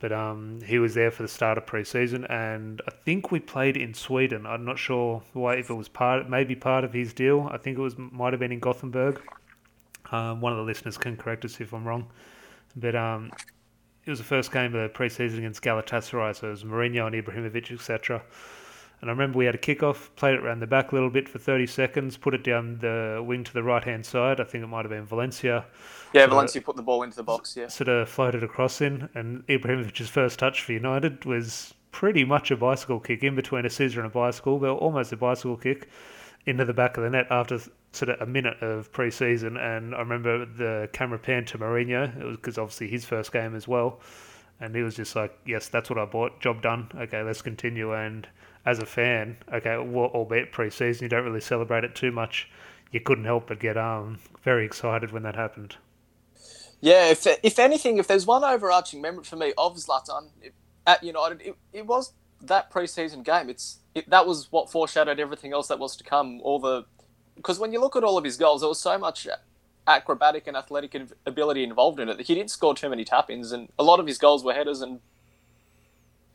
But 0.00 0.12
um, 0.12 0.60
he 0.64 0.78
was 0.78 0.94
there 0.94 1.10
for 1.10 1.22
the 1.22 1.28
start 1.28 1.58
of 1.58 1.66
pre-season, 1.66 2.24
and 2.24 2.80
I 2.88 2.90
think 2.90 3.30
we 3.30 3.38
played 3.38 3.76
in 3.76 3.92
Sweden. 3.92 4.46
I'm 4.46 4.64
not 4.64 4.78
sure 4.78 5.22
why 5.34 5.56
if 5.56 5.68
it 5.68 5.74
was 5.74 5.88
part, 5.88 6.28
maybe 6.28 6.56
part 6.56 6.84
of 6.84 6.92
his 6.94 7.12
deal. 7.12 7.48
I 7.52 7.58
think 7.58 7.78
it 7.78 7.82
was 7.82 7.96
might 7.98 8.32
have 8.32 8.40
been 8.40 8.50
in 8.50 8.60
Gothenburg. 8.60 9.20
Um, 10.10 10.40
one 10.40 10.52
of 10.52 10.58
the 10.58 10.64
listeners 10.64 10.96
can 10.96 11.16
correct 11.16 11.44
us 11.44 11.60
if 11.60 11.74
I'm 11.74 11.86
wrong, 11.86 12.08
but 12.74 12.96
um, 12.96 13.30
it 14.06 14.10
was 14.10 14.18
the 14.18 14.24
first 14.24 14.52
game 14.52 14.74
of 14.74 14.82
the 14.82 14.88
pre-season 14.88 15.40
against 15.40 15.62
Galatasaray, 15.62 16.34
so 16.34 16.48
it 16.48 16.50
was 16.50 16.64
Mourinho 16.64 17.06
and 17.06 17.14
Ibrahimovic, 17.14 17.70
etc. 17.70 18.22
And 19.00 19.10
I 19.10 19.12
remember 19.12 19.38
we 19.38 19.46
had 19.46 19.54
a 19.54 19.58
kickoff, 19.58 20.08
played 20.16 20.34
it 20.34 20.40
around 20.40 20.60
the 20.60 20.66
back 20.66 20.92
a 20.92 20.94
little 20.94 21.10
bit 21.10 21.28
for 21.28 21.38
30 21.38 21.66
seconds, 21.66 22.16
put 22.16 22.34
it 22.34 22.42
down 22.42 22.78
the 22.78 23.22
wing 23.24 23.44
to 23.44 23.52
the 23.52 23.62
right 23.62 23.84
hand 23.84 24.04
side. 24.04 24.40
I 24.40 24.44
think 24.44 24.64
it 24.64 24.66
might 24.66 24.84
have 24.84 24.90
been 24.90 25.06
Valencia. 25.06 25.66
Yeah, 26.12 26.26
Valencia 26.26 26.60
of, 26.60 26.64
put 26.64 26.76
the 26.76 26.82
ball 26.82 27.02
into 27.02 27.16
the 27.16 27.22
box, 27.22 27.56
yeah. 27.56 27.68
Sort 27.68 27.88
of 27.88 28.08
floated 28.08 28.42
across 28.42 28.80
in, 28.80 29.08
and 29.14 29.46
Ibrahimovic's 29.46 30.08
first 30.08 30.38
touch 30.38 30.62
for 30.62 30.72
United 30.72 31.24
was 31.24 31.74
pretty 31.92 32.24
much 32.24 32.50
a 32.50 32.56
bicycle 32.56 33.00
kick 33.00 33.22
in 33.22 33.34
between 33.34 33.66
a 33.66 33.70
scissor 33.70 34.00
and 34.00 34.06
a 34.06 34.10
bicycle, 34.10 34.58
but 34.58 34.70
almost 34.70 35.12
a 35.12 35.16
bicycle 35.16 35.56
kick 35.56 35.88
into 36.46 36.64
the 36.64 36.72
back 36.72 36.96
of 36.96 37.04
the 37.04 37.10
net 37.10 37.26
after 37.30 37.58
sort 37.92 38.08
of 38.08 38.20
a 38.20 38.26
minute 38.26 38.60
of 38.62 38.90
pre-season. 38.92 39.56
And 39.56 39.94
I 39.94 39.98
remember 39.98 40.46
the 40.46 40.88
camera 40.92 41.18
panned 41.18 41.46
to 41.48 41.58
Mourinho, 41.58 42.20
it 42.20 42.24
was 42.24 42.36
because 42.36 42.58
obviously 42.58 42.88
his 42.88 43.04
first 43.04 43.32
game 43.32 43.54
as 43.54 43.68
well, 43.68 44.00
and 44.60 44.74
he 44.74 44.82
was 44.82 44.96
just 44.96 45.14
like, 45.16 45.36
"Yes, 45.46 45.68
that's 45.68 45.90
what 45.90 45.98
I 45.98 46.04
bought. 46.04 46.40
Job 46.40 46.62
done. 46.62 46.90
Okay, 46.96 47.22
let's 47.22 47.42
continue." 47.42 47.94
And 47.94 48.26
as 48.66 48.78
a 48.78 48.86
fan, 48.86 49.36
okay, 49.52 49.76
albeit 49.76 50.52
pre-season, 50.52 51.04
you 51.04 51.08
don't 51.08 51.24
really 51.24 51.40
celebrate 51.40 51.84
it 51.84 51.94
too 51.94 52.10
much. 52.12 52.48
You 52.90 53.00
couldn't 53.00 53.24
help 53.24 53.46
but 53.48 53.60
get 53.60 53.76
um 53.76 54.18
very 54.42 54.64
excited 54.64 55.12
when 55.12 55.22
that 55.22 55.36
happened. 55.36 55.76
Yeah, 56.80 57.10
if 57.10 57.26
if 57.42 57.58
anything, 57.58 57.98
if 57.98 58.06
there's 58.06 58.26
one 58.26 58.44
overarching 58.44 59.00
memory 59.02 59.24
for 59.24 59.36
me 59.36 59.52
of 59.58 59.76
Zlatan 59.76 60.30
at 60.86 61.02
United, 61.04 61.42
it, 61.42 61.56
it 61.72 61.86
was 61.86 62.12
that 62.40 62.70
pre-season 62.70 63.22
game. 63.22 63.50
It's 63.50 63.80
it, 63.94 64.08
that 64.08 64.26
was 64.26 64.50
what 64.50 64.70
foreshadowed 64.70 65.20
everything 65.20 65.52
else 65.52 65.68
that 65.68 65.78
was 65.78 65.94
to 65.96 66.04
come. 66.04 66.40
All 66.42 66.58
the 66.58 66.84
because 67.36 67.58
when 67.58 67.72
you 67.72 67.80
look 67.80 67.96
at 67.96 68.04
all 68.04 68.16
of 68.16 68.24
his 68.24 68.36
goals, 68.36 68.62
there 68.62 68.68
was 68.68 68.80
so 68.80 68.98
much 68.98 69.28
acrobatic 69.86 70.46
and 70.46 70.56
athletic 70.56 70.96
ability 71.26 71.64
involved 71.64 72.00
in 72.00 72.08
it 72.08 72.16
that 72.16 72.26
he 72.26 72.34
didn't 72.34 72.50
score 72.50 72.74
too 72.74 72.88
many 72.88 73.04
tap-ins, 73.04 73.52
and 73.52 73.68
a 73.78 73.82
lot 73.82 74.00
of 74.00 74.06
his 74.06 74.18
goals 74.18 74.42
were 74.44 74.54
headers 74.54 74.80
and 74.80 75.00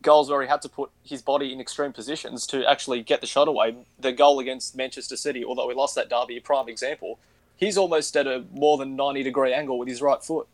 goals 0.02 0.30
where 0.30 0.42
he 0.44 0.48
had 0.48 0.62
to 0.62 0.70
put 0.70 0.92
his 1.04 1.24
body 1.24 1.52
in 1.52 1.60
extreme 1.60 1.92
positions 1.92 2.46
to 2.48 2.64
actually 2.70 3.02
get 3.02 3.22
the 3.22 3.28
shot 3.28 3.48
away. 3.48 3.76
The 4.00 4.12
goal 4.12 4.40
against 4.40 4.76
Manchester 4.76 5.18
City, 5.18 5.44
although 5.44 5.68
we 5.68 5.74
lost 5.74 5.96
that 5.96 6.10
derby, 6.10 6.40
prime 6.40 6.70
example. 6.70 7.20
He's 7.58 7.78
almost 7.78 8.16
at 8.18 8.28
a 8.28 8.44
more 8.52 8.78
than 8.78 8.96
90 8.96 9.24
degree 9.24 9.54
angle 9.54 9.78
with 9.78 9.88
his 9.88 10.02
right 10.02 10.22
foot. 10.22 10.48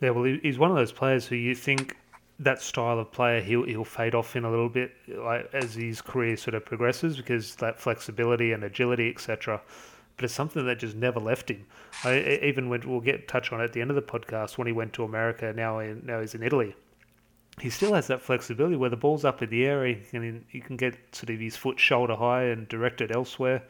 Yeah, 0.00 0.10
well, 0.10 0.24
he's 0.24 0.58
one 0.58 0.70
of 0.70 0.76
those 0.76 0.92
players 0.92 1.26
who 1.26 1.36
you 1.36 1.54
think 1.54 1.96
that 2.38 2.62
style 2.62 2.98
of 2.98 3.12
player 3.12 3.42
he'll 3.42 3.64
he'll 3.64 3.84
fade 3.84 4.14
off 4.14 4.34
in 4.34 4.44
a 4.44 4.50
little 4.50 4.70
bit 4.70 4.92
like 5.08 5.50
as 5.52 5.74
his 5.74 6.00
career 6.00 6.38
sort 6.38 6.54
of 6.54 6.64
progresses 6.64 7.18
because 7.18 7.54
that 7.56 7.78
flexibility 7.78 8.52
and 8.52 8.64
agility 8.64 9.10
etc. 9.10 9.60
But 10.16 10.24
it's 10.24 10.34
something 10.34 10.64
that 10.64 10.78
just 10.78 10.96
never 10.96 11.20
left 11.20 11.50
him. 11.50 11.66
I, 12.02 12.40
even 12.42 12.70
when 12.70 12.88
we'll 12.88 13.00
get 13.00 13.28
touch 13.28 13.52
on 13.52 13.60
it 13.60 13.64
at 13.64 13.72
the 13.74 13.82
end 13.82 13.90
of 13.90 13.96
the 13.96 14.02
podcast 14.02 14.56
when 14.56 14.66
he 14.66 14.72
went 14.72 14.94
to 14.94 15.04
America. 15.04 15.52
Now 15.54 15.80
now 16.02 16.20
he's 16.20 16.34
in 16.34 16.42
Italy 16.42 16.74
he 17.60 17.70
still 17.70 17.94
has 17.94 18.06
that 18.06 18.22
flexibility 18.22 18.76
where 18.76 18.90
the 18.90 18.96
ball's 18.96 19.24
up 19.24 19.42
in 19.42 19.50
the 19.50 19.66
air, 19.66 19.84
he 19.86 19.96
can, 19.96 20.44
he 20.48 20.60
can 20.60 20.76
get 20.76 20.94
sort 21.12 21.30
of 21.30 21.38
his 21.38 21.56
foot 21.56 21.78
shoulder 21.78 22.16
high 22.16 22.44
and 22.44 22.68
direct 22.68 23.00
it 23.00 23.14
elsewhere. 23.14 23.62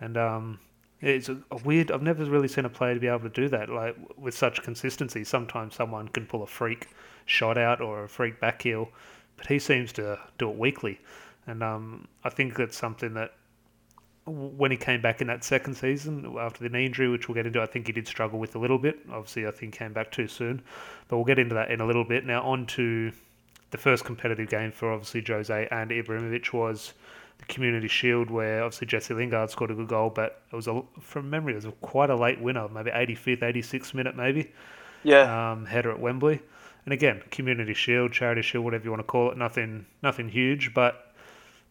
And 0.00 0.16
um, 0.16 0.60
it's 1.00 1.28
a, 1.28 1.38
a, 1.50 1.56
weird. 1.64 1.90
I've 1.90 2.02
never 2.02 2.24
really 2.24 2.48
seen 2.48 2.64
a 2.64 2.70
player 2.70 2.94
to 2.94 3.00
be 3.00 3.06
able 3.06 3.20
to 3.20 3.28
do 3.28 3.48
that, 3.48 3.68
like 3.68 3.96
with 4.16 4.36
such 4.36 4.62
consistency. 4.62 5.24
Sometimes 5.24 5.74
someone 5.74 6.08
can 6.08 6.26
pull 6.26 6.42
a 6.42 6.46
freak 6.46 6.88
shot 7.26 7.56
out 7.56 7.80
or 7.80 8.04
a 8.04 8.08
freak 8.08 8.40
back 8.40 8.62
heel, 8.62 8.90
but 9.36 9.46
he 9.46 9.58
seems 9.58 9.92
to 9.94 10.18
do 10.38 10.50
it 10.50 10.56
weekly. 10.56 11.00
And 11.46 11.62
um, 11.62 12.06
I 12.22 12.28
think 12.28 12.56
that's 12.56 12.76
something 12.76 13.14
that 13.14 13.32
when 14.26 14.70
he 14.70 14.76
came 14.76 15.00
back 15.00 15.20
in 15.20 15.26
that 15.28 15.42
second 15.42 15.74
season 15.74 16.36
after 16.38 16.62
the 16.62 16.68
knee 16.68 16.86
injury, 16.86 17.08
which 17.08 17.28
we'll 17.28 17.34
get 17.34 17.46
into, 17.46 17.60
I 17.60 17.66
think 17.66 17.86
he 17.86 17.92
did 17.92 18.06
struggle 18.06 18.38
with 18.38 18.54
a 18.54 18.58
little 18.58 18.78
bit. 18.78 18.98
Obviously, 19.10 19.46
I 19.46 19.50
think 19.50 19.74
came 19.74 19.92
back 19.92 20.12
too 20.12 20.28
soon, 20.28 20.62
but 21.08 21.16
we'll 21.16 21.24
get 21.24 21.38
into 21.38 21.54
that 21.54 21.70
in 21.70 21.80
a 21.80 21.86
little 21.86 22.04
bit. 22.04 22.26
Now, 22.26 22.42
on 22.42 22.66
to 22.66 23.12
the 23.70 23.78
first 23.78 24.04
competitive 24.04 24.48
game 24.48 24.72
for 24.72 24.92
obviously 24.92 25.24
Jose 25.26 25.68
and 25.70 25.90
Ibrahimovic 25.90 26.52
was 26.52 26.92
the 27.40 27.46
Community 27.46 27.88
Shield, 27.88 28.30
where 28.30 28.62
obviously 28.62 28.86
Jesse 28.86 29.14
Lingard 29.14 29.50
scored 29.50 29.70
a 29.70 29.74
good 29.74 29.88
goal, 29.88 30.10
but 30.10 30.42
it 30.52 30.56
was 30.56 30.66
a, 30.66 30.82
from 31.00 31.30
memory, 31.30 31.54
it 31.54 31.56
was 31.56 31.64
a, 31.64 31.72
quite 31.72 32.10
a 32.10 32.16
late 32.16 32.40
winner, 32.40 32.68
maybe 32.68 32.90
85th, 32.90 33.40
86th 33.40 33.94
minute, 33.94 34.16
maybe. 34.16 34.52
Yeah. 35.02 35.52
Um, 35.52 35.64
header 35.66 35.90
at 35.90 35.98
Wembley, 35.98 36.40
and 36.84 36.92
again, 36.92 37.22
Community 37.30 37.74
Shield, 37.74 38.12
Charity 38.12 38.42
Shield, 38.42 38.64
whatever 38.64 38.84
you 38.84 38.90
want 38.90 39.00
to 39.00 39.04
call 39.04 39.30
it, 39.30 39.38
nothing, 39.38 39.86
nothing 40.02 40.28
huge, 40.28 40.74
but 40.74 41.14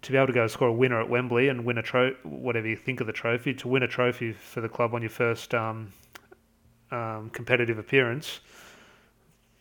to 0.02 0.12
be 0.12 0.18
able 0.18 0.28
to 0.28 0.34
go 0.34 0.48
score 0.48 0.70
a 0.70 0.74
winner 0.74 1.00
at 1.00 1.10
Wembley 1.10 1.50
and 1.50 1.66
win 1.66 1.78
a 1.78 1.82
trophy, 1.84 2.18
whatever 2.24 2.68
you 2.68 2.76
think 2.76 3.02
of 3.02 3.08
the 3.08 3.14
trophy, 3.14 3.54
to 3.54 3.68
win 3.68 3.84
a 3.84 3.88
trophy 3.88 4.32
for 4.32 4.62
the 4.62 4.70
club 4.70 4.94
on 4.94 5.02
your 5.02 5.10
first 5.10 5.54
um, 5.54 5.92
um, 6.92 7.30
competitive 7.32 7.78
appearance, 7.78 8.40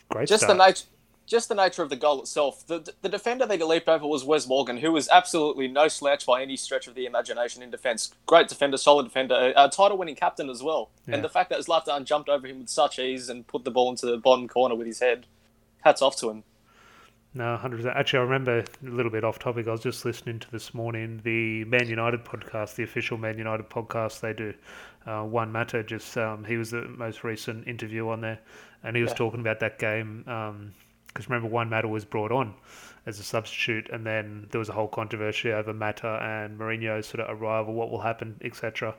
great. 0.08 0.28
Stuff. 0.28 0.40
Just 0.40 0.44
start. 0.44 0.58
the 0.58 0.66
nature 0.66 0.84
just 1.28 1.48
the 1.48 1.54
nature 1.54 1.82
of 1.82 1.90
the 1.90 1.96
goal 1.96 2.20
itself. 2.20 2.66
The, 2.66 2.92
the 3.02 3.08
defender 3.08 3.46
they 3.46 3.58
leaped 3.58 3.88
over 3.88 4.06
was 4.06 4.24
Wes 4.24 4.48
Morgan, 4.48 4.78
who 4.78 4.90
was 4.92 5.08
absolutely 5.08 5.68
no 5.68 5.86
slouch 5.86 6.26
by 6.26 6.42
any 6.42 6.56
stretch 6.56 6.86
of 6.86 6.94
the 6.94 7.06
imagination 7.06 7.62
in 7.62 7.70
defence. 7.70 8.14
Great 8.26 8.48
defender, 8.48 8.78
solid 8.78 9.04
defender, 9.04 9.52
a 9.54 9.68
title 9.68 9.98
winning 9.98 10.16
captain 10.16 10.48
as 10.48 10.62
well. 10.62 10.90
Yeah. 11.06 11.16
And 11.16 11.24
the 11.24 11.28
fact 11.28 11.50
that 11.50 11.60
Zlatan 11.60 12.04
jumped 12.04 12.28
over 12.28 12.46
him 12.46 12.60
with 12.60 12.70
such 12.70 12.98
ease 12.98 13.28
and 13.28 13.46
put 13.46 13.64
the 13.64 13.70
ball 13.70 13.90
into 13.90 14.06
the 14.06 14.16
bottom 14.16 14.48
corner 14.48 14.74
with 14.74 14.86
his 14.86 15.00
head, 15.00 15.26
hats 15.82 16.02
off 16.02 16.16
to 16.16 16.30
him. 16.30 16.44
No, 17.34 17.58
100%. 17.62 17.94
Actually, 17.94 18.20
I 18.20 18.22
remember 18.22 18.58
a 18.60 18.64
little 18.82 19.12
bit 19.12 19.22
off 19.22 19.38
topic. 19.38 19.68
I 19.68 19.70
was 19.70 19.82
just 19.82 20.04
listening 20.04 20.38
to 20.40 20.50
this 20.50 20.72
morning 20.72 21.20
the 21.24 21.64
Man 21.64 21.86
United 21.86 22.24
podcast, 22.24 22.74
the 22.76 22.84
official 22.84 23.18
Man 23.18 23.36
United 23.36 23.68
podcast 23.68 24.20
they 24.20 24.32
do. 24.32 24.54
Uh, 25.06 25.24
Juan 25.24 25.52
Mata, 25.52 25.82
just 25.82 26.16
um, 26.16 26.44
he 26.44 26.56
was 26.56 26.70
the 26.70 26.82
most 26.88 27.24
recent 27.24 27.68
interview 27.68 28.08
on 28.08 28.22
there, 28.22 28.38
and 28.82 28.96
he 28.96 29.02
was 29.02 29.10
yeah. 29.10 29.16
talking 29.16 29.40
about 29.40 29.60
that 29.60 29.78
game. 29.78 30.24
Um, 30.26 30.74
because 31.08 31.28
remember 31.28 31.48
Juan 31.48 31.68
Mata 31.68 31.88
was 31.88 32.04
brought 32.04 32.32
on 32.32 32.54
as 33.06 33.18
a 33.18 33.22
substitute, 33.22 33.88
and 33.90 34.06
then 34.06 34.46
there 34.50 34.58
was 34.58 34.68
a 34.68 34.72
whole 34.72 34.88
controversy 34.88 35.50
over 35.50 35.72
Mata 35.72 36.18
and 36.22 36.58
Mourinho's 36.58 37.06
sort 37.06 37.20
of 37.20 37.40
arrival, 37.40 37.74
what 37.74 37.90
will 37.90 38.00
happen, 38.00 38.36
etc. 38.42 38.94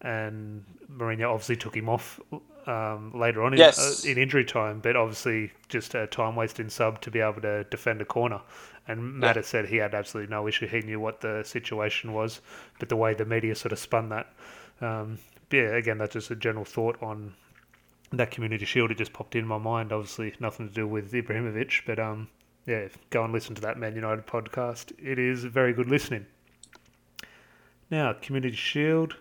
And 0.00 0.64
Mourinho 0.90 1.30
obviously 1.30 1.56
took 1.56 1.76
him 1.76 1.88
off 1.88 2.20
um, 2.66 3.12
later 3.14 3.42
on 3.42 3.52
in, 3.52 3.58
yes. 3.58 4.04
uh, 4.04 4.08
in, 4.08 4.18
injury 4.18 4.44
time, 4.44 4.80
but 4.80 4.96
obviously 4.96 5.52
just 5.68 5.94
a 5.94 6.06
time 6.06 6.34
wasting 6.34 6.68
sub 6.68 7.00
to 7.02 7.10
be 7.10 7.20
able 7.20 7.40
to 7.42 7.64
defend 7.64 8.00
a 8.00 8.04
corner. 8.04 8.40
And 8.88 9.18
Mata 9.18 9.40
yeah. 9.40 9.46
said 9.46 9.66
he 9.66 9.76
had 9.76 9.94
absolutely 9.94 10.30
no 10.30 10.46
issue. 10.46 10.66
He 10.66 10.80
knew 10.80 11.00
what 11.00 11.20
the 11.20 11.42
situation 11.44 12.12
was, 12.12 12.40
but 12.78 12.88
the 12.88 12.96
way 12.96 13.14
the 13.14 13.24
media 13.24 13.54
sort 13.54 13.72
of 13.72 13.78
spun 13.78 14.08
that. 14.10 14.32
Um, 14.80 15.18
yeah, 15.50 15.74
again, 15.76 15.98
that's 15.98 16.12
just 16.12 16.30
a 16.30 16.36
general 16.36 16.64
thought 16.64 17.02
on 17.02 17.34
that 18.12 18.30
community 18.30 18.64
shield 18.64 18.90
it 18.90 18.98
just 18.98 19.12
popped 19.12 19.34
in 19.34 19.46
my 19.46 19.58
mind. 19.58 19.92
Obviously, 19.92 20.34
nothing 20.40 20.68
to 20.68 20.74
do 20.74 20.86
with 20.86 21.12
Ibrahimovic, 21.12 21.82
but 21.86 21.98
um, 21.98 22.28
yeah, 22.66 22.88
go 23.10 23.24
and 23.24 23.32
listen 23.32 23.54
to 23.56 23.62
that 23.62 23.78
Man 23.78 23.94
United 23.94 24.26
podcast. 24.26 24.92
It 25.02 25.18
is 25.18 25.44
very 25.44 25.72
good 25.72 25.88
listening. 25.88 26.26
Now, 27.90 28.12
community 28.14 28.56
shield. 28.56 29.16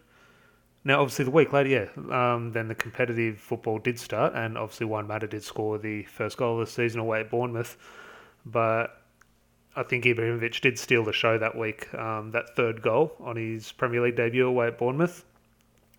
Now, 0.83 1.01
obviously, 1.01 1.25
the 1.25 1.31
week 1.31 1.51
later, 1.51 1.69
yeah, 1.69 2.33
um, 2.35 2.51
then 2.51 2.67
the 2.67 2.75
competitive 2.75 3.39
football 3.39 3.79
did 3.79 3.99
start, 3.99 4.33
and 4.35 4.55
obviously, 4.57 4.85
Juan 4.85 5.07
Mata 5.07 5.27
did 5.27 5.43
score 5.43 5.79
the 5.79 6.03
first 6.03 6.37
goal 6.37 6.59
of 6.59 6.67
the 6.67 6.71
season 6.71 6.99
away 6.99 7.21
at 7.21 7.31
Bournemouth. 7.31 7.77
But 8.45 9.01
I 9.75 9.81
think 9.81 10.05
Ibrahimovic 10.05 10.61
did 10.61 10.77
steal 10.77 11.03
the 11.03 11.13
show 11.13 11.39
that 11.39 11.57
week. 11.57 11.91
Um, 11.95 12.31
that 12.31 12.55
third 12.55 12.83
goal 12.83 13.15
on 13.19 13.35
his 13.35 13.71
Premier 13.71 14.01
League 14.01 14.15
debut 14.15 14.47
away 14.47 14.67
at 14.67 14.77
Bournemouth. 14.77 15.25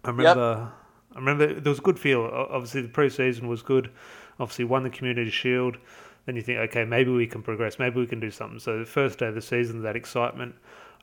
I 0.04 0.10
remember. 0.10 0.70
Yep 0.72 0.85
I 1.16 1.18
remember 1.18 1.46
there 1.46 1.70
was 1.70 1.78
a 1.78 1.82
good 1.82 1.98
feel. 1.98 2.24
Obviously, 2.24 2.82
the 2.82 2.88
pre-season 2.88 3.48
was 3.48 3.62
good. 3.62 3.90
Obviously, 4.38 4.66
won 4.66 4.82
the 4.82 4.90
Community 4.90 5.30
Shield. 5.30 5.78
Then 6.26 6.36
you 6.36 6.42
think, 6.42 6.58
okay, 6.58 6.84
maybe 6.84 7.10
we 7.10 7.26
can 7.26 7.42
progress. 7.42 7.78
Maybe 7.78 7.98
we 7.98 8.06
can 8.06 8.20
do 8.20 8.30
something. 8.30 8.58
So 8.58 8.78
the 8.78 8.84
first 8.84 9.18
day 9.18 9.28
of 9.28 9.34
the 9.34 9.40
season, 9.40 9.82
that 9.82 9.96
excitement. 9.96 10.54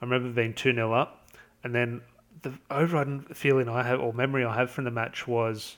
I 0.02 0.06
remember 0.06 0.30
being 0.30 0.54
2 0.54 0.76
0 0.76 0.94
up. 0.94 1.28
And 1.64 1.74
then 1.74 2.02
the 2.44 2.54
overriding 2.70 3.22
feeling 3.34 3.68
I 3.68 3.82
have, 3.82 4.00
or 4.00 4.14
memory 4.14 4.46
I 4.46 4.54
have 4.54 4.70
from 4.70 4.84
the 4.84 4.92
match 4.92 5.28
was 5.28 5.78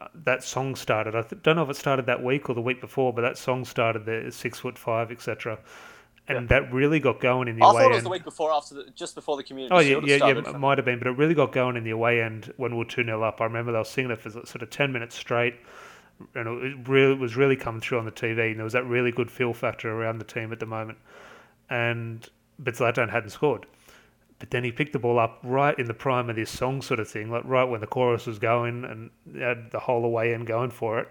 uh, 0.00 0.06
that 0.24 0.42
song 0.42 0.74
started. 0.74 1.14
I 1.14 1.24
don't 1.42 1.56
know 1.56 1.64
if 1.64 1.70
it 1.70 1.76
started 1.76 2.06
that 2.06 2.22
week 2.22 2.48
or 2.48 2.54
the 2.54 2.62
week 2.62 2.80
before, 2.80 3.12
but 3.12 3.20
that 3.22 3.36
song 3.36 3.66
started 3.66 4.06
there, 4.06 4.30
six 4.30 4.60
foot 4.60 4.78
five, 4.78 5.10
etc 5.10 5.58
and 6.30 6.50
yeah. 6.50 6.60
that 6.60 6.72
really 6.72 7.00
got 7.00 7.20
going 7.20 7.48
in 7.48 7.58
the 7.58 7.64
I 7.64 7.70
away 7.70 7.82
thought 7.82 7.88
it 7.90 7.94
was 7.94 7.98
end. 7.98 8.06
the 8.06 8.10
week 8.10 8.24
before, 8.24 8.52
after 8.52 8.74
the, 8.74 8.84
just 8.94 9.14
before 9.14 9.36
the 9.36 9.42
community. 9.42 9.74
Oh 9.74 9.80
yeah, 9.80 10.00
yeah, 10.04 10.26
yeah, 10.26 10.38
it 10.38 10.58
might 10.58 10.78
have 10.78 10.84
been, 10.84 10.98
but 10.98 11.08
it 11.08 11.18
really 11.18 11.34
got 11.34 11.52
going 11.52 11.76
in 11.76 11.84
the 11.84 11.90
away 11.90 12.22
end 12.22 12.52
when 12.56 12.72
we 12.72 12.78
were 12.78 12.84
two 12.84 13.04
0 13.04 13.22
up. 13.22 13.40
I 13.40 13.44
remember 13.44 13.72
they 13.72 13.78
were 13.78 13.84
singing 13.84 14.10
it 14.10 14.20
for 14.20 14.30
sort 14.30 14.62
of 14.62 14.70
ten 14.70 14.92
minutes 14.92 15.16
straight, 15.16 15.54
and 16.34 16.62
it 16.64 16.88
really 16.88 17.14
was 17.14 17.36
really 17.36 17.56
coming 17.56 17.80
through 17.80 17.98
on 17.98 18.04
the 18.04 18.12
TV. 18.12 18.50
And 18.50 18.56
there 18.58 18.64
was 18.64 18.72
that 18.74 18.84
really 18.84 19.12
good 19.12 19.30
feel 19.30 19.52
factor 19.52 19.90
around 19.90 20.18
the 20.18 20.24
team 20.24 20.52
at 20.52 20.60
the 20.60 20.66
moment. 20.66 20.98
And 21.68 22.28
but 22.58 22.74
Zlatan 22.74 23.10
hadn't 23.10 23.30
scored, 23.30 23.66
but 24.38 24.50
then 24.50 24.64
he 24.64 24.72
picked 24.72 24.92
the 24.92 24.98
ball 24.98 25.18
up 25.18 25.38
right 25.42 25.78
in 25.78 25.86
the 25.86 25.94
prime 25.94 26.28
of 26.30 26.36
this 26.36 26.50
song 26.50 26.82
sort 26.82 27.00
of 27.00 27.08
thing, 27.08 27.30
like 27.30 27.42
right 27.44 27.64
when 27.64 27.80
the 27.80 27.86
chorus 27.86 28.26
was 28.26 28.38
going 28.38 28.84
and 28.84 29.10
had 29.40 29.70
the 29.70 29.78
whole 29.80 30.04
away 30.04 30.34
end 30.34 30.46
going 30.46 30.70
for 30.70 30.98
it. 31.00 31.08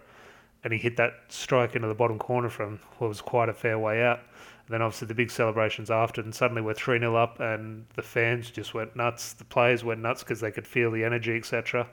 and 0.64 0.74
he 0.74 0.80
hit 0.80 0.98
that 0.98 1.14
strike 1.30 1.76
into 1.76 1.88
the 1.88 1.94
bottom 1.94 2.20
corner 2.20 2.50
from 2.50 2.80
what 2.98 3.08
was 3.08 3.22
quite 3.22 3.50
a 3.50 3.54
fair 3.54 3.80
way 3.80 4.04
out. 4.04 4.20
And 4.70 4.76
then 4.76 4.82
obviously 4.84 5.08
the 5.08 5.16
big 5.16 5.32
celebrations 5.32 5.90
after, 5.90 6.22
and 6.22 6.34
suddenly 6.34 6.62
we're 6.62 6.76
3 6.76 7.00
0 7.00 7.16
up, 7.16 7.40
and 7.40 7.88
the 7.96 8.04
fans 8.04 8.52
just 8.52 8.76
went 8.76 8.96
nuts. 8.96 9.34
The 9.34 9.44
players 9.44 9.84
went 9.84 10.00
nuts 10.00 10.22
because 10.22 10.42
they 10.42 10.52
could 10.52 10.68
feel 10.68 10.92
the 10.92 11.04
energy, 11.04 11.36
etc. 11.36 11.88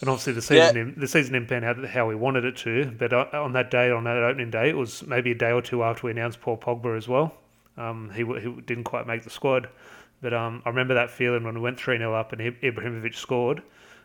And 0.00 0.10
obviously 0.10 0.32
the 0.32 0.42
season 0.42 0.76
yeah. 0.76 0.94
the 0.96 1.06
season 1.06 1.34
didn't 1.34 1.48
pan 1.48 1.62
out 1.62 1.84
how 1.86 2.08
we 2.08 2.16
wanted 2.16 2.44
it 2.44 2.56
to. 2.58 2.86
But 2.98 3.12
on 3.12 3.52
that 3.52 3.70
day, 3.70 3.92
on 3.92 4.02
that 4.02 4.16
opening 4.16 4.50
day, 4.50 4.68
it 4.68 4.76
was 4.76 5.06
maybe 5.06 5.30
a 5.30 5.34
day 5.36 5.52
or 5.52 5.62
two 5.62 5.84
after 5.84 6.08
we 6.08 6.10
announced 6.10 6.40
Paul 6.40 6.56
Pogba 6.56 6.96
as 6.96 7.06
well. 7.06 7.34
Um, 7.76 8.10
he, 8.10 8.24
he 8.24 8.60
didn't 8.62 8.84
quite 8.84 9.06
make 9.06 9.22
the 9.22 9.30
squad. 9.30 9.68
But 10.20 10.34
um, 10.34 10.62
I 10.66 10.70
remember 10.70 10.94
that 10.94 11.08
feeling 11.08 11.44
when 11.44 11.54
we 11.54 11.60
went 11.60 11.78
3 11.78 11.98
0 11.98 12.12
up 12.12 12.32
and 12.32 12.40
Ibrahimovic 12.40 13.14
scored, 13.14 13.62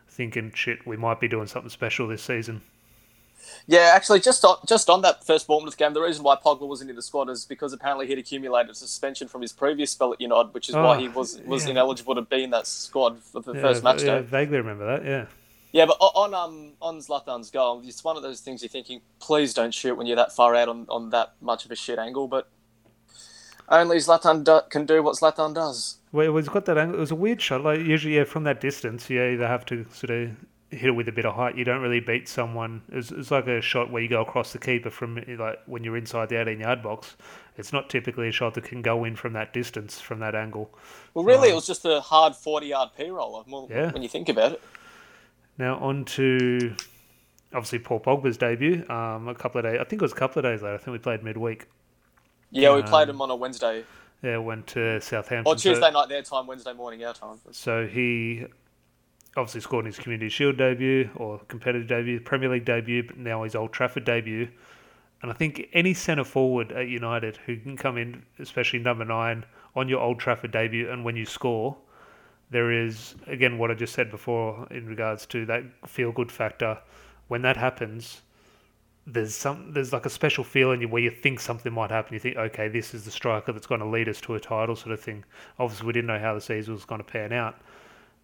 thinking, 0.07 0.51
shit, 0.53 0.85
we 0.85 0.97
might 0.97 1.19
be 1.19 1.27
doing 1.27 1.47
something 1.47 1.71
special 1.71 2.07
this 2.07 2.21
season. 2.21 2.61
Yeah, 3.67 3.91
actually, 3.93 4.19
just 4.19 4.43
on, 4.45 4.57
just 4.67 4.89
on 4.89 5.01
that 5.01 5.23
first 5.23 5.47
Bournemouth 5.47 5.77
game, 5.77 5.93
the 5.93 6.01
reason 6.01 6.23
why 6.23 6.35
Pogba 6.35 6.67
wasn't 6.67 6.89
in 6.89 6.95
the 6.95 7.01
squad 7.01 7.29
is 7.29 7.45
because 7.45 7.73
apparently 7.73 8.07
he'd 8.07 8.17
accumulated 8.17 8.71
a 8.71 8.75
suspension 8.75 9.27
from 9.27 9.41
his 9.41 9.51
previous 9.51 9.91
spell 9.91 10.13
at 10.13 10.21
United, 10.21 10.53
which 10.53 10.69
is 10.69 10.75
oh, 10.75 10.83
why 10.83 10.99
he 10.99 11.07
was 11.07 11.39
was 11.45 11.65
yeah. 11.65 11.71
ineligible 11.71 12.15
to 12.15 12.21
be 12.21 12.43
in 12.43 12.51
that 12.51 12.67
squad 12.67 13.21
for 13.23 13.41
the 13.41 13.53
yeah, 13.53 13.61
first 13.61 13.83
match 13.83 14.03
yeah, 14.03 14.19
day. 14.19 14.21
vaguely 14.21 14.57
remember 14.57 14.85
that. 14.85 15.05
Yeah. 15.05 15.25
Yeah, 15.71 15.85
but 15.87 15.97
on 15.99 16.33
um 16.33 16.71
on 16.81 16.99
Zlatan's 16.99 17.51
goal, 17.51 17.81
it's 17.83 18.03
one 18.03 18.15
of 18.15 18.23
those 18.23 18.39
things 18.39 18.61
you're 18.61 18.69
thinking, 18.69 19.01
please 19.19 19.53
don't 19.53 19.73
shoot 19.73 19.95
when 19.95 20.07
you're 20.07 20.15
that 20.15 20.33
far 20.33 20.55
out 20.55 20.69
on, 20.69 20.85
on 20.87 21.09
that 21.09 21.33
much 21.41 21.65
of 21.65 21.71
a 21.71 21.75
shit 21.75 21.99
angle. 21.99 22.29
But 22.29 22.47
only 23.67 23.97
Zlatan 23.97 24.43
do, 24.43 24.61
can 24.69 24.85
do 24.85 25.03
what 25.03 25.15
Zlatan 25.17 25.53
does. 25.53 25.97
Well, 26.11 26.25
it 26.25 26.29
was 26.29 26.47
got 26.47 26.65
that 26.65 26.77
angle. 26.77 26.97
It 26.97 27.01
was 27.01 27.11
a 27.11 27.15
weird 27.15 27.41
shot. 27.41 27.63
Like 27.63 27.79
usually, 27.81 28.15
yeah, 28.15 28.23
from 28.23 28.43
that 28.43 28.61
distance, 28.61 29.09
you 29.09 29.21
either 29.21 29.47
have 29.47 29.65
to 29.65 29.85
sort 29.91 30.11
of 30.11 30.31
hit 30.75 30.89
it 30.89 30.91
with 30.91 31.07
a 31.07 31.11
bit 31.11 31.25
of 31.25 31.35
height. 31.35 31.57
You 31.57 31.63
don't 31.63 31.81
really 31.81 31.99
beat 31.99 32.27
someone. 32.27 32.81
It's, 32.91 33.11
it's 33.11 33.31
like 33.31 33.47
a 33.47 33.61
shot 33.61 33.91
where 33.91 34.01
you 34.01 34.09
go 34.09 34.21
across 34.21 34.53
the 34.53 34.59
keeper 34.59 34.89
from 34.89 35.23
like 35.37 35.59
when 35.65 35.83
you're 35.83 35.97
inside 35.97 36.29
the 36.29 36.39
18 36.39 36.59
yard 36.59 36.83
box. 36.83 37.15
It's 37.57 37.71
not 37.71 37.89
typically 37.89 38.27
a 38.27 38.31
shot 38.31 38.53
that 38.55 38.65
can 38.65 38.81
go 38.81 39.05
in 39.05 39.15
from 39.15 39.33
that 39.33 39.53
distance, 39.53 39.99
from 39.99 40.19
that 40.19 40.35
angle. 40.35 40.69
Well, 41.13 41.23
really, 41.25 41.49
um, 41.49 41.53
it 41.53 41.55
was 41.55 41.67
just 41.67 41.85
a 41.85 42.01
hard 42.01 42.35
40 42.35 42.67
yard 42.67 42.89
P 42.97 43.09
roller. 43.09 43.43
yeah. 43.69 43.91
when 43.91 44.03
you 44.03 44.09
think 44.09 44.29
about 44.29 44.53
it. 44.53 44.61
Now 45.57 45.77
on 45.77 46.05
to 46.05 46.75
obviously 47.53 47.79
Paul 47.79 47.99
Pogba's 47.99 48.37
debut. 48.37 48.87
Um, 48.89 49.27
a 49.27 49.35
couple 49.35 49.59
of 49.59 49.65
days, 49.65 49.79
I 49.79 49.83
think 49.85 50.01
it 50.01 50.05
was 50.05 50.11
a 50.11 50.15
couple 50.15 50.39
of 50.39 50.43
days 50.43 50.61
later. 50.61 50.75
I 50.75 50.77
think 50.77 50.93
we 50.93 50.99
played 50.99 51.23
midweek. 51.23 51.67
Yeah, 52.51 52.75
we 52.75 52.81
um, 52.81 52.87
played 52.87 53.09
him 53.09 53.21
on 53.21 53.31
a 53.31 53.35
Wednesday. 53.35 53.83
Yeah, 54.21 54.37
went 54.37 54.67
to 54.67 54.99
Southampton. 55.01 55.51
Or 55.51 55.55
Tuesday 55.55 55.81
so, 55.81 55.89
night 55.91 56.09
their 56.09 56.21
time, 56.21 56.47
Wednesday 56.47 56.73
morning 56.73 57.03
our 57.05 57.13
time. 57.13 57.37
So 57.51 57.85
he 57.85 58.45
obviously 59.35 59.61
scored 59.61 59.85
his 59.85 59.97
Community 59.97 60.29
Shield 60.29 60.57
debut 60.57 61.09
or 61.15 61.39
competitive 61.47 61.87
debut, 61.87 62.19
Premier 62.19 62.49
League 62.49 62.65
debut, 62.65 63.03
but 63.03 63.17
now 63.17 63.43
his 63.43 63.55
Old 63.55 63.73
Trafford 63.73 64.05
debut. 64.05 64.47
And 65.21 65.31
I 65.31 65.33
think 65.35 65.67
any 65.73 65.93
centre 65.93 66.23
forward 66.23 66.71
at 66.71 66.87
United 66.87 67.37
who 67.45 67.57
can 67.57 67.75
come 67.75 67.97
in, 67.97 68.23
especially 68.39 68.79
number 68.79 69.05
nine, 69.05 69.45
on 69.75 69.89
your 69.89 69.99
Old 69.99 70.19
Trafford 70.19 70.51
debut, 70.51 70.89
and 70.89 71.03
when 71.03 71.15
you 71.15 71.25
score, 71.25 71.75
there 72.51 72.71
is 72.71 73.15
again 73.27 73.57
what 73.57 73.71
I 73.71 73.73
just 73.73 73.93
said 73.93 74.11
before 74.11 74.67
in 74.69 74.85
regards 74.85 75.25
to 75.27 75.45
that 75.47 75.63
feel 75.87 76.11
good 76.11 76.31
factor. 76.31 76.77
When 77.27 77.41
that 77.41 77.57
happens, 77.57 78.21
there's 79.07 79.35
some 79.35 79.73
there's 79.73 79.93
like 79.93 80.05
a 80.05 80.09
special 80.09 80.43
feeling 80.43 80.89
where 80.89 81.01
you 81.01 81.11
think 81.11 81.39
something 81.39 81.73
might 81.73 81.91
happen. 81.91 82.13
You 82.13 82.19
think, 82.19 82.37
okay, 82.37 82.67
this 82.67 82.93
is 82.93 83.05
the 83.05 83.11
striker 83.11 83.51
that's 83.51 83.67
going 83.67 83.81
to 83.81 83.87
lead 83.87 84.09
us 84.09 84.21
to 84.21 84.35
a 84.35 84.39
title, 84.39 84.75
sort 84.75 84.93
of 84.93 84.99
thing. 84.99 85.23
Obviously, 85.59 85.87
we 85.87 85.93
didn't 85.93 86.07
know 86.07 86.19
how 86.19 86.33
the 86.33 86.41
season 86.41 86.73
was 86.73 86.85
going 86.85 87.03
to 87.03 87.05
pan 87.07 87.33
out, 87.33 87.55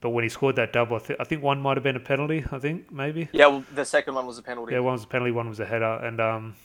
but 0.01 0.09
when 0.09 0.23
he 0.23 0.29
scored 0.29 0.55
that 0.57 0.73
double, 0.73 0.97
I, 0.97 0.99
th- 0.99 1.19
I 1.19 1.23
think 1.23 1.43
one 1.43 1.61
might 1.61 1.77
have 1.77 1.83
been 1.83 1.95
a 1.95 2.01
penalty. 2.01 2.43
I 2.51 2.59
think 2.59 2.91
maybe. 2.91 3.29
Yeah, 3.31 3.47
well, 3.47 3.63
the 3.73 3.85
second 3.85 4.15
one 4.15 4.25
was 4.25 4.37
a 4.39 4.41
penalty. 4.41 4.73
Yeah, 4.73 4.79
one 4.79 4.93
was 4.93 5.03
a 5.03 5.07
penalty, 5.07 5.31
one 5.31 5.47
was 5.47 5.59
a 5.59 5.65
header, 5.65 5.99
and 6.03 6.19
um, 6.19 6.55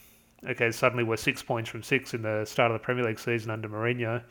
okay, 0.49 0.70
suddenly 0.72 1.05
we're 1.05 1.16
six 1.16 1.42
points 1.42 1.68
from 1.68 1.83
six 1.83 2.14
in 2.14 2.22
the 2.22 2.44
start 2.46 2.70
of 2.70 2.81
the 2.81 2.85
Premier 2.85 3.05
League 3.05 3.18
season 3.18 3.51
under 3.51 3.68
Mourinho. 3.68 4.22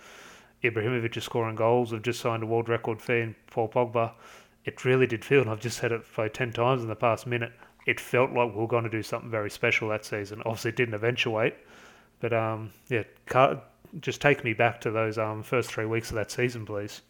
Ibrahimovic 0.64 1.16
is 1.16 1.24
scoring 1.24 1.56
goals. 1.56 1.92
We've 1.92 2.02
just 2.02 2.20
signed 2.20 2.42
a 2.42 2.48
world 2.48 2.68
record 2.68 3.02
fee 3.02 3.20
in 3.20 3.36
Paul 3.52 3.70
Pogba. 3.70 4.14
It 4.66 4.84
really 4.84 5.06
did 5.06 5.24
feel, 5.24 5.42
and 5.42 5.50
I've 5.50 5.60
just 5.60 5.78
said 5.78 5.92
it 5.92 6.04
for 6.04 6.28
10 6.28 6.54
times 6.54 6.82
in 6.82 6.88
the 6.88 6.96
past 6.96 7.28
minute, 7.28 7.54
it 7.86 8.00
felt 8.00 8.32
like 8.32 8.52
we 8.54 8.60
were 8.60 8.68
going 8.68 8.84
to 8.84 8.90
do 8.90 9.04
something 9.04 9.30
very 9.30 9.52
special 9.52 9.90
that 9.90 10.06
season. 10.06 10.42
Obviously, 10.46 10.70
it 10.70 10.76
didn't 10.76 10.96
eventuate, 10.96 11.54
but 12.20 12.34
um, 12.34 12.72
yeah, 12.90 13.04
just 14.00 14.22
take 14.22 14.44
me 14.44 14.54
back 14.54 14.82
to 14.82 14.90
those 14.90 15.20
um, 15.20 15.44
first 15.44 15.70
three 15.70 15.86
weeks 15.86 16.10
of 16.10 16.16
that 16.16 16.32
season, 16.32 16.66
please. 16.66 17.02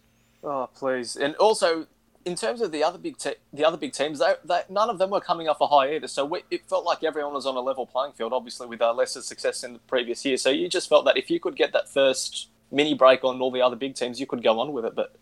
Oh, 0.42 0.68
please. 0.74 1.16
And 1.16 1.34
also, 1.36 1.86
in 2.24 2.34
terms 2.34 2.60
of 2.60 2.72
the 2.72 2.82
other 2.82 2.98
big 2.98 3.16
te- 3.16 3.36
the 3.52 3.64
other 3.64 3.76
big 3.76 3.92
teams, 3.92 4.18
they, 4.18 4.34
they, 4.44 4.62
none 4.68 4.90
of 4.90 4.98
them 4.98 5.10
were 5.10 5.20
coming 5.20 5.48
off 5.48 5.60
a 5.60 5.66
high 5.66 5.94
either. 5.94 6.08
So 6.08 6.24
we, 6.24 6.42
it 6.50 6.68
felt 6.68 6.84
like 6.84 7.04
everyone 7.04 7.34
was 7.34 7.46
on 7.46 7.56
a 7.56 7.60
level 7.60 7.86
playing 7.86 8.12
field. 8.12 8.32
Obviously, 8.32 8.66
with 8.66 8.82
uh, 8.82 8.92
lesser 8.92 9.22
success 9.22 9.64
in 9.64 9.74
the 9.74 9.78
previous 9.80 10.24
year. 10.24 10.36
So 10.36 10.50
you 10.50 10.68
just 10.68 10.88
felt 10.88 11.04
that 11.06 11.16
if 11.16 11.30
you 11.30 11.40
could 11.40 11.56
get 11.56 11.72
that 11.72 11.88
first 11.88 12.48
mini 12.70 12.94
break 12.94 13.24
on 13.24 13.40
all 13.40 13.50
the 13.50 13.62
other 13.62 13.76
big 13.76 13.94
teams, 13.94 14.20
you 14.20 14.26
could 14.26 14.42
go 14.42 14.58
on 14.60 14.72
with 14.72 14.84
it. 14.84 14.94
But 14.94 15.14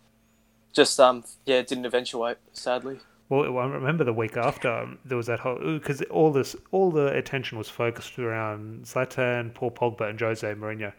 just 0.72 0.98
um, 0.98 1.24
yeah, 1.46 1.57
it 1.57 1.66
didn't 1.66 1.87
eventuate, 1.87 2.38
sadly. 2.53 3.00
Well, 3.31 3.59
I 3.59 3.66
remember 3.66 4.05
the 4.05 4.12
week 4.12 4.37
after 4.37 4.70
um, 4.70 4.98
there 5.05 5.16
was 5.16 5.27
that 5.27 5.40
whole 5.40 5.59
because 5.59 6.03
all 6.03 6.31
this 6.31 6.55
all 6.72 6.90
the 6.90 7.07
attention 7.16 7.57
was 7.57 7.68
focused 7.68 8.18
around 8.18 8.85
Zlatan, 8.85 9.55
Paul 9.55 9.70
Pogba, 9.70 10.11
and 10.11 10.20
Jose 10.20 10.46
Mourinho, 10.55 10.92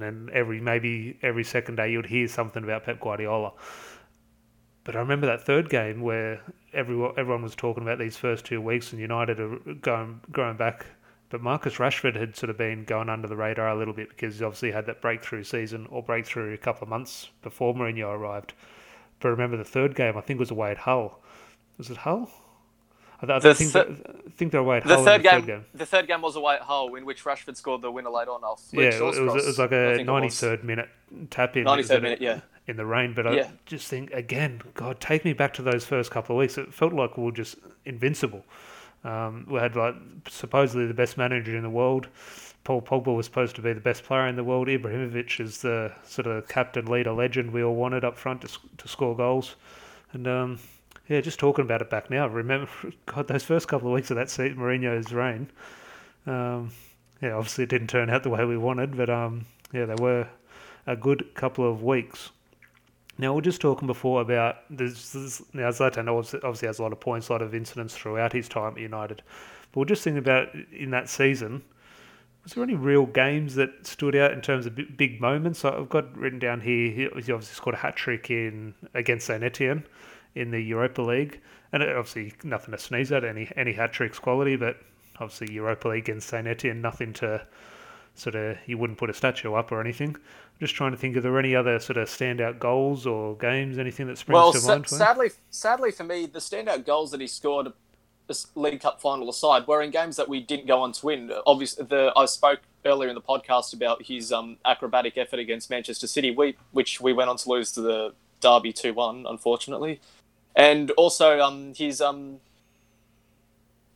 and 0.00 0.28
then 0.28 0.34
every 0.34 0.60
maybe 0.60 1.18
every 1.22 1.44
second 1.44 1.76
day 1.76 1.92
you'd 1.92 2.06
hear 2.06 2.28
something 2.28 2.64
about 2.64 2.84
Pep 2.84 3.00
Guardiola. 3.00 3.52
But 4.84 4.96
I 4.96 5.00
remember 5.00 5.26
that 5.26 5.44
third 5.44 5.68
game 5.68 6.00
where 6.00 6.40
everyone 6.72 7.12
everyone 7.16 7.42
was 7.42 7.54
talking 7.54 7.82
about 7.82 7.98
these 7.98 8.16
first 8.16 8.44
two 8.44 8.60
weeks 8.60 8.92
and 8.92 9.00
United 9.00 9.40
are 9.40 9.58
going 9.80 10.20
going 10.32 10.56
back. 10.56 10.86
But 11.28 11.42
Marcus 11.42 11.76
Rashford 11.76 12.16
had 12.16 12.34
sort 12.34 12.50
of 12.50 12.58
been 12.58 12.84
going 12.84 13.08
under 13.08 13.28
the 13.28 13.36
radar 13.36 13.68
a 13.68 13.76
little 13.76 13.94
bit 13.94 14.08
because 14.08 14.38
he 14.38 14.44
obviously 14.44 14.72
had 14.72 14.86
that 14.86 15.00
breakthrough 15.00 15.44
season 15.44 15.86
or 15.88 16.02
breakthrough 16.02 16.52
a 16.52 16.58
couple 16.58 16.82
of 16.82 16.88
months 16.88 17.30
before 17.42 17.72
Mourinho 17.72 18.12
arrived. 18.12 18.52
But 19.20 19.28
I 19.28 19.30
remember 19.32 19.56
the 19.56 19.64
third 19.64 19.94
game, 19.94 20.16
I 20.16 20.22
think 20.22 20.40
was 20.40 20.50
away 20.50 20.72
at 20.72 20.78
Hull. 20.78 21.20
Was 21.78 21.88
it 21.88 21.98
Hull? 21.98 22.30
I, 23.22 23.36
I 23.36 23.52
think, 23.52 23.72
th- 23.72 23.86
I 23.86 24.30
think 24.30 24.52
they're 24.52 24.60
away 24.60 24.78
at 24.78 24.84
the 24.84 24.94
Hull. 24.94 25.04
Third 25.04 25.20
the 25.20 25.22
game, 25.24 25.32
third 25.32 25.46
game. 25.46 25.64
The 25.74 25.86
third 25.86 26.06
game 26.06 26.22
was 26.22 26.36
away 26.36 26.54
at 26.54 26.62
Hull, 26.62 26.94
in 26.94 27.04
which 27.04 27.24
Rashford 27.24 27.56
scored 27.56 27.82
the 27.82 27.90
winner 27.90 28.10
late 28.10 28.28
on. 28.28 28.42
Off 28.42 28.62
yeah, 28.72 28.82
it 28.82 29.02
was, 29.02 29.18
it 29.18 29.22
was, 29.22 29.58
like 29.58 29.72
a 29.72 29.98
93rd 29.98 30.64
minute 30.64 30.88
tap 31.30 31.56
in. 31.56 31.64
93rd 31.64 32.02
minute, 32.02 32.20
yeah 32.20 32.40
in 32.70 32.76
the 32.76 32.86
rain. 32.86 33.12
But 33.12 33.26
I 33.26 33.50
just 33.66 33.88
think 33.88 34.10
again, 34.12 34.62
God, 34.74 35.00
take 35.00 35.24
me 35.24 35.34
back 35.34 35.52
to 35.54 35.62
those 35.62 35.84
first 35.84 36.10
couple 36.10 36.36
of 36.36 36.40
weeks. 36.40 36.56
It 36.56 36.72
felt 36.72 36.94
like 36.94 37.18
we 37.18 37.24
were 37.24 37.32
just 37.32 37.56
invincible. 37.84 38.44
Um, 39.04 39.46
we 39.48 39.58
had 39.58 39.76
like 39.76 39.94
supposedly 40.28 40.86
the 40.86 40.94
best 40.94 41.18
manager 41.18 41.56
in 41.56 41.62
the 41.62 41.70
world. 41.70 42.08
Paul 42.64 42.82
Pogba 42.82 43.14
was 43.14 43.26
supposed 43.26 43.56
to 43.56 43.62
be 43.62 43.72
the 43.72 43.80
best 43.80 44.04
player 44.04 44.26
in 44.26 44.36
the 44.36 44.44
world. 44.44 44.68
Ibrahimovic 44.68 45.40
is 45.40 45.62
the 45.62 45.92
sort 46.04 46.26
of 46.26 46.46
captain, 46.46 46.86
leader, 46.86 47.12
legend 47.12 47.52
we 47.52 47.62
all 47.62 47.74
wanted 47.74 48.04
up 48.04 48.18
front 48.18 48.42
to, 48.42 48.48
to 48.76 48.88
score 48.88 49.16
goals. 49.16 49.56
And 50.12 50.28
um, 50.28 50.58
yeah, 51.10 51.20
just 51.20 51.40
talking 51.40 51.64
about 51.64 51.82
it 51.82 51.90
back 51.90 52.08
now. 52.08 52.28
Remember, 52.28 52.70
God, 53.06 53.26
those 53.26 53.42
first 53.42 53.66
couple 53.66 53.88
of 53.88 53.94
weeks 53.94 54.10
of 54.12 54.16
that 54.16 54.30
season, 54.30 54.56
Mourinho's 54.56 55.12
reign. 55.12 55.50
Um, 56.24 56.70
yeah, 57.20 57.32
obviously 57.32 57.64
it 57.64 57.70
didn't 57.70 57.88
turn 57.88 58.08
out 58.08 58.22
the 58.22 58.30
way 58.30 58.44
we 58.44 58.56
wanted, 58.56 58.96
but 58.96 59.10
um, 59.10 59.44
yeah, 59.72 59.86
they 59.86 59.96
were 60.00 60.28
a 60.86 60.94
good 60.94 61.34
couple 61.34 61.68
of 61.68 61.82
weeks. 61.82 62.30
Now, 63.18 63.34
we 63.34 63.40
are 63.40 63.42
just 63.42 63.60
talking 63.60 63.88
before 63.88 64.22
about 64.22 64.58
this. 64.70 65.10
this 65.10 65.42
now, 65.52 65.68
Zlatan 65.70 66.08
obviously 66.08 66.66
has 66.68 66.78
a 66.78 66.82
lot 66.82 66.92
of 66.92 67.00
points, 67.00 67.28
a 67.28 67.32
lot 67.32 67.42
of 67.42 67.56
incidents 67.56 67.94
throughout 67.96 68.32
his 68.32 68.48
time 68.48 68.74
at 68.74 68.80
United. 68.80 69.22
But 69.72 69.80
we're 69.80 69.86
just 69.86 70.04
thinking 70.04 70.18
about 70.18 70.54
in 70.72 70.90
that 70.92 71.08
season, 71.08 71.62
was 72.44 72.52
there 72.52 72.62
any 72.62 72.76
real 72.76 73.06
games 73.06 73.56
that 73.56 73.84
stood 73.84 74.14
out 74.14 74.30
in 74.32 74.40
terms 74.40 74.64
of 74.64 74.78
big 74.96 75.20
moments? 75.20 75.64
I've 75.64 75.88
got 75.88 76.16
written 76.16 76.38
down 76.38 76.60
here, 76.60 76.92
he 76.92 77.06
obviously 77.08 77.42
scored 77.42 77.74
a 77.74 77.78
hat 77.78 77.96
trick 77.96 78.30
in 78.30 78.74
against 78.94 79.26
St 79.26 79.42
Etienne 79.42 79.84
in 80.34 80.50
the 80.50 80.60
Europa 80.60 81.02
League. 81.02 81.40
And 81.72 81.82
obviously, 81.82 82.32
nothing 82.42 82.72
to 82.72 82.78
sneeze 82.78 83.12
at, 83.12 83.24
any, 83.24 83.50
any 83.56 83.72
hat 83.72 83.92
tricks 83.92 84.18
quality, 84.18 84.56
but 84.56 84.76
obviously, 85.20 85.52
Europa 85.54 85.88
League 85.88 86.08
against 86.08 86.28
St 86.28 86.46
Etienne, 86.46 86.80
nothing 86.80 87.12
to 87.14 87.46
sort 88.14 88.34
of, 88.34 88.56
you 88.66 88.76
wouldn't 88.76 88.98
put 88.98 89.10
a 89.10 89.14
statue 89.14 89.54
up 89.54 89.70
or 89.70 89.80
anything 89.80 90.16
I'm 90.60 90.66
just 90.66 90.74
trying 90.74 90.90
to 90.90 90.98
think, 90.98 91.16
are 91.16 91.22
there 91.22 91.38
any 91.38 91.56
other 91.56 91.78
sort 91.78 91.96
of 91.96 92.06
standout 92.08 92.58
goals 92.58 93.06
or 93.06 93.34
games, 93.36 93.78
anything 93.78 94.06
that 94.08 94.18
springs 94.18 94.34
well, 94.34 94.52
to 94.52 94.58
mind? 94.58 94.86
Well, 94.90 94.98
sadly, 94.98 95.30
sadly 95.48 95.90
for 95.90 96.04
me, 96.04 96.26
the 96.26 96.38
standout 96.38 96.84
goals 96.84 97.12
that 97.12 97.20
he 97.22 97.26
scored, 97.28 97.72
this 98.26 98.46
League 98.54 98.82
Cup 98.82 99.00
final 99.00 99.30
aside, 99.30 99.66
were 99.66 99.80
in 99.80 99.90
games 99.90 100.16
that 100.16 100.28
we 100.28 100.40
didn't 100.40 100.66
go 100.66 100.82
on 100.82 100.92
to 100.92 101.06
win. 101.06 101.32
Obviously, 101.46 101.86
the 101.86 102.12
I 102.14 102.26
spoke 102.26 102.60
earlier 102.84 103.08
in 103.08 103.14
the 103.14 103.22
podcast 103.22 103.72
about 103.72 104.02
his 104.02 104.32
um, 104.32 104.58
acrobatic 104.66 105.16
effort 105.16 105.40
against 105.40 105.70
Manchester 105.70 106.06
City, 106.06 106.30
we, 106.30 106.56
which 106.72 107.00
we 107.00 107.14
went 107.14 107.30
on 107.30 107.38
to 107.38 107.48
lose 107.48 107.72
to 107.72 107.80
the 107.80 108.12
Derby 108.42 108.74
two 108.74 108.92
one, 108.92 109.24
unfortunately, 109.26 109.98
and 110.54 110.90
also 110.92 111.40
um, 111.40 111.74
his 111.74 112.00
um, 112.00 112.40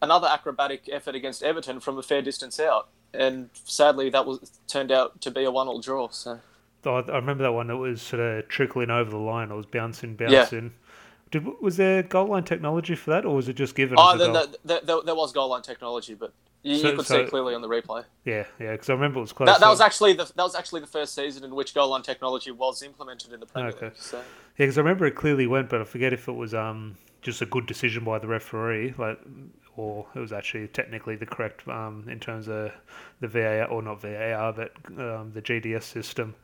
another 0.01 0.29
acrobatic 0.29 0.89
effort 0.91 1.15
against 1.15 1.43
Everton 1.43 1.81
from 1.81 1.99
a 1.99 2.03
fair 2.03 2.23
distance 2.23 2.61
out, 2.61 2.89
and 3.13 3.51
sadly 3.65 4.11
that 4.11 4.27
was 4.27 4.53
turned 4.67 4.93
out 4.93 5.21
to 5.23 5.31
be 5.31 5.45
a 5.45 5.51
one-all 5.51 5.81
draw. 5.81 6.09
So. 6.09 6.41
I 6.87 7.01
remember 7.09 7.45
that 7.45 7.53
one 7.53 7.69
that 7.69 7.79
was 7.79 8.03
sort 8.03 8.21
of 8.21 8.47
trickling 8.49 8.91
over 8.91 9.11
the 9.11 9.17
line. 9.17 9.51
It 9.51 9.55
was 9.55 9.65
bouncing, 9.65 10.17
bouncing. 10.17 10.65
Yeah. 10.65 10.71
Did, 11.31 11.47
was 11.61 11.79
there 11.79 12.03
goal 12.03 12.27
line 12.27 12.45
technology 12.45 12.95
for 12.95 13.11
that, 13.11 13.25
or 13.25 13.35
was 13.35 13.49
it 13.49 13.55
just 13.55 13.75
given? 13.75 13.97
Oh, 13.99 14.17
there, 14.17 14.47
there, 14.65 14.81
there, 14.85 15.01
there, 15.03 15.15
was 15.15 15.33
goal 15.33 15.49
line 15.49 15.63
technology, 15.63 16.15
but 16.15 16.33
You, 16.65 16.77
So- 16.79 16.91
you 16.91 16.97
could 16.97 17.07
so- 17.07 17.25
see 17.25 17.31
clearly 17.31 17.55
on 17.55 17.61
the 17.63 17.69
replay. 17.69 18.05
Yeah, 18.25 18.45
yeah, 18.59 18.73
because 18.73 18.89
I 18.91 18.95
remember 18.95 19.19
it 19.19 19.23
was 19.23 19.33
close. 19.33 19.47
That, 19.47 19.61
that 19.61 19.69
was 19.69 19.81
actually 19.83 20.15
the 20.15 20.25
that 20.25 20.43
was 20.43 20.55
actually 20.57 20.81
the 20.81 20.87
first 20.89 21.15
season 21.15 21.45
in 21.45 21.55
which 21.55 21.75
goal 21.75 21.91
line 21.91 22.03
technology 22.03 22.51
was 22.51 22.83
implemented 22.83 23.33
in 23.33 23.39
the 23.41 23.47
Premier 23.47 23.69
Okay. 23.71 23.87
League. 23.87 23.97
So 23.97 24.17
Yeah, 24.19 24.25
because 24.57 24.79
I 24.79 24.81
remember 24.81 25.05
it 25.07 25.15
clearly 25.15 25.47
went, 25.47 25.69
but 25.69 25.81
I 25.81 25.85
forget 25.85 26.13
if 26.13 26.27
it 26.27 26.33
was 26.33 26.55
um 26.55 26.97
just 27.23 27.41
a 27.43 27.47
good 27.47 27.67
decision 27.67 28.03
by 28.05 28.19
the 28.19 28.27
referee, 28.27 28.95
like, 28.99 29.19
or 29.77 30.07
it 30.15 30.19
was 30.19 30.33
actually 30.33 30.67
technically 30.69 31.17
the 31.17 31.27
correct 31.27 31.69
um 31.69 32.07
in 32.09 32.19
terms 32.19 32.49
of 32.49 32.73
the 33.21 33.29
VAR 33.29 33.67
or 33.67 33.83
not 33.83 34.01
VAR, 34.01 34.53
but 34.55 34.73
um, 34.99 35.33
the 35.35 35.43
GDS 35.43 35.83
system. 35.85 36.35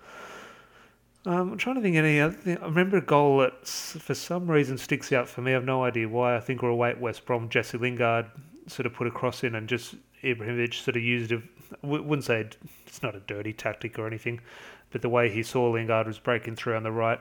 Um, 1.27 1.53
I'm 1.53 1.59
trying 1.59 1.77
to 1.77 1.83
think 1.83 1.97
any 1.97 2.19
other 2.21 2.33
thing. 2.35 2.59
I 2.59 2.65
remember 2.67 2.97
a 2.97 3.03
goal 3.03 3.39
that 3.39 3.67
for 3.67 4.15
some 4.15 4.51
reason 4.51 4.79
sticks 4.79 5.13
out 5.13 5.29
for 5.29 5.43
me. 5.43 5.51
I 5.53 5.55
have 5.55 5.65
no 5.65 5.85
idea 5.85 6.09
why. 6.09 6.35
I 6.37 6.41
think 6.41 6.63
we're 6.63 6.71
away 6.71 6.91
at 6.91 7.01
West 7.01 7.27
Brom. 7.27 7.49
Jesse 7.51 7.77
Lingard 7.77 8.27
sort 8.67 8.87
of 8.87 8.95
put 8.95 9.07
a 9.07 9.11
cross 9.11 9.45
in 9.45 9.55
and 9.55 9.69
just 9.69 9.97
Ibrahimovic 10.23 10.75
sort 10.75 10.97
of 10.97 11.03
used 11.03 11.33
it. 11.33 11.43
Wouldn't 11.83 12.25
say 12.25 12.49
it's 12.87 13.03
not 13.03 13.15
a 13.15 13.21
dirty 13.21 13.53
tactic 13.53 13.99
or 13.99 14.07
anything, 14.07 14.41
but 14.91 15.03
the 15.03 15.09
way 15.09 15.31
he 15.31 15.43
saw 15.43 15.71
Lingard 15.71 16.07
was 16.07 16.19
breaking 16.19 16.57
through 16.57 16.77
on 16.77 16.83
the 16.83 16.93
right 16.93 17.21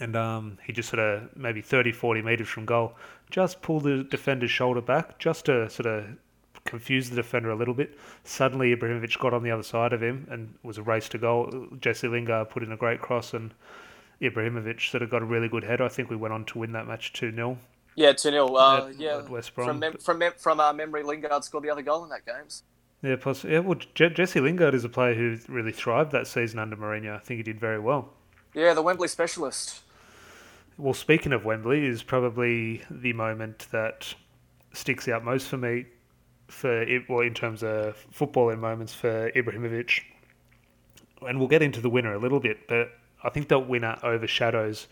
and 0.00 0.16
um, 0.16 0.58
he 0.64 0.72
just 0.72 0.88
sort 0.88 1.00
of 1.00 1.36
maybe 1.36 1.60
30, 1.60 1.92
40 1.92 2.22
metres 2.22 2.48
from 2.48 2.64
goal, 2.64 2.94
just 3.30 3.62
pulled 3.62 3.84
the 3.84 4.02
defender's 4.02 4.50
shoulder 4.50 4.80
back 4.80 5.18
just 5.18 5.44
to 5.44 5.68
sort 5.68 5.86
of 5.86 6.06
confuse 6.64 7.10
the 7.10 7.16
defender 7.16 7.50
a 7.50 7.54
little 7.54 7.74
bit. 7.74 7.96
Suddenly, 8.24 8.74
Ibrahimovic 8.74 9.18
got 9.18 9.34
on 9.34 9.42
the 9.42 9.50
other 9.50 9.62
side 9.62 9.92
of 9.92 10.02
him 10.02 10.26
and 10.30 10.54
was 10.62 10.78
a 10.78 10.82
race 10.82 11.08
to 11.10 11.18
goal. 11.18 11.68
Jesse 11.80 12.08
Lingard 12.08 12.48
put 12.48 12.62
in 12.62 12.72
a 12.72 12.76
great 12.76 13.00
cross, 13.00 13.34
and 13.34 13.52
Ibrahimovic 14.20 14.90
sort 14.90 15.02
of 15.02 15.10
got 15.10 15.22
a 15.22 15.26
really 15.26 15.48
good 15.48 15.64
header. 15.64 15.84
I 15.84 15.88
think 15.88 16.10
we 16.10 16.16
went 16.16 16.34
on 16.34 16.44
to 16.46 16.58
win 16.58 16.72
that 16.72 16.88
match 16.88 17.12
2 17.12 17.34
0 17.34 17.58
yeah, 18.00 18.12
two 18.12 18.30
0 18.30 18.46
uh, 18.54 18.90
Yeah, 18.98 19.20
West 19.28 19.54
Brom. 19.54 19.66
from 19.68 19.78
mem- 19.78 19.98
from 19.98 20.18
mem- 20.18 20.32
from 20.38 20.58
uh, 20.60 20.72
memory, 20.72 21.02
Lingard 21.02 21.44
scored 21.44 21.64
the 21.64 21.70
other 21.70 21.82
goal 21.82 22.02
in 22.04 22.08
that 22.10 22.24
game. 22.24 22.46
yeah, 23.02 23.16
plus, 23.16 23.44
yeah, 23.44 23.58
well, 23.58 23.78
Je- 23.94 24.10
Jesse 24.10 24.40
Lingard 24.40 24.74
is 24.74 24.84
a 24.84 24.88
player 24.88 25.14
who 25.14 25.36
really 25.48 25.72
thrived 25.72 26.10
that 26.12 26.26
season 26.26 26.58
under 26.58 26.76
Mourinho. 26.76 27.14
I 27.14 27.18
think 27.18 27.38
he 27.38 27.42
did 27.42 27.60
very 27.60 27.78
well. 27.78 28.08
Yeah, 28.54 28.72
the 28.74 28.82
Wembley 28.82 29.06
specialist. 29.08 29.82
Well, 30.78 30.94
speaking 30.94 31.32
of 31.32 31.44
Wembley, 31.44 31.84
is 31.86 32.02
probably 32.02 32.82
the 32.90 33.12
moment 33.12 33.66
that 33.70 34.14
sticks 34.72 35.06
out 35.08 35.22
most 35.24 35.46
for 35.48 35.58
me, 35.58 35.84
for 36.48 36.86
well, 37.08 37.20
in 37.20 37.34
terms 37.34 37.62
of 37.62 38.02
footballing 38.18 38.58
moments 38.60 38.94
for 38.94 39.30
Ibrahimovic. 39.32 40.00
And 41.28 41.38
we'll 41.38 41.48
get 41.48 41.60
into 41.60 41.82
the 41.82 41.90
winner 41.90 42.14
a 42.14 42.18
little 42.18 42.40
bit, 42.40 42.66
but 42.66 42.92
I 43.22 43.28
think 43.28 43.48
that 43.48 43.68
winner 43.68 43.98
overshadows 44.02 44.86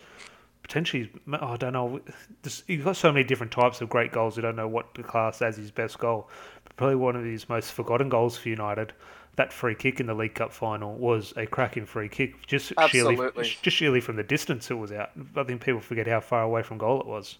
potentially. 0.68 1.10
oh, 1.32 1.46
I 1.46 1.56
don't 1.56 1.72
know. 1.72 2.00
This, 2.42 2.62
you've 2.66 2.84
got 2.84 2.96
so 2.96 3.10
many 3.10 3.24
different 3.24 3.52
types 3.52 3.80
of 3.80 3.88
great 3.88 4.12
goals. 4.12 4.36
You 4.36 4.42
don't 4.42 4.54
know 4.56 4.68
what 4.68 4.94
to 4.94 5.02
class 5.02 5.42
as 5.42 5.56
his 5.56 5.70
best 5.70 5.98
goal. 5.98 6.28
But 6.64 6.76
probably 6.76 6.96
one 6.96 7.16
of 7.16 7.24
his 7.24 7.48
most 7.48 7.72
forgotten 7.72 8.08
goals 8.08 8.36
for 8.36 8.50
United. 8.50 8.92
That 9.36 9.52
free 9.52 9.74
kick 9.74 10.00
in 10.00 10.06
the 10.06 10.14
League 10.14 10.34
Cup 10.34 10.52
final 10.52 10.94
was 10.94 11.32
a 11.36 11.46
cracking 11.46 11.86
free 11.86 12.08
kick. 12.08 12.46
Just 12.46 12.72
sheerly, 12.88 13.16
just 13.62 13.76
sheerly 13.76 14.00
from 14.00 14.16
the 14.16 14.22
distance 14.22 14.70
it 14.70 14.74
was 14.74 14.92
out. 14.92 15.10
I 15.36 15.44
think 15.44 15.62
people 15.62 15.80
forget 15.80 16.06
how 16.06 16.20
far 16.20 16.42
away 16.42 16.62
from 16.62 16.78
goal 16.78 17.00
it 17.00 17.06
was. 17.06 17.38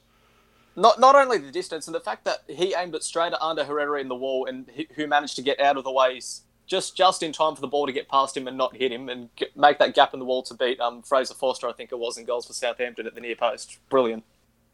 Not 0.76 1.00
not 1.00 1.16
only 1.16 1.38
the 1.38 1.50
distance 1.50 1.88
and 1.88 1.94
the 1.94 2.00
fact 2.00 2.24
that 2.24 2.44
he 2.46 2.72
aimed 2.76 2.94
it 2.94 3.02
straight 3.02 3.32
at 3.32 3.42
Ander 3.42 3.64
Herrera 3.64 4.00
in 4.00 4.06
the 4.06 4.14
wall, 4.14 4.46
and 4.46 4.70
he, 4.72 4.86
who 4.94 5.08
managed 5.08 5.34
to 5.36 5.42
get 5.42 5.58
out 5.58 5.76
of 5.76 5.82
the 5.82 5.90
way 5.90 6.20
just 6.68 6.96
just 6.96 7.22
in 7.22 7.32
time 7.32 7.54
for 7.54 7.60
the 7.60 7.66
ball 7.66 7.86
to 7.86 7.92
get 7.92 8.08
past 8.08 8.36
him 8.36 8.46
and 8.46 8.56
not 8.56 8.76
hit 8.76 8.92
him, 8.92 9.08
and 9.08 9.34
get, 9.34 9.56
make 9.56 9.78
that 9.78 9.94
gap 9.94 10.14
in 10.14 10.20
the 10.20 10.26
wall 10.26 10.42
to 10.44 10.54
beat 10.54 10.78
um, 10.80 11.02
Fraser 11.02 11.34
Forster, 11.34 11.68
I 11.68 11.72
think 11.72 11.90
it 11.90 11.98
was, 11.98 12.18
in 12.18 12.24
goals 12.24 12.46
for 12.46 12.52
Southampton 12.52 13.06
at 13.06 13.14
the 13.14 13.20
near 13.20 13.36
post. 13.36 13.78
Brilliant. 13.88 14.22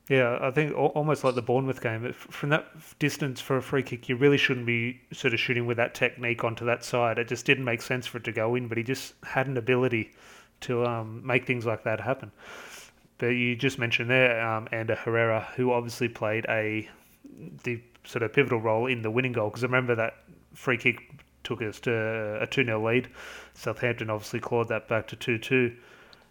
Yeah, 0.09 0.39
I 0.39 0.51
think 0.51 0.77
almost 0.77 1.25
like 1.25 1.35
the 1.35 1.41
Bournemouth 1.41 1.81
game. 1.81 2.13
From 2.13 2.51
that 2.51 2.67
distance 2.99 3.41
for 3.41 3.57
a 3.57 3.63
free 3.63 3.83
kick, 3.83 4.07
you 4.07 4.17
really 4.17 4.37
shouldn't 4.37 4.67
be 4.67 5.01
sort 5.15 5.33
of 5.33 5.41
shooting 5.41 5.65
with 5.65 5.79
that 5.79 5.95
technique 5.95 6.45
onto 6.45 6.67
that 6.67 6.85
side. 6.85 7.19
It 7.19 7.27
just 7.27 7.47
didn't 7.47 7.65
make 7.65 7.81
sense 7.81 8.07
for 8.07 8.19
it 8.19 8.25
to 8.25 8.33
go 8.33 8.55
in, 8.55 8.69
but 8.69 8.77
he 8.77 8.85
just 8.85 9.15
had 9.25 9.47
an 9.47 9.57
ability 9.57 10.13
to 10.61 10.85
um, 10.85 11.27
make 11.27 11.47
things 11.47 11.65
like 11.65 11.85
that 11.85 12.01
happen. 12.01 12.33
But 13.17 13.29
you 13.29 13.57
just 13.57 13.79
mentioned 13.79 14.11
there, 14.11 14.47
um, 14.47 14.69
Ander 14.73 14.95
Herrera, 14.95 15.49
who 15.57 15.73
obviously 15.73 16.09
played 16.09 16.45
a 16.51 16.87
the 17.63 17.81
sort 18.05 18.23
of 18.23 18.33
pivotal 18.35 18.61
role 18.61 18.87
in 18.87 19.01
the 19.01 19.11
winning 19.11 19.33
goal. 19.33 19.49
Because 19.49 19.65
I 19.65 19.69
remember 19.69 19.95
that 19.95 20.17
free 20.53 20.77
kick 20.77 20.99
took 21.45 21.63
us 21.63 21.81
to 21.81 22.39
a 22.43 22.47
2 22.47 22.65
0 22.65 22.85
lead. 22.87 23.09
Southampton 23.55 24.11
obviously 24.11 24.41
clawed 24.41 24.69
that 24.69 24.89
back 24.89 25.07
to 25.09 25.17
2 25.17 25.39
2. 25.39 25.73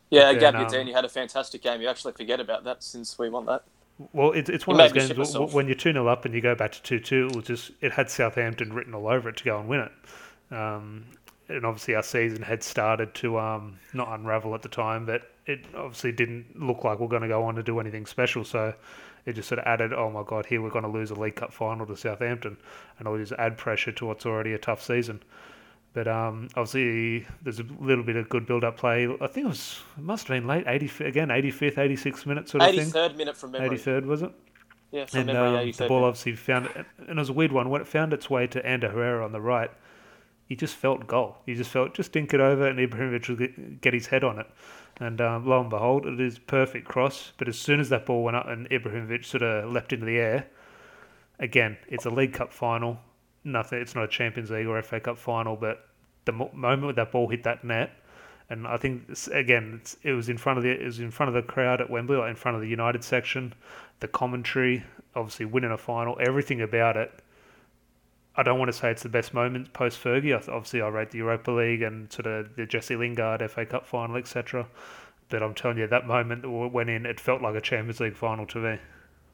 Yeah, 0.10 0.32
But 0.32 0.39
Gab 0.39 0.56
then, 0.56 0.56
um, 0.56 0.65
Yadeni 0.65 0.93
had 0.93 1.06
a 1.06 1.10
fantastic 1.10 1.62
game. 1.63 1.82
You 1.82 1.88
actually 1.89 2.13
forget 2.13 2.39
about 2.39 2.63
that 2.65 2.84
since 2.84 3.17
we 3.17 3.30
won 3.30 3.45
that. 3.47 3.63
Well, 4.12 4.32
it's 4.32 4.49
it's 4.49 4.67
one 4.67 4.76
of 4.76 4.82
those 4.82 4.91
games 4.93 5.10
w- 5.13 5.52
when 5.52 5.67
you're 5.67 5.76
two 5.76 5.93
0 5.93 6.08
up 6.08 6.26
and 6.26 6.34
you 6.34 6.41
go 6.41 6.56
back 6.56 6.71
to 6.73 6.82
two 6.84 6.99
two. 6.99 7.28
It 7.28 7.36
was 7.36 7.45
just 7.45 7.71
it 7.82 7.91
had 7.93 8.10
Southampton 8.10 8.73
written 8.73 8.93
all 8.93 9.08
over 9.08 9.30
it 9.30 9.38
to 9.38 9.43
go 9.43 9.60
and 9.60 9.69
win 9.69 9.82
it. 9.82 10.56
Um, 10.56 11.06
and 11.49 11.65
obviously 11.65 11.95
our 11.95 12.04
season 12.04 12.41
had 12.41 12.63
started 12.63 13.13
to 13.15 13.38
um, 13.39 13.80
not 13.93 14.08
unravel 14.10 14.56
at 14.56 14.62
the 14.62 14.69
time, 14.69 15.06
but 15.06 15.32
it 15.45 15.65
obviously 15.76 16.12
didn't 16.12 16.60
look 16.60 16.84
like 16.84 16.99
we're 16.99 17.08
going 17.08 17.21
to 17.21 17.28
go 17.28 17.43
on 17.43 17.56
to 17.56 17.63
do 17.63 17.80
anything 17.80 18.06
special. 18.06 18.43
So 18.43 18.73
it 19.25 19.33
just 19.33 19.47
sort 19.49 19.59
of 19.59 19.65
added, 19.65 19.93
oh 19.93 20.09
my 20.09 20.23
god, 20.25 20.45
here 20.45 20.62
we're 20.62 20.69
going 20.69 20.83
to 20.83 20.89
lose 20.89 21.12
a 21.12 21.15
League 21.15 21.36
Cup 21.36 21.53
final 21.53 21.86
to 21.86 21.95
Southampton, 21.95 22.57
and 22.99 23.07
it'll 23.07 23.17
just 23.17 23.33
add 23.33 23.57
pressure 23.57 23.91
to 23.93 24.05
what's 24.05 24.25
already 24.25 24.53
a 24.53 24.57
tough 24.57 24.83
season. 24.83 25.21
But 25.93 26.07
um, 26.07 26.47
obviously, 26.55 27.27
there's 27.43 27.59
a 27.59 27.65
little 27.79 28.03
bit 28.03 28.15
of 28.15 28.27
good 28.27 28.47
build-up 28.47 28.77
play. 28.77 29.05
I 29.21 29.27
think 29.27 29.45
it 29.45 29.49
was 29.49 29.79
it 29.97 30.03
must 30.03 30.27
have 30.27 30.36
been 30.36 30.47
late, 30.47 30.63
80 30.67 31.05
again, 31.05 31.27
85th, 31.29 31.75
86th 31.75 32.25
minute 32.25 32.49
sort 32.49 32.63
of 32.63 32.69
Eighty 32.69 32.79
thing. 32.79 32.89
third 32.91 33.15
minute 33.15 33.38
from 33.38 33.51
memory. 33.51 33.77
83rd 33.77 34.05
was 34.05 34.23
it? 34.23 34.31
Yeah, 34.91 35.05
from 35.05 35.19
and 35.21 35.27
memory. 35.27 35.65
um, 35.65 35.71
the 35.71 35.88
ball 35.88 36.03
obviously 36.03 36.36
found 36.36 36.69
and 36.75 36.86
it 37.09 37.15
was 37.15 37.29
a 37.29 37.33
weird 37.33 37.51
one 37.51 37.69
when 37.69 37.81
it 37.81 37.88
found 37.88 38.12
its 38.13 38.29
way 38.29 38.47
to 38.47 38.65
Ander 38.65 38.89
Herrera 38.89 39.23
on 39.23 39.31
the 39.31 39.41
right. 39.41 39.69
You 40.47 40.56
just 40.56 40.75
felt 40.75 41.08
goal. 41.08 41.38
He 41.45 41.56
just 41.56 41.71
felt 41.71 41.93
just 41.93 42.12
dink 42.12 42.34
it 42.34 42.39
over, 42.39 42.67
and 42.67 42.77
Ibrahimovic 42.77 43.29
would 43.29 43.82
get, 43.82 43.93
his 43.93 44.08
head 44.08 44.23
on 44.23 44.39
it. 44.39 44.47
And 44.97 45.19
um, 45.21 45.47
lo 45.47 45.62
and 45.62 45.69
behold, 45.69 46.06
it 46.06 46.19
is 46.19 46.38
perfect 46.38 46.88
cross. 46.88 47.32
But 47.38 47.47
as 47.47 47.58
soon 47.58 47.79
as 47.79 47.89
that 47.89 48.06
ball 48.06 48.23
went 48.23 48.38
up 48.38 48.47
and 48.47 48.69
Ibrahimovic 48.69 49.25
sort 49.25 49.43
of 49.43 49.71
leapt 49.71 49.93
into 49.93 50.06
the 50.06 50.17
air, 50.17 50.47
again, 51.39 51.77
it's 51.88 52.06
a 52.06 52.10
League 52.10 52.34
Cup 52.34 52.53
final. 52.53 52.99
Nothing. 53.43 53.79
It's 53.79 53.95
not 53.95 54.03
a 54.03 54.08
Champions 54.08 54.51
League 54.51 54.67
or 54.67 54.82
FA 54.82 54.99
Cup 54.99 55.17
final, 55.17 55.56
but 55.56 55.88
the 56.25 56.32
mo- 56.32 56.51
moment 56.53 56.95
that 56.95 57.12
ball 57.12 57.29
hit 57.29 57.43
that 57.43 57.63
net, 57.63 57.91
and 58.49 58.67
I 58.67 58.77
think 58.77 59.03
again, 59.32 59.82
it 60.03 60.12
was 60.12 60.29
in 60.29 60.38
front 60.38 60.58
of 60.58 60.63
the 60.63 60.71
it 60.71 60.86
was 60.86 60.99
in 60.99 61.12
front 61.12 61.29
of 61.29 61.34
the 61.34 61.41
crowd 61.41 61.82
at 61.82 61.89
Wembley, 61.89 62.17
like 62.17 62.29
in 62.29 62.36
front 62.36 62.56
of 62.56 62.62
the 62.62 62.67
United 62.67 63.03
section. 63.03 63.53
The 63.99 64.08
commentary, 64.08 64.84
obviously 65.15 65.45
winning 65.45 65.71
a 65.71 65.77
final, 65.77 66.17
everything 66.19 66.62
about 66.62 66.97
it. 66.97 67.12
I 68.36 68.41
don't 68.41 68.58
want 68.58 68.69
to 68.69 68.78
say 68.78 68.89
it's 68.89 69.04
the 69.04 69.10
best 69.10 69.34
moment 69.34 69.74
post 69.74 70.04
Fergie. 70.04 70.36
Obviously, 70.36 70.82
I 70.82 70.88
rate 70.88 71.12
the 71.12 71.19
Europa 71.19 71.52
League 71.52 71.84
and 71.84 72.12
sort 72.12 72.26
of 72.26 72.56
the 72.56 72.65
Jesse 72.65 72.96
Lingard 72.96 73.48
FA 73.52 73.65
Cup 73.65 73.86
final, 73.86 74.15
etc. 74.15 74.67
But 75.30 75.43
I'm 75.43 75.54
telling 75.54 75.78
you, 75.78 75.88
that 75.88 76.08
moment 76.08 76.41
that 76.41 76.50
went 76.50 76.89
in, 76.89 77.06
it 77.06 77.19
felt 77.19 77.41
like 77.41 77.56
a 77.56 77.62
Champions 77.62 78.00
League 78.00 78.15
final 78.15 78.46
to 78.48 78.58
me. 78.58 78.80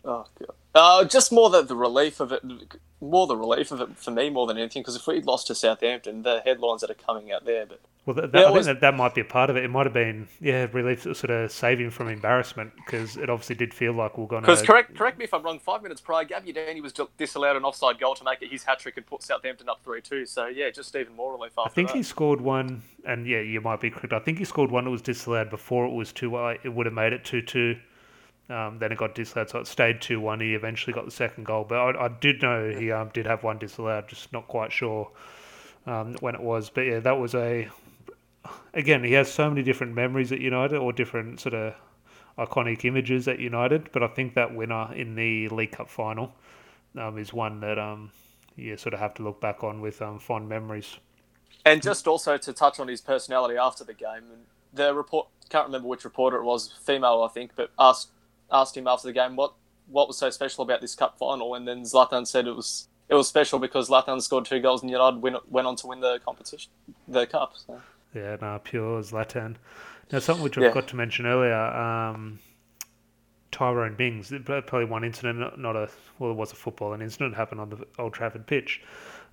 Oh 0.06 0.26
god. 0.40 0.56
Uh, 0.76 1.04
just 1.04 1.32
more 1.32 1.50
the, 1.50 1.64
the 1.64 1.76
relief 1.76 2.20
of 2.20 2.32
it, 2.32 2.44
more 3.02 3.26
the 3.26 3.36
relief 3.36 3.72
of 3.72 3.82
it 3.82 3.98
for 3.98 4.12
me 4.12 4.30
more 4.30 4.46
than 4.46 4.58
anything. 4.58 4.82
Because 4.84 4.96
if 4.96 5.08
we'd 5.08 5.26
lost 5.26 5.48
to 5.48 5.56
Southampton, 5.56 6.22
the 6.22 6.42
headlines 6.46 6.82
that 6.82 6.92
are 6.92 6.96
coming 6.96 7.32
out 7.32 7.44
there, 7.44 7.66
but 7.66 7.80
Well, 8.06 8.14
that, 8.14 8.32
that, 8.34 8.46
I 8.46 8.54
think 8.54 8.66
that, 8.66 8.82
that 8.82 8.96
might 8.96 9.16
be 9.16 9.22
a 9.22 9.26
part 9.26 9.50
of 9.50 9.58
it. 9.58 9.64
It 9.64 9.70
might 9.70 9.88
have 9.88 9.94
been, 9.94 10.28
yeah, 10.40 10.68
relief, 10.72 11.02
sort 11.04 11.32
of 11.32 11.52
saving 11.52 11.90
from 11.90 12.08
embarrassment 12.08 12.74
because 12.76 13.18
it 13.18 13.32
obviously 13.32 13.56
did 13.56 13.74
feel 13.74 13.94
like 13.94 14.16
we 14.16 14.24
we're 14.24 14.30
going 14.30 14.44
because 14.44 14.62
to. 14.62 14.68
correct 14.68 14.96
correct 14.96 15.18
me 15.18 15.24
if 15.26 15.34
I'm 15.34 15.42
wrong. 15.42 15.58
Five 15.58 15.82
minutes 15.82 16.02
prior, 16.02 16.24
Gabbiadini 16.24 16.84
was 16.84 16.94
disallowed 17.18 17.58
an 17.58 17.64
offside 17.64 18.00
goal 18.00 18.14
to 18.14 18.24
make 18.24 18.44
it 18.44 18.52
his 18.52 18.64
hat 18.64 18.80
trick 18.80 18.96
and 18.96 19.06
put 19.08 19.24
Southampton 19.24 19.70
up 19.70 19.82
three 19.84 20.02
two. 20.02 20.28
So 20.28 20.46
yeah, 20.46 20.70
just 20.70 20.96
even 20.96 21.16
more 21.16 21.34
relief 21.34 21.54
after 21.58 21.70
I 21.70 21.74
think 21.74 21.90
that. 21.90 21.98
he 21.98 22.04
scored 22.04 22.42
one, 22.42 22.84
and 23.06 23.26
yeah, 23.26 23.42
you 23.42 23.60
might 23.60 23.82
be 23.82 23.90
correct. 23.90 24.14
I 24.14 24.20
think 24.20 24.38
he 24.38 24.46
scored 24.46 24.70
one 24.70 24.84
that 24.86 24.92
was 24.92 25.02
disallowed 25.02 25.50
before 25.50 25.86
it 25.88 25.94
was 25.94 26.14
two. 26.14 26.36
uh, 26.36 26.54
It 26.64 26.70
would 26.70 26.86
have 26.86 26.94
made 26.94 27.12
it 27.12 27.26
two 27.26 27.42
two. 27.42 27.78
Um, 28.50 28.80
then 28.80 28.92
it 28.92 28.98
got 28.98 29.14
disallowed, 29.14 29.50
so 29.50 29.60
it 29.60 29.68
stayed 29.68 30.02
two 30.02 30.20
one. 30.20 30.40
He 30.40 30.56
eventually 30.56 30.92
got 30.92 31.06
the 31.06 31.12
second 31.12 31.46
goal, 31.46 31.66
but 31.70 31.78
I, 31.78 32.06
I 32.06 32.08
did 32.08 32.42
know 32.42 32.70
he 32.72 32.92
um, 32.92 33.12
did 33.14 33.28
have 33.28 33.44
one 33.44 33.60
disallowed. 33.60 34.08
Just 34.08 34.34
not 34.34 34.48
quite 34.48 34.72
sure 34.72 35.12
um, 35.86 36.16
when 36.20 36.34
it 36.34 36.42
was. 36.42 36.70
But 36.70 36.82
yeah, 36.82 37.00
that 37.00 37.20
was 37.20 37.36
a. 37.36 37.70
Again, 38.74 39.04
he 39.04 39.14
has 39.14 39.32
so 39.32 39.50
many 39.50 39.62
different 39.62 39.94
memories 39.94 40.32
at 40.32 40.40
United, 40.40 40.78
or 40.78 40.92
different 40.92 41.40
sort 41.40 41.54
of 41.54 41.76
iconic 42.40 42.86
images 42.86 43.28
at 43.28 43.38
United. 43.38 43.92
But 43.92 44.02
I 44.02 44.08
think 44.08 44.34
that 44.34 44.56
winner 44.56 44.94
in 44.96 45.14
the 45.14 45.50
League 45.50 45.74
Cup 45.74 45.90
final 45.90 46.34
um, 46.98 47.20
is 47.20 47.32
one 47.32 47.60
that 47.60 47.78
um, 47.78 48.12
you 48.56 48.78
sort 48.78 48.96
of 48.96 49.00
have 49.00 49.14
to 49.16 49.24
look 49.24 49.40
back 49.40 49.64
on 49.64 49.80
with 49.80 50.02
um, 50.02 50.18
fond 50.18 50.50
memories. 50.50 50.98
And 51.66 51.84
just 51.84 52.08
also 52.08 52.38
to 52.38 52.54
touch 52.54 52.80
on 52.80 52.88
his 52.88 53.02
personality 53.02 53.58
after 53.58 53.84
the 53.84 53.94
game, 53.94 54.24
the 54.74 54.94
report 54.94 55.28
can't 55.50 55.66
remember 55.66 55.88
which 55.88 56.04
reporter 56.04 56.38
it 56.38 56.44
was, 56.44 56.72
female 56.84 57.24
I 57.24 57.28
think, 57.34 57.52
but 57.56 57.72
asked 57.78 58.10
asked 58.52 58.76
him 58.78 58.88
after 58.88 59.08
the 59.08 59.14
game 59.14 59.36
what 59.36 59.54
what 59.88 60.08
was 60.08 60.18
so 60.18 60.30
special 60.30 60.64
about 60.64 60.82
this 60.82 60.94
cup 60.96 61.18
final, 61.18 61.56
and 61.56 61.68
then 61.68 61.82
Zlatan 61.82 62.28
said 62.28 62.46
it 62.48 62.56
was 62.56 62.88
it 63.08 63.16
was 63.16 63.28
special 63.28 63.58
because 63.58 63.90
Zlatan 63.90 64.22
scored 64.22 64.46
two 64.46 64.60
goals 64.60 64.82
and 64.84 64.92
United 64.92 65.22
win, 65.22 65.38
went 65.50 65.66
on 65.68 65.76
to 65.78 65.88
win 65.88 66.00
the 66.00 66.20
competition, 66.24 66.72
the 67.08 67.26
cup. 67.26 67.54
So. 67.56 67.82
Yeah, 68.14 68.38
no, 68.42 68.60
pure 68.64 69.02
Zlatan. 69.02 69.56
Now, 70.12 70.20
something 70.20 70.44
which 70.44 70.58
I 70.58 70.62
Yeah. 70.62 70.70
forgot 70.70 70.88
to 70.90 70.96
mention 70.96 71.26
earlier, 71.26 71.56
um, 71.56 72.40
Tyrone 73.52 73.96
Mings, 73.98 74.32
probably 74.46 74.86
one 74.86 75.04
incident, 75.04 75.40
not- 75.40 75.60
not 75.60 75.76
a, 75.76 75.90
well, 76.20 76.32
it 76.32 76.36
was 76.36 76.52
a 76.52 76.56
football, 76.56 76.94
an 76.94 77.02
incident 77.02 77.36
happened 77.36 77.62
on 77.62 77.70
the 77.70 77.88
Old 77.98 78.14
Trafford 78.14 78.46
pitch, 78.48 78.82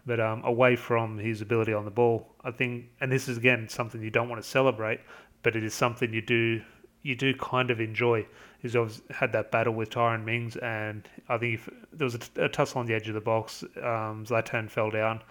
But 0.07 0.21
um, 0.21 0.45
away 0.45 0.77
from 0.77 1.19
his 1.19 1.41
ability 1.41 1.73
on 1.73 1.85
the 1.85 1.91
ball, 1.91 2.33
I 2.45 2.53
think, 2.53 2.91
and 3.01 3.11
this 3.11 3.27
is 3.29 3.37
again 3.39 3.69
something 3.69 4.01
you 4.01 4.11
don't 4.11 4.29
want 4.29 4.41
to 4.41 4.49
celebrate, 4.49 5.01
but 5.43 5.57
it 5.57 5.65
is 5.65 5.75
something 5.75 6.15
you 6.15 6.23
do 6.23 6.63
you 7.03 7.17
do 7.17 7.35
kind 7.35 7.71
of 7.73 7.81
enjoy. 7.81 8.25
He's 8.67 8.77
always 8.77 9.01
had 9.11 9.31
that 9.33 9.51
battle 9.53 9.75
with 9.75 9.91
Tyrone 9.91 10.25
Mings, 10.25 10.57
and 10.57 11.09
I 11.29 11.39
think 11.39 11.55
if 11.55 11.69
there 11.93 12.05
was 12.05 12.17
a, 12.17 12.45
a 12.47 12.49
tussle 12.49 12.81
on 12.81 12.87
the 12.87 12.95
edge 12.95 13.07
of 13.09 13.15
the 13.15 13.21
box, 13.21 13.63
um, 13.77 14.25
Zlatan 14.27 14.69
fell 14.69 14.91
down, 14.91 15.23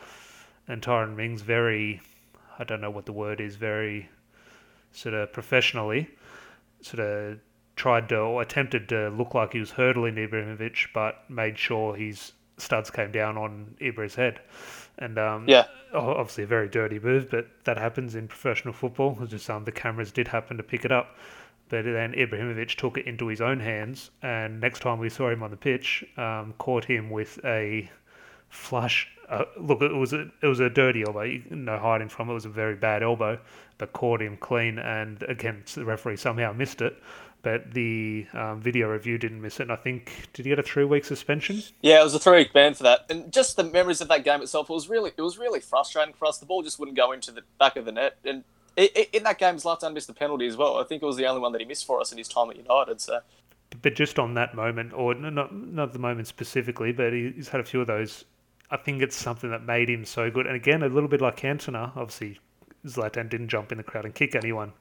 and 0.70 0.82
Tyrone 0.82 1.16
Mings 1.18 1.42
very, 1.42 2.02
I 2.58 2.64
don't 2.64 2.80
know 2.80 2.90
what 2.92 3.06
the 3.06 3.12
word 3.14 3.42
is, 3.42 3.58
very 3.58 4.08
sort 4.94 5.16
of 5.16 5.34
professionally, 5.34 6.10
sort 6.82 7.02
of 7.02 7.40
tried 7.76 8.08
to 8.10 8.18
or 8.20 8.42
attempted 8.42 8.88
to 8.90 9.10
look 9.10 9.34
like 9.34 9.52
he 9.52 9.60
was 9.60 9.72
hurdling 9.72 10.16
Ibrahimovic, 10.16 10.88
but 10.94 11.30
made 11.30 11.60
sure 11.60 11.94
his 11.96 12.32
studs 12.58 12.90
came 12.90 13.12
down 13.12 13.38
on 13.38 13.76
Ibra's 13.82 14.16
head. 14.16 14.40
And 14.98 15.20
um, 15.20 15.50
Yeah. 15.50 15.66
obviously 15.94 16.46
a 16.46 16.48
very 16.48 16.70
dirty 16.70 17.00
move, 17.00 17.30
but 17.30 17.48
that 17.66 17.78
happens 17.78 18.16
in 18.16 18.30
professional 18.30 18.74
football. 18.74 19.18
It's 19.22 19.32
just 19.32 19.50
um, 19.50 19.66
the 19.66 19.74
cameras 19.74 20.14
did 20.14 20.30
happen 20.30 20.56
to 20.56 20.64
pick 20.64 20.86
it 20.86 20.92
up. 20.92 21.18
But 21.68 21.86
then 21.86 22.14
Ibrahimovic 22.14 22.76
took 22.76 22.98
it 22.98 23.08
into 23.08 23.28
his 23.28 23.42
own 23.42 23.60
hands, 23.60 24.12
and 24.22 24.62
next 24.62 24.82
time 24.82 25.00
we 25.00 25.10
saw 25.10 25.30
him 25.30 25.42
on 25.42 25.50
the 25.50 25.58
pitch, 25.58 26.06
um, 26.16 26.54
caught 26.60 26.86
him 26.86 27.10
with 27.10 27.40
a 27.44 27.90
flush. 28.50 29.08
Uh, 29.28 29.46
look, 29.60 29.82
it 29.82 29.92
was 29.92 30.14
a 30.14 30.30
it 30.44 30.48
was 30.48 30.60
a 30.60 30.70
dirty 30.70 31.04
elbow. 31.06 31.42
No 31.50 31.80
hiding 31.80 32.10
from 32.10 32.30
it. 32.30 32.34
It 32.34 32.36
was 32.36 32.46
a 32.46 32.50
very 32.50 32.76
bad 32.76 33.02
elbow, 33.02 33.40
but 33.80 33.94
caught 33.94 34.22
him 34.22 34.38
clean. 34.38 34.78
And 34.78 35.24
again, 35.24 35.64
the 35.74 35.84
referee 35.86 36.18
somehow 36.18 36.54
missed 36.54 36.82
it, 36.82 37.02
but 37.42 37.74
the 37.74 38.28
um, 38.34 38.62
video 38.62 38.88
review 38.88 39.18
didn't 39.18 39.42
miss 39.42 39.60
it. 39.60 39.64
And 39.64 39.72
I 39.72 39.76
think 39.78 40.12
did 40.34 40.46
he 40.46 40.52
get 40.52 40.60
a 40.60 40.64
three 40.64 40.86
week 40.86 41.04
suspension? 41.04 41.64
Yeah, 41.82 42.02
it 42.02 42.04
was 42.04 42.14
a 42.14 42.20
three-week 42.20 42.54
ban 42.54 42.76
for 42.76 42.84
that, 42.84 43.08
and 43.10 43.34
just 43.34 43.56
the 43.56 43.64
memories 43.64 44.02
of 44.02 44.08
that 44.10 44.24
game 44.24 44.44
itself. 44.44 44.70
It 44.70 44.74
was 44.74 44.88
really, 44.88 45.12
it 45.18 45.22
was 45.22 45.40
really 45.40 45.60
frustrating 45.60 46.14
for 46.14 46.28
us. 46.28 46.38
The 46.38 46.46
ball 46.46 46.62
just 46.62 46.78
wouldn't 46.78 46.96
go 46.96 47.12
into 47.12 47.32
the 47.32 47.42
back 47.58 47.76
of 47.76 47.86
the 47.86 47.92
net, 47.92 48.18
and 48.24 48.44
in 48.78 49.24
that 49.24 49.38
game, 49.40 49.56
Zlatan 49.56 49.94
missed 49.94 50.08
the 50.08 50.14
penalty 50.14 50.48
as 50.48 50.58
well. 50.58 50.78
I 50.78 50.84
think 50.84 51.02
it 51.02 51.06
was 51.06 51.18
the 51.18 51.26
only 51.28 51.42
one 51.42 51.52
that 51.54 51.62
he 51.62 51.68
missed 51.68 51.86
for 51.86 52.02
us 52.02 52.12
in 52.12 52.18
his 52.18 52.28
time 52.28 52.50
at 52.50 52.58
United. 52.58 53.00
So 53.02 53.20
But 53.82 53.96
just 53.96 54.20
on 54.20 54.34
that 54.36 54.54
moment, 54.56 54.94
or 54.94 55.14
not 55.14 55.54
not 55.54 55.94
the 55.94 56.00
moment 56.00 56.28
specifically, 56.28 56.92
but 56.92 57.14
he's 57.14 57.50
had 57.50 57.62
a 57.62 57.64
few 57.64 57.82
of 57.82 57.88
those. 57.88 58.26
I 58.72 58.78
think 58.78 59.02
it's 59.02 59.16
something 59.16 59.50
that 59.52 59.64
made 59.64 59.90
him 59.90 60.06
so 60.06 60.30
good. 60.32 60.48
And 60.48 60.56
again, 60.56 60.82
a 60.84 60.88
little 60.88 61.10
bit 61.10 61.22
like 61.22 61.38
Cantona, 61.40 61.96
obviously 61.96 62.40
Zlatan 62.86 63.30
didn't 63.30 63.50
jump 63.50 63.72
in 63.72 63.78
the 63.78 63.84
crowd 63.84 64.06
and 64.06 64.14
kick 64.16 64.36
anyone. 64.36 64.74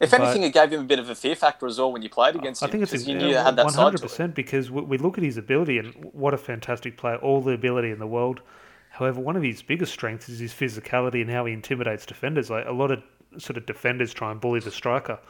if 0.00 0.10
But- 0.12 0.20
anything, 0.20 0.42
it 0.44 0.52
gave 0.54 0.72
him 0.72 0.80
a 0.82 0.84
bit 0.84 0.98
of 1.00 1.08
a 1.10 1.14
fear 1.14 1.34
factor 1.34 1.66
as 1.66 1.78
well 1.78 1.90
when 1.90 2.02
you 2.02 2.08
played 2.10 2.36
against 2.36 2.62
I 2.62 2.66
him. 2.66 2.70
think 2.72 2.82
it's 2.84 2.92
a, 2.92 3.10
you 3.10 3.18
knew 3.18 3.34
had 3.34 3.56
that 3.56 3.64
one 3.64 3.72
side 3.72 3.82
hundred 3.82 3.98
to 3.98 4.04
it. 4.04 4.08
percent 4.08 4.34
because 4.36 4.70
we, 4.70 4.82
we 4.82 4.98
look 4.98 5.18
at 5.18 5.24
his 5.24 5.36
ability 5.38 5.78
and 5.78 5.92
what 6.12 6.34
a 6.34 6.38
fantastic 6.38 6.96
player, 6.96 7.16
all 7.16 7.40
the 7.40 7.52
ability 7.52 7.90
in 7.90 7.98
the 7.98 8.06
world. 8.06 8.40
However, 8.98 9.20
one 9.20 9.36
of 9.36 9.42
his 9.44 9.62
biggest 9.62 9.92
strengths 9.92 10.28
is 10.28 10.40
his 10.40 10.52
physicality 10.52 11.20
and 11.22 11.30
how 11.30 11.44
he 11.46 11.52
intimidates 11.52 12.04
defenders. 12.04 12.50
Like 12.50 12.66
a 12.66 12.72
lot 12.72 12.90
of 12.90 13.02
sort 13.36 13.56
of 13.56 13.64
defenders 13.64 14.12
try 14.12 14.32
and 14.32 14.40
bully 14.40 14.58
the 14.60 14.72
striker, 14.72 15.20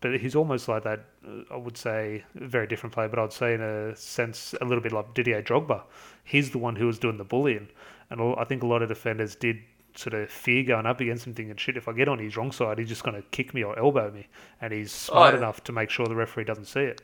but 0.00 0.18
he's 0.20 0.34
almost 0.34 0.68
like 0.68 0.84
that. 0.84 1.00
uh, 1.26 1.42
I 1.52 1.56
would 1.56 1.76
say 1.76 2.24
a 2.40 2.46
very 2.48 2.66
different 2.66 2.94
player, 2.94 3.08
but 3.08 3.18
I'd 3.18 3.32
say 3.32 3.52
in 3.54 3.60
a 3.60 3.94
sense 3.94 4.54
a 4.60 4.64
little 4.64 4.82
bit 4.82 4.92
like 4.92 5.12
Didier 5.12 5.42
Drogba. 5.42 5.82
He's 6.24 6.50
the 6.50 6.58
one 6.58 6.76
who 6.76 6.86
was 6.86 6.98
doing 6.98 7.18
the 7.18 7.24
bullying, 7.24 7.68
and 8.08 8.20
I 8.38 8.44
think 8.44 8.62
a 8.62 8.66
lot 8.66 8.80
of 8.82 8.88
defenders 8.88 9.34
did 9.34 9.58
sort 9.96 10.14
of 10.14 10.30
fear 10.30 10.64
going 10.64 10.86
up 10.86 11.00
against 11.00 11.26
him, 11.26 11.34
thinking, 11.34 11.56
"Shit, 11.56 11.76
if 11.76 11.86
I 11.88 11.92
get 11.92 12.08
on 12.08 12.18
his 12.18 12.36
wrong 12.36 12.52
side, 12.52 12.78
he's 12.78 12.88
just 12.88 13.04
going 13.04 13.16
to 13.20 13.28
kick 13.30 13.52
me 13.52 13.62
or 13.62 13.78
elbow 13.78 14.10
me," 14.10 14.28
and 14.60 14.72
he's 14.72 14.92
smart 14.92 15.34
Oh, 15.34 15.36
yeah. 15.36 15.42
enough 15.42 15.62
to 15.64 15.72
make 15.72 15.90
sure 15.90 16.06
the 16.06 16.16
referee 16.16 16.44
doesn't 16.44 16.64
see 16.66 16.80
it. 16.80 17.02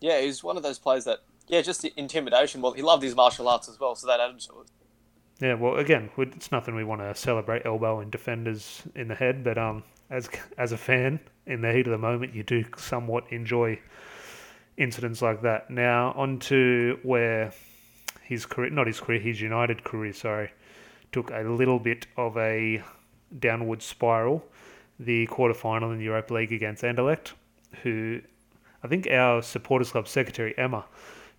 Yeah, 0.00 0.20
he's 0.20 0.42
one 0.44 0.56
of 0.56 0.62
those 0.62 0.78
players 0.78 1.04
that, 1.04 1.20
yeah, 1.48 1.62
just 1.62 1.82
the 1.82 1.92
intimidation. 1.96 2.60
Well, 2.60 2.72
he 2.72 2.82
loved 2.82 3.02
his 3.02 3.14
martial 3.14 3.48
arts 3.48 3.68
as 3.68 3.78
well, 3.78 3.94
so 3.94 4.06
that 4.06 4.20
added 4.20 4.40
to 4.40 4.60
it. 4.60 4.70
Yeah, 5.40 5.54
well, 5.54 5.76
again, 5.76 6.10
it's 6.16 6.52
nothing 6.52 6.74
we 6.74 6.84
want 6.84 7.00
to 7.00 7.14
celebrate 7.14 7.66
elbowing 7.66 8.10
defenders 8.10 8.82
in 8.94 9.08
the 9.08 9.14
head, 9.14 9.42
but 9.42 9.58
um, 9.58 9.82
as 10.08 10.28
as 10.56 10.72
a 10.72 10.76
fan, 10.76 11.18
in 11.46 11.62
the 11.62 11.72
heat 11.72 11.86
of 11.86 11.90
the 11.90 11.98
moment, 11.98 12.34
you 12.34 12.42
do 12.42 12.64
somewhat 12.76 13.24
enjoy 13.32 13.78
incidents 14.76 15.20
like 15.20 15.42
that. 15.42 15.70
Now, 15.70 16.12
on 16.16 16.38
to 16.40 16.98
where 17.02 17.52
his 18.22 18.46
career, 18.46 18.70
not 18.70 18.86
his 18.86 19.00
career, 19.00 19.20
his 19.20 19.40
United 19.40 19.84
career, 19.84 20.12
sorry, 20.12 20.52
took 21.10 21.30
a 21.30 21.40
little 21.40 21.78
bit 21.78 22.06
of 22.16 22.36
a 22.36 22.82
downward 23.38 23.82
spiral. 23.82 24.44
The 25.00 25.26
quarterfinal 25.26 25.92
in 25.92 25.98
the 25.98 26.04
Europa 26.04 26.34
League 26.34 26.52
against 26.52 26.84
Anderlecht, 26.84 27.32
who 27.82 28.20
I 28.84 28.88
think 28.88 29.08
our 29.08 29.42
supporters 29.42 29.90
club 29.90 30.06
secretary 30.06 30.54
Emma, 30.56 30.84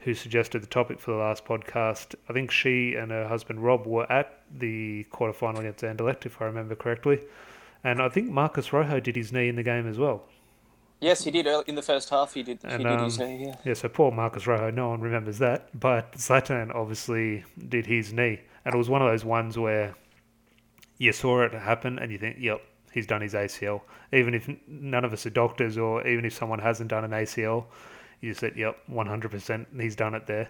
who 0.04 0.14
suggested 0.14 0.62
the 0.62 0.68
topic 0.68 1.00
for 1.00 1.12
the 1.12 1.18
last 1.18 1.46
podcast, 1.46 2.16
I 2.30 2.34
think 2.34 2.52
she 2.52 2.96
and 2.96 3.12
her 3.12 3.28
husband 3.28 3.64
Rob 3.64 3.86
were 3.86 4.12
at 4.12 4.42
the 4.54 5.06
quarterfinal 5.06 5.60
against 5.60 5.84
Anderlecht, 5.84 6.26
if 6.26 6.42
I 6.42 6.46
remember 6.46 6.76
correctly, 6.76 7.22
and 7.84 8.02
I 8.02 8.10
think 8.10 8.30
Marcus 8.30 8.72
Rojo 8.74 9.00
did 9.00 9.16
his 9.16 9.32
knee 9.32 9.50
in 9.50 9.56
the 9.56 9.64
game 9.64 9.88
as 9.88 9.98
well. 9.98 10.24
Yes, 11.00 11.24
he 11.24 11.32
did 11.32 11.48
in 11.68 11.76
the 11.76 11.82
first 11.82 12.10
half. 12.10 12.34
He 12.34 12.44
did. 12.44 12.60
And, 12.64 12.82
he 12.82 12.88
did 12.88 13.02
his 13.02 13.20
um, 13.20 13.28
knee. 13.28 13.46
Yeah. 13.46 13.56
Yeah, 13.66 13.74
so 13.74 13.90
poor 13.90 14.12
Marcus 14.12 14.48
Rojo, 14.48 14.72
no 14.72 14.90
one 14.90 15.02
remembers 15.02 15.38
that, 15.40 15.68
but 15.78 16.14
Zlatan 16.14 16.74
obviously 16.74 17.44
did 17.68 17.86
his 17.86 18.14
knee, 18.14 18.40
and 18.64 18.74
it 18.74 18.78
was 18.78 18.90
one 18.90 19.02
of 19.02 19.10
those 19.10 19.26
ones 19.26 19.58
where 19.58 19.96
you 20.98 21.12
saw 21.12 21.42
it 21.42 21.54
happen 21.54 22.00
and 22.00 22.12
you 22.12 22.18
think, 22.18 22.38
yep, 22.40 22.62
he's 22.94 23.08
done 23.08 23.22
his 23.22 23.34
ACL. 23.34 23.82
Even 24.14 24.34
if 24.34 24.50
none 24.68 25.04
of 25.04 25.12
us 25.12 25.26
are 25.26 25.32
doctors, 25.32 25.78
or 25.78 26.08
even 26.08 26.24
if 26.24 26.34
someone 26.34 26.60
hasn't 26.60 26.90
done 26.90 27.04
an 27.04 27.12
ACL, 27.12 27.66
you 28.24 28.34
said, 28.34 28.56
yep, 28.56 28.78
100%, 28.90 29.66
he's 29.82 29.96
done 29.96 30.16
it 30.16 30.26
there. 30.28 30.50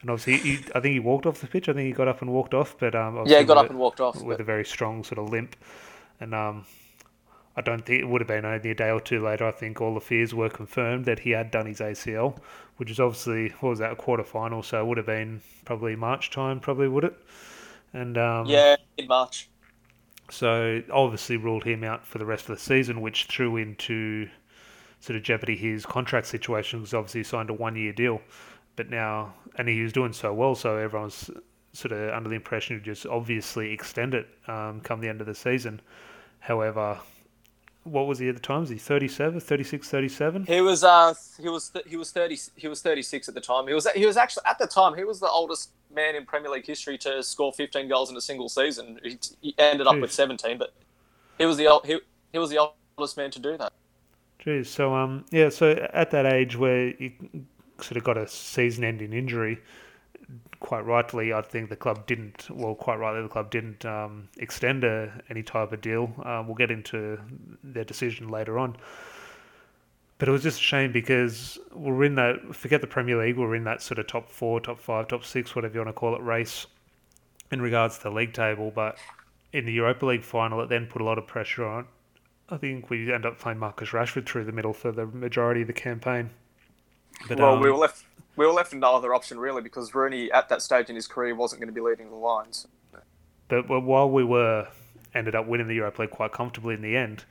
And 0.00 0.10
obviously, 0.10 0.36
he, 0.36 0.58
I 0.74 0.80
think 0.80 0.92
he 0.92 1.00
walked 1.00 1.26
off 1.26 1.40
the 1.40 1.48
pitch. 1.48 1.68
I 1.68 1.72
think 1.72 1.86
he 1.86 1.92
got 1.92 2.06
up 2.08 2.22
and 2.22 2.30
walked 2.30 2.54
off, 2.54 2.76
but 2.78 2.94
um, 2.94 3.24
Yeah, 3.26 3.40
he 3.40 3.44
got 3.44 3.56
with 3.56 3.64
up 3.64 3.70
and 3.70 3.78
walked 3.78 4.00
off. 4.00 4.14
with 4.22 4.36
but- 4.38 4.40
a 4.40 4.44
very 4.44 4.64
strong 4.64 5.02
sort 5.02 5.18
of 5.18 5.28
limp. 5.30 5.56
And 6.20 6.34
um, 6.34 6.66
I 7.56 7.60
don't 7.62 7.84
think 7.84 8.00
it 8.00 8.04
would 8.04 8.20
have 8.20 8.28
been 8.28 8.44
only 8.44 8.70
a 8.70 8.74
day 8.74 8.90
or 8.90 9.00
two 9.00 9.20
later. 9.24 9.46
I 9.48 9.50
think 9.50 9.80
all 9.80 9.94
the 9.94 10.00
fears 10.00 10.32
were 10.34 10.48
confirmed 10.48 11.04
that 11.06 11.18
he 11.20 11.30
had 11.30 11.50
done 11.50 11.66
his 11.66 11.80
ACL, 11.80 12.38
which 12.76 12.90
is 12.90 13.00
obviously 13.00 13.48
what 13.60 13.70
was 13.70 13.78
that 13.80 13.90
a 13.92 13.96
quarter 13.96 14.22
final, 14.24 14.62
so 14.62 14.80
it 14.80 14.86
would 14.86 14.96
have 14.98 15.06
been 15.06 15.40
probably 15.64 15.96
March 15.96 16.30
time, 16.30 16.60
probably 16.60 16.86
would 16.86 17.02
it? 17.04 17.16
And 17.92 18.16
um, 18.16 18.46
yeah, 18.46 18.76
mid 18.96 19.08
March. 19.08 19.48
so 20.30 20.82
obviously 20.92 21.36
ruled 21.36 21.64
him 21.64 21.82
out 21.82 22.06
for 22.06 22.18
the 22.18 22.26
rest 22.26 22.48
of 22.48 22.56
the 22.56 22.62
season, 22.62 23.00
which 23.00 23.24
threw 23.26 23.56
into 23.56 24.28
sort 25.00 25.16
of 25.16 25.22
jeopardy 25.22 25.56
his 25.56 25.86
contract 25.86 26.26
situation 26.26 26.80
because 26.80 26.94
obviously 26.94 27.20
he 27.20 27.24
signed 27.24 27.50
a 27.50 27.54
one 27.54 27.76
year 27.76 27.92
deal. 27.92 28.20
But 28.76 28.90
now, 28.90 29.34
and 29.56 29.68
he 29.68 29.82
was 29.82 29.92
doing 29.92 30.12
so 30.12 30.32
well, 30.32 30.54
so 30.54 30.76
everyone's 30.76 31.30
sort 31.72 31.92
of 31.92 32.10
under 32.14 32.28
the 32.28 32.36
impression 32.36 32.76
he'd 32.76 32.84
just 32.84 33.06
obviously 33.06 33.72
extend 33.72 34.14
it 34.14 34.28
um, 34.46 34.80
come 34.80 35.00
the 35.00 35.08
end 35.08 35.20
of 35.20 35.26
the 35.26 35.34
season. 35.34 35.80
However, 36.40 36.98
what 37.84 38.06
was 38.06 38.18
he 38.18 38.28
at 38.28 38.34
the 38.34 38.40
time? 38.40 38.60
Was 38.60 38.70
he 38.70 38.78
37, 38.78 39.40
36, 39.40 39.88
37? 39.88 40.46
He 40.46 40.60
was 40.60 40.84
uh 40.84 41.14
he 41.40 41.48
was 41.48 41.70
th- 41.70 41.84
he 41.88 41.96
was 41.96 42.10
thirty 42.10 42.38
he 42.56 42.68
was 42.68 42.82
thirty 42.82 43.02
six 43.02 43.28
at 43.28 43.34
the 43.34 43.40
time. 43.40 43.66
He 43.66 43.74
was 43.74 43.86
he 43.94 44.06
was 44.06 44.16
actually 44.16 44.44
at 44.46 44.58
the 44.58 44.66
time 44.66 44.94
he 44.94 45.04
was 45.04 45.20
the 45.20 45.28
oldest 45.28 45.70
man 45.94 46.14
in 46.14 46.24
Premier 46.26 46.50
League 46.50 46.66
history 46.66 46.98
to 46.98 47.22
score 47.22 47.52
fifteen 47.52 47.88
goals 47.88 48.10
in 48.10 48.16
a 48.16 48.20
single 48.20 48.48
season. 48.48 49.00
He, 49.02 49.18
he 49.40 49.54
ended 49.58 49.86
up 49.86 50.00
with 50.00 50.12
seventeen, 50.12 50.58
but 50.58 50.72
he 51.38 51.46
was 51.46 51.56
the 51.56 51.80
he, 51.84 51.98
he 52.32 52.38
was 52.38 52.50
the 52.50 52.70
oldest 52.96 53.16
man 53.16 53.30
to 53.30 53.38
do 53.38 53.56
that. 53.56 53.72
Jeez. 54.44 54.66
So 54.66 54.94
um 54.94 55.24
yeah. 55.30 55.48
So 55.48 55.70
at 55.92 56.10
that 56.12 56.26
age 56.26 56.56
where 56.56 56.88
you 56.88 57.12
sort 57.80 57.96
of 57.96 58.04
got 58.04 58.16
a 58.16 58.26
season-ending 58.26 59.12
injury, 59.12 59.60
quite 60.60 60.84
rightly, 60.84 61.32
I 61.32 61.42
think 61.42 61.70
the 61.70 61.76
club 61.76 62.06
didn't. 62.06 62.48
Well, 62.50 62.74
quite 62.74 62.96
rightly, 62.96 63.22
the 63.22 63.28
club 63.28 63.50
didn't 63.50 63.84
um, 63.84 64.28
extend 64.38 64.84
a, 64.84 65.22
any 65.30 65.42
type 65.42 65.72
of 65.72 65.80
deal. 65.80 66.12
Uh, 66.22 66.42
we'll 66.44 66.56
get 66.56 66.70
into 66.70 67.18
their 67.62 67.84
decision 67.84 68.28
later 68.28 68.58
on. 68.58 68.76
But 70.18 70.28
it 70.28 70.32
was 70.32 70.42
just 70.42 70.58
a 70.58 70.62
shame 70.62 70.90
because 70.90 71.58
we're 71.72 72.02
in 72.04 72.16
that. 72.16 72.54
Forget 72.54 72.80
the 72.80 72.88
Premier 72.88 73.24
League. 73.24 73.38
We're 73.38 73.54
in 73.54 73.64
that 73.64 73.80
sort 73.80 73.98
of 74.00 74.08
top 74.08 74.28
four, 74.28 74.60
top 74.60 74.80
five, 74.80 75.06
top 75.06 75.24
six, 75.24 75.54
whatever 75.54 75.74
you 75.74 75.80
want 75.80 75.90
to 75.90 75.92
call 75.92 76.16
it, 76.16 76.22
race 76.22 76.66
in 77.52 77.62
regards 77.62 77.98
to 77.98 78.04
the 78.04 78.10
league 78.10 78.32
table. 78.32 78.72
But 78.74 78.98
in 79.52 79.64
the 79.64 79.72
Europa 79.72 80.06
League 80.06 80.24
final, 80.24 80.60
it 80.60 80.68
then 80.68 80.86
put 80.86 81.00
a 81.00 81.04
lot 81.04 81.18
of 81.18 81.26
pressure 81.28 81.64
on. 81.64 81.86
I 82.50 82.56
think 82.56 82.90
we 82.90 83.12
end 83.12 83.26
up 83.26 83.38
playing 83.38 83.58
Marcus 83.58 83.90
Rashford 83.90 84.26
through 84.26 84.44
the 84.44 84.52
middle 84.52 84.72
for 84.72 84.90
the 84.92 85.06
majority 85.06 85.62
of 85.62 85.66
the 85.66 85.72
campaign. 85.72 86.30
But, 87.28 87.38
well, 87.38 87.54
um, 87.54 87.60
we 87.60 87.70
were 87.70 87.76
left 87.76 88.04
we 88.36 88.46
were 88.46 88.52
left 88.52 88.70
with 88.72 88.80
no 88.80 88.94
other 88.94 89.14
option 89.14 89.38
really 89.38 89.60
because 89.60 89.94
Rooney 89.94 90.30
at 90.30 90.48
that 90.48 90.62
stage 90.62 90.88
in 90.88 90.94
his 90.94 91.08
career 91.08 91.34
wasn't 91.34 91.60
going 91.60 91.68
to 91.68 91.74
be 91.74 91.80
leading 91.80 92.08
the 92.08 92.16
lines. 92.16 92.68
But 93.48 93.68
while 93.68 94.08
we 94.08 94.24
were 94.24 94.68
ended 95.14 95.34
up 95.34 95.46
winning 95.46 95.68
the 95.68 95.74
Europa 95.74 96.02
League 96.02 96.10
quite 96.10 96.32
comfortably 96.32 96.74
in 96.74 96.82
the 96.82 96.96
end, 96.96 97.24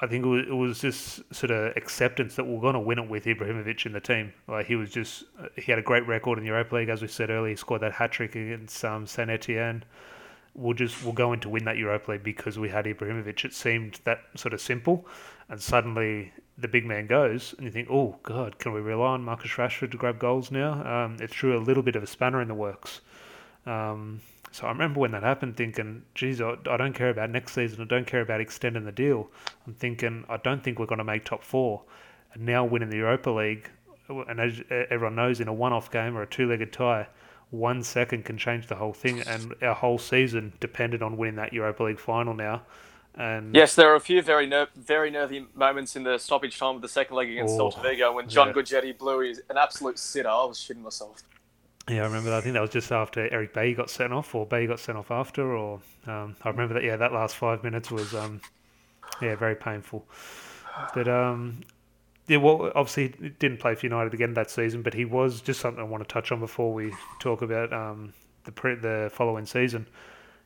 I 0.00 0.06
think 0.06 0.24
it 0.24 0.28
was, 0.28 0.46
it 0.46 0.54
was 0.54 0.80
just 0.80 1.34
sort 1.34 1.50
of 1.50 1.76
acceptance 1.76 2.36
that 2.36 2.44
we're 2.44 2.60
going 2.60 2.74
to 2.74 2.80
win 2.80 3.00
it 3.00 3.10
with 3.10 3.24
Ibrahimovic 3.24 3.84
in 3.84 3.92
the 3.92 4.00
team. 4.00 4.32
Like 4.46 4.66
he 4.66 4.76
was 4.76 4.90
just 4.90 5.24
he 5.56 5.70
had 5.72 5.78
a 5.78 5.82
great 5.82 6.06
record 6.06 6.38
in 6.38 6.44
the 6.44 6.50
Europa 6.50 6.76
League, 6.76 6.88
as 6.88 7.02
we 7.02 7.08
said 7.08 7.30
earlier. 7.30 7.50
He 7.50 7.56
scored 7.56 7.82
that 7.82 7.92
hat 7.92 8.12
trick 8.12 8.36
against 8.36 8.84
um, 8.84 9.06
Saint 9.06 9.28
Etienne. 9.28 9.84
We'll 10.54 10.74
just 10.74 11.04
we'll 11.04 11.12
go 11.12 11.32
in 11.32 11.40
to 11.40 11.48
win 11.48 11.64
that 11.64 11.76
Europa 11.76 12.12
League 12.12 12.24
because 12.24 12.58
we 12.58 12.68
had 12.68 12.84
Ibrahimovic. 12.84 13.44
It 13.44 13.54
seemed 13.54 14.00
that 14.04 14.20
sort 14.34 14.54
of 14.54 14.60
simple, 14.60 15.06
and 15.48 15.60
suddenly 15.60 16.32
the 16.56 16.68
big 16.68 16.84
man 16.84 17.06
goes, 17.06 17.54
and 17.56 17.64
you 17.64 17.70
think, 17.70 17.88
oh 17.90 18.16
God, 18.24 18.58
can 18.58 18.72
we 18.72 18.80
rely 18.80 19.10
on 19.10 19.22
Marcus 19.22 19.52
Rashford 19.52 19.92
to 19.92 19.96
grab 19.96 20.18
goals 20.18 20.50
now? 20.50 21.04
Um, 21.04 21.16
it 21.20 21.30
threw 21.30 21.56
a 21.56 21.60
little 21.60 21.82
bit 21.82 21.94
of 21.94 22.02
a 22.02 22.06
spanner 22.06 22.42
in 22.42 22.48
the 22.48 22.54
works. 22.54 23.00
Um, 23.64 24.20
so 24.50 24.66
I 24.66 24.70
remember 24.70 24.98
when 24.98 25.12
that 25.12 25.22
happened, 25.22 25.56
thinking, 25.56 26.02
"Geez, 26.14 26.40
I, 26.40 26.56
don't 26.64 26.94
care 26.94 27.10
about 27.10 27.30
next 27.30 27.52
season. 27.52 27.80
I 27.82 27.84
don't 27.84 28.06
care 28.06 28.22
about 28.22 28.40
extending 28.40 28.84
the 28.84 28.92
deal." 28.92 29.30
I'm 29.66 29.74
thinking, 29.74 30.24
I 30.28 30.38
don't 30.38 30.64
think 30.64 30.78
we're 30.78 30.86
going 30.86 30.98
to 30.98 31.04
make 31.04 31.24
top 31.24 31.44
four, 31.44 31.82
and 32.34 32.44
now 32.44 32.64
winning 32.64 32.90
the 32.90 32.96
Europa 32.96 33.30
League, 33.30 33.70
and 34.08 34.40
as 34.40 34.62
everyone 34.70 35.14
knows, 35.14 35.40
in 35.40 35.48
a 35.48 35.52
one-off 35.52 35.90
game 35.90 36.16
or 36.16 36.22
a 36.22 36.26
two-legged 36.26 36.72
tie, 36.72 37.06
one 37.50 37.82
second 37.82 38.24
can 38.24 38.36
change 38.36 38.66
the 38.66 38.74
whole 38.74 38.92
thing, 38.92 39.20
and 39.20 39.54
our 39.62 39.74
whole 39.74 39.98
season 39.98 40.52
depended 40.60 41.02
on 41.02 41.16
winning 41.16 41.36
that 41.36 41.52
Europa 41.52 41.84
League 41.84 41.98
final 41.98 42.34
now. 42.34 42.62
And 43.14 43.54
yes, 43.54 43.74
there 43.74 43.90
are 43.90 43.96
a 43.96 44.00
few 44.00 44.22
very 44.22 44.46
ner- 44.46 44.68
very 44.76 45.10
nervy 45.10 45.46
moments 45.54 45.96
in 45.96 46.04
the 46.04 46.18
stoppage 46.18 46.58
time 46.58 46.76
of 46.76 46.82
the 46.82 46.88
second 46.88 47.16
leg 47.16 47.30
against 47.30 47.58
oh, 47.58 47.70
Celta 47.70 47.82
Vigo 47.82 48.12
when 48.12 48.28
John 48.28 48.54
yeah. 48.54 48.92
blew 48.92 49.20
his, 49.20 49.42
an 49.50 49.56
absolute 49.56 49.98
sitter. 49.98 50.28
I 50.28 50.44
was 50.44 50.58
shitting 50.58 50.82
myself. 50.82 51.22
Yeah, 51.88 52.02
I 52.02 52.04
remember 52.04 52.30
that. 52.30 52.38
I 52.38 52.40
think 52.42 52.52
that 52.52 52.60
was 52.60 52.70
just 52.70 52.92
after 52.92 53.28
Eric 53.32 53.54
Bailly 53.54 53.74
got 53.74 53.90
sent 53.90 54.12
off, 54.12 54.34
or 54.34 54.46
Bailly 54.46 54.66
got 54.66 54.78
sent 54.78 54.98
off 54.98 55.10
after, 55.10 55.56
or 55.56 55.80
um, 56.06 56.36
I 56.44 56.50
remember 56.50 56.74
that. 56.74 56.84
Yeah, 56.84 56.96
that 56.96 57.12
last 57.12 57.36
five 57.36 57.64
minutes 57.64 57.90
was 57.90 58.14
um, 58.14 58.40
yeah 59.22 59.34
very 59.36 59.56
painful. 59.56 60.06
But 60.94 61.08
um, 61.08 61.62
yeah, 62.28 62.36
well, 62.36 62.70
obviously 62.74 63.14
he 63.20 63.30
didn't 63.30 63.58
play 63.58 63.74
for 63.74 63.86
United 63.86 64.14
again 64.14 64.34
that 64.34 64.50
season, 64.50 64.82
but 64.82 64.94
he 64.94 65.04
was 65.04 65.40
just 65.40 65.60
something 65.60 65.80
I 65.80 65.86
want 65.86 66.06
to 66.06 66.12
touch 66.12 66.30
on 66.30 66.40
before 66.40 66.72
we 66.72 66.92
talk 67.20 67.42
about 67.42 67.72
um, 67.72 68.12
the 68.44 68.52
pre- 68.52 68.76
the 68.76 69.10
following 69.12 69.46
season. 69.46 69.86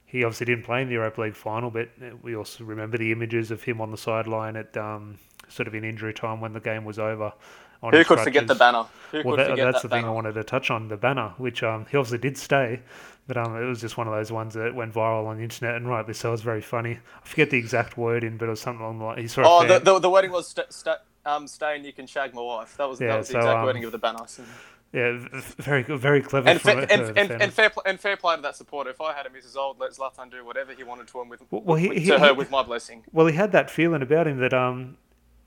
He 0.06 0.24
obviously 0.24 0.46
didn't 0.46 0.64
play 0.64 0.82
in 0.82 0.88
the 0.88 0.94
Europa 0.94 1.22
League 1.22 1.36
final, 1.36 1.70
but 1.70 1.88
we 2.22 2.36
also 2.36 2.64
remember 2.64 2.98
the 2.98 3.12
images 3.12 3.50
of 3.50 3.62
him 3.62 3.80
on 3.80 3.90
the 3.90 3.96
sideline 3.96 4.56
at 4.56 4.76
um, 4.76 5.18
sort 5.48 5.66
of 5.66 5.74
in 5.74 5.84
injury 5.84 6.14
time 6.14 6.40
when 6.40 6.52
the 6.52 6.60
game 6.60 6.84
was 6.84 6.98
over. 6.98 7.32
Who 7.80 7.90
could 7.90 8.06
crutches. 8.06 8.24
forget 8.24 8.46
the 8.46 8.54
banner? 8.54 8.84
Who 9.10 9.22
well, 9.24 9.36
that, 9.36 9.56
that's 9.56 9.58
that 9.58 9.82
the 9.82 9.88
banner? 9.88 10.02
thing 10.02 10.08
I 10.08 10.12
wanted 10.12 10.34
to 10.34 10.44
touch 10.44 10.70
on 10.70 10.86
the 10.86 10.96
banner, 10.96 11.34
which 11.38 11.64
um, 11.64 11.86
he 11.90 11.96
obviously 11.96 12.18
did 12.18 12.38
stay, 12.38 12.80
but 13.26 13.36
um, 13.36 13.56
it 13.56 13.64
was 13.64 13.80
just 13.80 13.96
one 13.96 14.06
of 14.06 14.14
those 14.14 14.30
ones 14.30 14.54
that 14.54 14.72
went 14.72 14.94
viral 14.94 15.26
on 15.26 15.38
the 15.38 15.42
internet, 15.42 15.74
and 15.74 15.88
rightly 15.88 16.14
so. 16.14 16.28
It 16.28 16.32
was 16.32 16.42
very 16.42 16.60
funny. 16.60 17.00
I 17.24 17.26
forget 17.26 17.50
the 17.50 17.58
exact 17.58 17.98
wording, 17.98 18.36
but 18.36 18.46
it 18.46 18.50
was 18.50 18.60
something 18.60 18.82
along 18.82 18.98
the 19.00 19.04
line. 19.04 19.18
He 19.18 19.26
saw 19.26 19.42
oh, 19.44 19.66
the, 19.66 19.80
the, 19.80 19.98
the 19.98 20.10
wording 20.10 20.30
was 20.30 20.46
st- 20.46 20.72
st- 20.72 20.98
um, 21.24 21.46
"Stay 21.46 21.76
and 21.76 21.84
you 21.84 21.92
can 21.92 22.06
shag 22.06 22.34
my 22.34 22.42
wife." 22.42 22.76
That 22.76 22.88
was 22.88 23.00
yeah, 23.00 23.08
that 23.08 23.18
was 23.18 23.28
the 23.28 23.32
so, 23.32 23.38
exact 23.38 23.58
um, 23.58 23.64
wording 23.64 23.84
of 23.84 23.92
the 23.92 23.98
banner. 23.98 24.26
So. 24.26 24.44
Yeah, 24.92 25.26
very 25.56 25.82
very 25.84 26.20
clever. 26.20 26.50
And, 26.50 26.60
fa- 26.60 26.86
and, 26.90 27.16
and, 27.16 27.30
and, 27.30 27.52
fair 27.52 27.72
and 27.86 27.98
fair 27.98 28.16
play 28.16 28.36
to 28.36 28.42
that 28.42 28.56
supporter. 28.56 28.90
If 28.90 29.00
I 29.00 29.14
had 29.14 29.24
a 29.24 29.30
Mrs. 29.30 29.56
Old, 29.56 29.80
let 29.80 29.92
Zlatan 29.92 30.30
do 30.30 30.44
whatever 30.44 30.74
he 30.74 30.84
wanted 30.84 31.08
to 31.08 31.20
him 31.20 31.30
with, 31.30 31.42
well, 31.50 31.76
he, 31.76 31.88
with, 31.88 31.98
he, 31.98 32.06
to 32.08 32.18
her 32.18 32.26
he, 32.26 32.32
with 32.32 32.50
my 32.50 32.62
blessing. 32.62 33.02
Well, 33.10 33.26
he 33.26 33.34
had 33.34 33.52
that 33.52 33.70
feeling 33.70 34.02
about 34.02 34.26
him 34.26 34.36
that 34.38 34.52
um, 34.52 34.98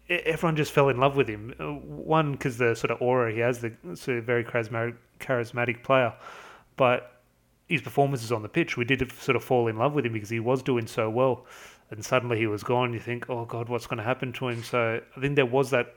everyone 0.10 0.56
just 0.56 0.72
fell 0.72 0.90
in 0.90 0.98
love 0.98 1.16
with 1.16 1.28
him. 1.28 1.54
Uh, 1.60 1.74
one 1.74 2.32
because 2.32 2.58
the 2.58 2.76
sort 2.76 2.90
of 2.90 3.00
aura 3.02 3.32
he 3.32 3.40
has, 3.40 3.60
the 3.60 3.74
sort 3.94 4.18
of 4.18 4.24
very 4.24 4.44
charismatic, 4.44 4.96
charismatic 5.20 5.84
player, 5.84 6.14
but 6.76 7.22
his 7.68 7.82
performances 7.82 8.32
on 8.32 8.42
the 8.42 8.50
pitch, 8.50 8.78
we 8.78 8.86
did 8.86 9.12
sort 9.14 9.36
of 9.36 9.44
fall 9.44 9.68
in 9.68 9.78
love 9.78 9.94
with 9.94 10.06
him 10.06 10.14
because 10.14 10.30
he 10.30 10.40
was 10.40 10.62
doing 10.62 10.88
so 10.88 11.10
well, 11.10 11.46
and 11.92 12.04
suddenly 12.04 12.38
he 12.38 12.48
was 12.48 12.64
gone. 12.64 12.94
You 12.94 13.00
think, 13.00 13.30
oh 13.30 13.46
God, 13.46 13.70
what's 13.70 13.88
going 13.88 13.98
to 13.98 14.04
happen 14.04 14.34
to 14.34 14.48
him? 14.50 14.64
So 14.64 15.02
I 15.16 15.20
think 15.20 15.36
there 15.36 15.46
was 15.46 15.70
that 15.72 15.96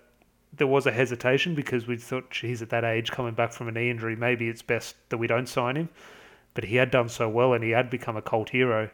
there 0.52 0.66
was 0.66 0.86
a 0.86 0.92
hesitation 0.92 1.54
because 1.54 1.86
we 1.86 1.96
thought 1.96 2.34
he's 2.40 2.62
at 2.62 2.70
that 2.70 2.84
age 2.84 3.10
coming 3.10 3.34
back 3.34 3.52
from 3.52 3.68
a 3.68 3.72
knee 3.72 3.90
injury. 3.90 4.16
Maybe 4.16 4.48
it's 4.48 4.62
best 4.62 4.96
that 5.10 5.18
we 5.18 5.26
don't 5.26 5.48
sign 5.48 5.76
him. 5.76 5.88
But 6.54 6.64
he 6.64 6.76
had 6.76 6.90
done 6.90 7.08
so 7.08 7.28
well 7.28 7.52
and 7.52 7.62
he 7.62 7.70
had 7.70 7.90
become 7.90 8.16
a 8.16 8.22
cult 8.22 8.50
hero 8.50 8.90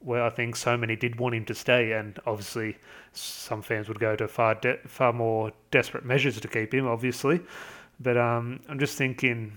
where 0.00 0.22
I 0.22 0.30
think 0.30 0.54
so 0.54 0.76
many 0.76 0.96
did 0.96 1.18
want 1.18 1.34
him 1.34 1.44
to 1.46 1.54
stay. 1.54 1.92
And 1.92 2.18
obviously, 2.26 2.76
some 3.12 3.62
fans 3.62 3.88
would 3.88 3.98
go 3.98 4.14
to 4.16 4.28
far 4.28 4.54
de- 4.54 4.78
far 4.86 5.12
more 5.12 5.52
desperate 5.70 6.04
measures 6.04 6.40
to 6.40 6.48
keep 6.48 6.72
him, 6.72 6.86
obviously. 6.86 7.40
But 8.00 8.16
um, 8.16 8.60
I'm 8.68 8.78
just 8.78 8.96
thinking, 8.96 9.52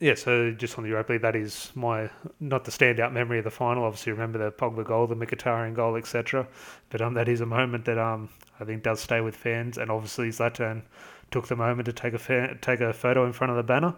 yeah, 0.00 0.14
so 0.14 0.50
just 0.50 0.76
on 0.76 0.84
the 0.84 0.90
Europa 0.90 1.12
League, 1.12 1.22
that 1.22 1.36
is 1.36 1.70
my 1.74 2.10
not 2.40 2.64
the 2.64 2.70
standout 2.70 3.12
memory 3.12 3.38
of 3.38 3.44
the 3.44 3.50
final. 3.50 3.84
Obviously, 3.84 4.12
remember 4.12 4.38
the 4.38 4.50
Pogba 4.50 4.84
goal, 4.84 5.06
the 5.06 5.14
Mkhitaryan 5.14 5.74
goal, 5.74 5.96
etc. 5.96 6.46
But 6.90 7.00
um, 7.00 7.14
that 7.14 7.28
is 7.28 7.40
a 7.40 7.46
moment 7.46 7.84
that 7.84 7.98
um, 7.98 8.28
I 8.60 8.64
think 8.64 8.82
does 8.82 9.00
stay 9.00 9.20
with 9.20 9.36
fans, 9.36 9.78
and 9.78 9.90
obviously 9.90 10.28
Zlatan 10.28 10.82
took 11.30 11.46
the 11.48 11.56
moment 11.56 11.86
to 11.86 11.92
take 11.92 12.14
a 12.14 12.56
take 12.60 12.80
a 12.80 12.92
photo 12.92 13.24
in 13.24 13.32
front 13.32 13.50
of 13.50 13.56
the 13.56 13.62
banner. 13.62 13.94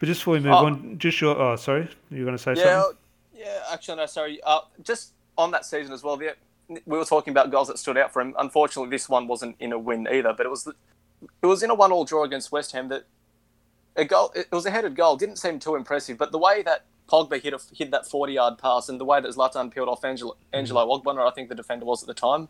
But 0.00 0.06
just 0.06 0.22
before 0.22 0.34
we 0.34 0.40
move 0.40 0.52
oh. 0.52 0.66
on, 0.66 0.98
just 0.98 1.20
your 1.20 1.38
oh 1.38 1.56
sorry, 1.56 1.88
you 2.10 2.22
are 2.22 2.24
going 2.24 2.36
to 2.36 2.42
say 2.42 2.54
yeah, 2.56 2.82
something? 2.82 2.98
Yeah, 3.34 3.62
actually 3.70 3.96
no, 3.96 4.06
sorry. 4.06 4.40
Uh, 4.44 4.60
just 4.82 5.12
on 5.36 5.50
that 5.50 5.66
season 5.66 5.92
as 5.92 6.02
well. 6.02 6.16
The, 6.16 6.34
we 6.68 6.98
were 6.98 7.04
talking 7.04 7.32
about 7.32 7.50
goals 7.50 7.68
that 7.68 7.78
stood 7.78 7.98
out 7.98 8.12
for 8.12 8.22
him. 8.22 8.34
Unfortunately, 8.38 8.90
this 8.90 9.08
one 9.08 9.26
wasn't 9.26 9.56
in 9.60 9.72
a 9.72 9.78
win 9.78 10.08
either, 10.10 10.32
but 10.32 10.46
it 10.46 10.48
was 10.48 10.64
the, 10.64 10.72
it 11.42 11.46
was 11.46 11.62
in 11.62 11.70
a 11.70 11.74
one-all 11.74 12.04
draw 12.04 12.24
against 12.24 12.52
West 12.52 12.72
Ham. 12.72 12.88
That 12.88 13.04
a 13.96 14.04
goal, 14.04 14.32
it 14.34 14.50
was 14.52 14.66
a 14.66 14.70
headed 14.70 14.96
goal. 14.96 15.16
Didn't 15.16 15.36
seem 15.36 15.58
too 15.58 15.74
impressive, 15.74 16.18
but 16.18 16.32
the 16.32 16.38
way 16.38 16.62
that 16.62 16.84
Pogba 17.08 17.42
hit 17.42 17.52
a, 17.52 17.60
hit 17.74 17.90
that 17.90 18.06
forty-yard 18.06 18.58
pass 18.58 18.88
and 18.88 19.00
the 19.00 19.04
way 19.04 19.20
that 19.20 19.30
Zlatan 19.34 19.72
peeled 19.72 19.88
off 19.88 20.04
Angelo, 20.04 20.36
Angelo 20.52 20.86
mm. 20.86 21.02
Ogbonna, 21.02 21.26
I 21.26 21.32
think 21.34 21.48
the 21.48 21.54
defender 21.54 21.84
was 21.84 22.02
at 22.02 22.06
the 22.06 22.14
time, 22.14 22.48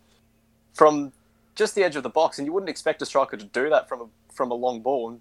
from 0.75 1.13
just 1.55 1.75
the 1.75 1.83
edge 1.83 1.97
of 1.97 2.03
the 2.03 2.11
box, 2.11 2.39
and 2.39 2.47
you 2.47 2.53
wouldn't 2.53 2.71
expect 2.71 3.03
a 3.03 3.07
striker 3.07 3.37
to 3.37 3.45
do 3.45 3.71
that 3.71 3.89
from 3.89 4.01
a 4.03 4.07
from 4.33 4.51
a 4.51 4.55
long 4.55 4.81
ball. 4.81 5.11
And 5.11 5.21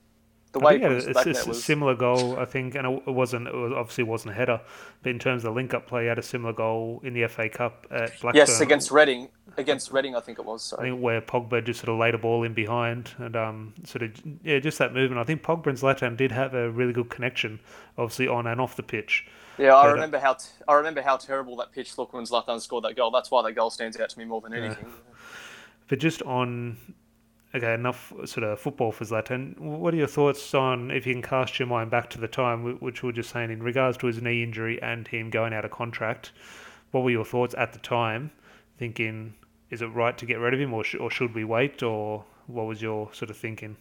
the 0.51 0.59
way 0.59 0.75
it 0.75 0.83
it's, 0.83 1.05
it's 1.05 1.45
a 1.45 1.49
was... 1.49 1.63
similar 1.63 1.93
goal, 1.93 2.37
I 2.39 2.45
think, 2.45 2.73
and 2.73 3.01
it 3.05 3.11
wasn't. 3.11 3.47
It 3.47 3.53
was 3.53 3.71
obviously 3.75 4.03
wasn't 4.03 4.31
a 4.31 4.33
header, 4.35 4.59
but 5.03 5.11
in 5.11 5.19
terms 5.19 5.43
of 5.43 5.49
the 5.49 5.55
link-up 5.55 5.85
play, 5.87 6.03
he 6.03 6.07
had 6.07 6.17
a 6.17 6.23
similar 6.23 6.53
goal 6.53 7.01
in 7.03 7.13
the 7.13 7.27
FA 7.27 7.49
Cup 7.49 7.85
at 7.91 8.19
Blackburn. 8.19 8.35
Yes, 8.35 8.59
against 8.59 8.89
Reading. 8.89 9.29
Against 9.57 9.91
Reading, 9.91 10.15
I 10.15 10.21
think 10.21 10.39
it 10.39 10.45
was. 10.45 10.63
Sorry. 10.63 10.87
I 10.87 10.91
think 10.91 11.03
where 11.03 11.21
Pogba 11.21 11.63
just 11.63 11.81
sort 11.81 11.89
of 11.89 11.99
laid 11.99 12.15
a 12.15 12.17
ball 12.17 12.43
in 12.43 12.53
behind 12.53 13.11
and 13.19 13.35
um, 13.35 13.73
sort 13.83 14.01
of 14.01 14.11
yeah, 14.43 14.57
just 14.59 14.79
that 14.79 14.93
movement. 14.93 15.21
I 15.21 15.23
think 15.23 15.43
Pogba 15.43 15.67
and 15.67 15.77
Zlatan 15.77 16.17
did 16.17 16.31
have 16.31 16.55
a 16.55 16.71
really 16.71 16.93
good 16.93 17.09
connection, 17.09 17.59
obviously 17.97 18.27
on 18.27 18.47
and 18.47 18.59
off 18.59 18.75
the 18.75 18.83
pitch. 18.83 19.27
Yeah, 19.59 19.75
I 19.75 19.83
but, 19.83 19.89
uh, 19.89 19.93
remember 19.93 20.19
how 20.19 20.33
t- 20.33 20.49
I 20.67 20.73
remember 20.73 21.01
how 21.01 21.17
terrible 21.17 21.57
that 21.57 21.71
pitch 21.71 21.97
looked 21.97 22.13
when 22.13 22.23
Zlatan 22.23 22.59
scored 22.59 22.85
that 22.85 22.95
goal. 22.95 23.11
That's 23.11 23.29
why 23.29 23.43
that 23.43 23.53
goal 23.53 23.69
stands 23.69 23.99
out 23.99 24.09
to 24.09 24.17
me 24.17 24.25
more 24.25 24.41
than 24.41 24.53
anything. 24.53 24.85
Yeah. 24.85 25.15
But 25.89 25.99
just 25.99 26.21
on 26.21 26.77
okay, 27.53 27.73
enough 27.73 28.13
sort 28.25 28.43
of 28.43 28.59
football 28.59 28.91
for 28.91 29.05
Zlatan. 29.05 29.57
What 29.59 29.93
are 29.93 29.97
your 29.97 30.07
thoughts 30.07 30.53
on 30.53 30.91
if 30.91 31.07
you 31.07 31.13
can 31.13 31.21
cast 31.21 31.59
your 31.59 31.67
mind 31.67 31.89
back 31.89 32.09
to 32.11 32.19
the 32.19 32.27
time 32.27 32.79
which 32.79 33.01
we 33.01 33.07
were 33.07 33.13
just 33.13 33.31
saying 33.31 33.51
in 33.51 33.63
regards 33.63 33.97
to 33.99 34.07
his 34.07 34.21
knee 34.21 34.43
injury 34.43 34.81
and 34.81 35.07
him 35.07 35.29
going 35.29 35.53
out 35.53 35.65
of 35.65 35.71
contract? 35.71 36.31
What 36.91 37.03
were 37.03 37.11
your 37.11 37.25
thoughts 37.25 37.55
at 37.57 37.73
the 37.73 37.79
time? 37.79 38.31
Thinking, 38.77 39.33
is 39.69 39.81
it 39.81 39.87
right 39.87 40.17
to 40.17 40.25
get 40.25 40.39
rid 40.39 40.53
of 40.53 40.59
him, 40.59 40.73
or 40.73 40.83
sh- 40.83 40.95
or 40.95 41.11
should 41.11 41.35
we 41.35 41.43
wait, 41.43 41.83
or 41.83 42.23
what 42.47 42.65
was 42.65 42.81
your 42.81 43.13
sort 43.13 43.29
of 43.29 43.37
thinking? 43.37 43.75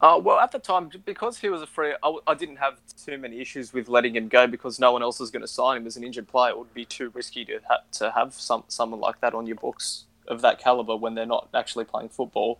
Uh, 0.00 0.20
well, 0.22 0.38
at 0.38 0.52
the 0.52 0.58
time, 0.58 0.90
because 1.06 1.38
he 1.38 1.48
was 1.48 1.62
a 1.62 1.66
free, 1.66 1.94
I, 2.02 2.16
I 2.26 2.34
didn't 2.34 2.56
have 2.56 2.78
too 3.02 3.16
many 3.16 3.40
issues 3.40 3.72
with 3.72 3.88
letting 3.88 4.14
him 4.14 4.28
go 4.28 4.46
because 4.46 4.78
no 4.78 4.92
one 4.92 5.02
else 5.02 5.18
was 5.18 5.30
going 5.30 5.40
to 5.40 5.48
sign 5.48 5.78
him 5.78 5.86
as 5.86 5.96
an 5.96 6.04
injured 6.04 6.28
player. 6.28 6.50
It 6.50 6.58
would 6.58 6.74
be 6.74 6.84
too 6.84 7.10
risky 7.14 7.44
to 7.46 7.60
ha- 7.66 7.82
to 7.92 8.10
have 8.10 8.34
some 8.34 8.64
someone 8.68 9.00
like 9.00 9.20
that 9.20 9.34
on 9.34 9.46
your 9.46 9.56
books 9.56 10.04
of 10.28 10.42
that 10.42 10.58
caliber 10.58 10.96
when 10.96 11.14
they're 11.14 11.24
not 11.26 11.48
actually 11.54 11.84
playing 11.86 12.10
football. 12.10 12.58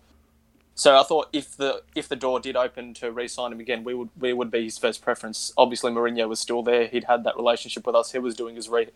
So 0.77 0.99
I 1.01 1.03
thought 1.05 1.31
if 1.33 1.57
the 1.57 1.83
if 1.95 2.07
the 2.07 2.17
door 2.17 2.39
did 2.39 2.55
open 2.55 2.93
to 2.95 3.11
re-sign 3.11 3.51
him 3.51 3.61
again, 3.61 3.83
we 3.83 3.95
would 3.95 4.11
we 4.19 4.35
would 4.35 4.51
be 4.51 4.65
his 4.65 4.77
first 4.77 5.03
preference. 5.03 5.51
Obviously, 5.57 5.91
Mourinho 5.91 6.29
was 6.29 6.39
still 6.39 6.63
there; 6.63 6.87
he'd 6.87 7.05
had 7.05 7.25
that 7.25 7.35
relationship 7.37 7.87
with 7.87 7.97
us. 7.97 8.13
He 8.13 8.19
was 8.19 8.35
doing 8.35 8.57
his 8.57 8.69
re, 8.69 8.89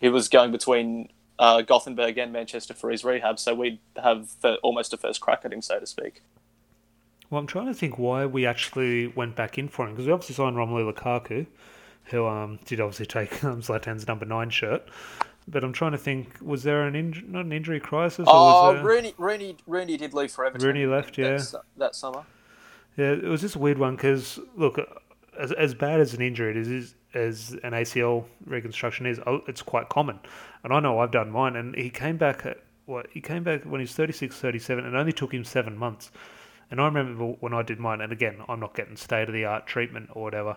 he 0.00 0.08
was 0.08 0.28
going 0.28 0.50
between 0.50 1.10
uh, 1.38 1.62
Gothenburg 1.62 2.18
and 2.18 2.32
Manchester 2.32 2.74
for 2.74 2.90
his 2.90 3.04
rehab, 3.04 3.38
so 3.38 3.54
we'd 3.54 3.78
have 4.02 4.30
almost 4.64 4.92
a 4.92 4.96
first 4.96 5.20
crack 5.20 5.42
at 5.44 5.52
him, 5.52 5.62
so 5.62 5.78
to 5.78 5.86
speak. 5.86 6.22
Well, 7.30 7.40
I'm 7.40 7.46
trying 7.46 7.66
to 7.66 7.74
think 7.74 7.98
why 7.98 8.26
we 8.26 8.44
actually 8.44 9.06
went 9.06 9.36
back 9.36 9.58
in 9.58 9.68
for 9.68 9.86
him 9.86 9.92
because 9.92 10.06
we 10.06 10.12
obviously 10.12 10.34
signed 10.34 10.56
Romelu 10.56 10.92
Lukaku, 10.92 11.46
who 12.06 12.26
um, 12.26 12.58
did 12.64 12.80
obviously 12.80 13.06
take 13.06 13.44
um, 13.44 13.62
Zlatan's 13.62 14.08
number 14.08 14.26
nine 14.26 14.50
shirt. 14.50 14.88
But 15.48 15.64
I'm 15.64 15.72
trying 15.72 15.92
to 15.92 15.98
think, 15.98 16.36
was 16.40 16.62
there 16.62 16.82
an 16.82 16.94
injury, 16.94 17.24
not 17.26 17.44
an 17.44 17.52
injury 17.52 17.80
crisis? 17.80 18.26
Oh, 18.28 18.74
there... 18.74 18.84
Rooney, 18.84 19.14
Rooney, 19.18 19.56
Rooney 19.66 19.96
did 19.96 20.14
leave 20.14 20.30
for 20.30 20.44
Everton. 20.44 20.66
Rooney 20.66 20.86
left, 20.86 21.18
yeah, 21.18 21.36
that, 21.36 21.62
that 21.76 21.94
summer. 21.96 22.24
Yeah, 22.96 23.12
it 23.12 23.24
was 23.24 23.40
just 23.40 23.56
a 23.56 23.58
weird 23.58 23.78
one 23.78 23.96
because 23.96 24.38
look, 24.56 24.78
as 25.38 25.50
as 25.52 25.74
bad 25.74 26.00
as 26.00 26.14
an 26.14 26.22
injury 26.22 26.50
it 26.50 26.56
is, 26.56 26.94
as 27.14 27.52
an 27.62 27.72
ACL 27.72 28.24
reconstruction 28.46 29.06
is, 29.06 29.20
oh, 29.26 29.40
it's 29.48 29.62
quite 29.62 29.88
common, 29.88 30.20
and 30.62 30.72
I 30.72 30.80
know 30.80 30.98
I've 30.98 31.10
done 31.10 31.30
mine. 31.30 31.56
And 31.56 31.74
he 31.74 31.90
came 31.90 32.16
back 32.16 32.46
at 32.46 32.58
what 32.86 33.06
he 33.10 33.20
came 33.20 33.42
back 33.42 33.64
when 33.64 33.80
he 33.80 33.84
was 33.84 33.94
36, 33.94 34.36
37, 34.36 34.84
and 34.84 34.96
only 34.96 35.12
took 35.12 35.32
him 35.32 35.44
seven 35.44 35.76
months. 35.76 36.10
And 36.70 36.80
I 36.80 36.86
remember 36.86 37.24
when 37.40 37.52
I 37.52 37.62
did 37.62 37.78
mine, 37.78 38.00
and 38.00 38.12
again, 38.12 38.38
I'm 38.48 38.60
not 38.60 38.74
getting 38.74 38.96
state 38.96 39.28
of 39.28 39.34
the 39.34 39.44
art 39.44 39.66
treatment 39.66 40.10
or 40.12 40.22
whatever, 40.22 40.56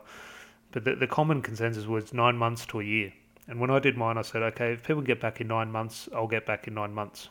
but 0.71 0.85
the, 0.85 0.95
the 0.95 1.07
common 1.07 1.41
consensus 1.41 1.85
was 1.85 2.13
nine 2.13 2.37
months 2.37 2.65
to 2.67 2.79
a 2.79 2.83
year. 2.83 3.13
And 3.47 3.59
when 3.59 3.69
I 3.69 3.79
did 3.79 3.95
mine, 3.95 4.17
I 4.17 4.23
said, 4.23 4.41
okay, 4.41 4.73
if 4.73 4.83
people 4.83 5.01
get 5.01 5.21
back 5.21 5.39
in 5.39 5.47
nine 5.47 5.71
months, 5.71 6.09
I'll 6.15 6.27
get 6.27 6.45
back 6.45 6.67
in 6.67 6.73
nine 6.73 6.93
months. 6.93 7.29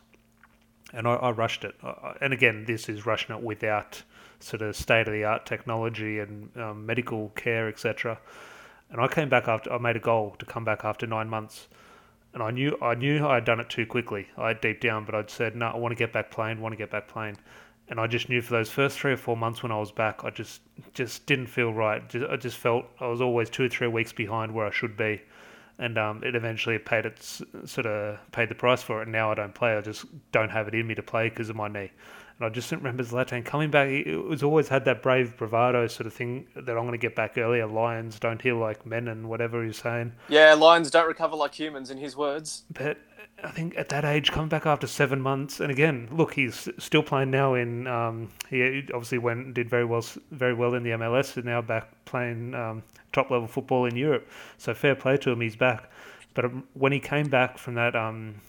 And 0.92 1.08
I, 1.08 1.14
I 1.14 1.30
rushed 1.30 1.64
it. 1.64 1.74
And 2.20 2.32
again, 2.32 2.64
this 2.66 2.88
is 2.88 3.04
rushing 3.04 3.34
it 3.34 3.42
without 3.42 4.02
sort 4.38 4.62
of 4.62 4.76
state 4.76 5.08
of 5.08 5.12
the 5.12 5.24
art 5.24 5.46
technology 5.46 6.20
and 6.20 6.56
um, 6.56 6.86
medical 6.86 7.30
care, 7.30 7.68
etc. 7.68 8.18
And 8.90 9.00
I 9.00 9.08
came 9.08 9.28
back 9.28 9.48
after 9.48 9.72
I 9.72 9.78
made 9.78 9.96
a 9.96 10.00
goal 10.00 10.36
to 10.38 10.46
come 10.46 10.64
back 10.64 10.84
after 10.84 11.06
nine 11.06 11.28
months. 11.28 11.68
And 12.32 12.42
I 12.42 12.50
knew 12.50 12.76
I 12.82 12.94
knew 12.94 13.26
I 13.26 13.36
had 13.36 13.44
done 13.44 13.60
it 13.60 13.70
too 13.70 13.86
quickly. 13.86 14.28
I 14.36 14.48
had 14.48 14.60
deep 14.60 14.80
down, 14.80 15.04
but 15.04 15.14
I'd 15.14 15.30
said, 15.30 15.56
no, 15.56 15.66
I 15.66 15.76
want 15.76 15.92
to 15.92 15.96
get 15.96 16.12
back 16.12 16.30
playing, 16.30 16.60
want 16.60 16.72
to 16.72 16.76
get 16.76 16.90
back 16.90 17.08
playing. 17.08 17.36
and 17.88 18.00
I 18.00 18.06
just 18.06 18.28
knew 18.28 18.40
for 18.40 18.52
those 18.54 18.70
first 18.70 18.98
three 18.98 19.12
or 19.12 19.16
four 19.16 19.36
months 19.36 19.62
when 19.62 19.70
I 19.70 19.78
was 19.78 19.92
back, 19.92 20.24
I 20.24 20.30
just 20.30 20.62
just 20.94 21.26
didn't 21.26 21.46
feel 21.46 21.72
right. 21.72 22.02
I 22.28 22.36
just 22.36 22.56
felt 22.56 22.86
I 23.00 23.06
was 23.06 23.20
always 23.20 23.50
two 23.50 23.64
or 23.64 23.68
three 23.68 23.88
weeks 23.88 24.12
behind 24.12 24.54
where 24.54 24.66
I 24.66 24.70
should 24.70 24.96
be, 24.96 25.22
and 25.78 25.98
um, 25.98 26.22
it 26.22 26.34
eventually 26.34 26.78
paid 26.78 27.06
its 27.06 27.42
sort 27.64 27.86
of 27.86 28.18
paid 28.32 28.48
the 28.48 28.54
price 28.54 28.82
for 28.82 29.00
it. 29.00 29.04
And 29.04 29.12
now 29.12 29.30
I 29.30 29.34
don't 29.34 29.54
play. 29.54 29.76
I 29.76 29.80
just 29.80 30.06
don't 30.32 30.50
have 30.50 30.68
it 30.68 30.74
in 30.74 30.86
me 30.86 30.94
to 30.94 31.02
play 31.02 31.28
because 31.28 31.48
of 31.48 31.56
my 31.56 31.68
knee. 31.68 31.90
And 32.38 32.46
I 32.46 32.48
just 32.48 32.70
remember 32.72 33.04
Zlatan 33.04 33.44
coming 33.44 33.70
back. 33.70 33.88
He 33.88 34.16
was 34.16 34.42
always 34.42 34.68
had 34.68 34.84
that 34.86 35.02
brave 35.02 35.36
bravado 35.36 35.86
sort 35.86 36.06
of 36.06 36.14
thing 36.14 36.48
that 36.56 36.76
I'm 36.76 36.82
going 36.82 36.92
to 36.92 36.98
get 36.98 37.14
back 37.14 37.38
earlier. 37.38 37.66
Lions 37.66 38.18
don't 38.18 38.42
heal 38.42 38.56
like 38.56 38.84
men 38.84 39.06
and 39.06 39.28
whatever 39.28 39.64
he's 39.64 39.76
saying. 39.76 40.12
Yeah, 40.28 40.54
lions 40.54 40.90
don't 40.90 41.06
recover 41.06 41.36
like 41.36 41.54
humans, 41.54 41.90
in 41.90 41.98
his 41.98 42.16
words. 42.16 42.64
But 42.72 42.98
I 43.42 43.50
think 43.50 43.76
at 43.76 43.88
that 43.90 44.04
age, 44.04 44.32
coming 44.32 44.48
back 44.48 44.66
after 44.66 44.86
seven 44.86 45.20
months, 45.20 45.60
and 45.60 45.70
again, 45.70 46.08
look, 46.10 46.34
he's 46.34 46.68
still 46.78 47.02
playing 47.02 47.30
now. 47.30 47.54
In 47.54 47.86
um, 47.86 48.30
he 48.48 48.82
obviously 48.92 49.18
went 49.18 49.54
did 49.54 49.68
very 49.68 49.84
well, 49.84 50.04
very 50.30 50.54
well 50.54 50.74
in 50.74 50.82
the 50.82 50.90
MLS, 50.90 51.36
and 51.36 51.44
now 51.44 51.60
back 51.60 51.88
playing 52.04 52.54
um, 52.54 52.82
top 53.12 53.30
level 53.30 53.46
football 53.46 53.84
in 53.84 53.96
Europe. 53.96 54.28
So 54.58 54.74
fair 54.74 54.94
play 54.94 55.16
to 55.18 55.30
him, 55.30 55.40
he's 55.40 55.56
back. 55.56 55.90
But 56.34 56.46
um, 56.46 56.64
when 56.74 56.92
he 56.92 57.00
came 57.00 57.28
back 57.28 57.58
from 57.58 57.74
that, 57.74 57.94
um, 57.94 58.40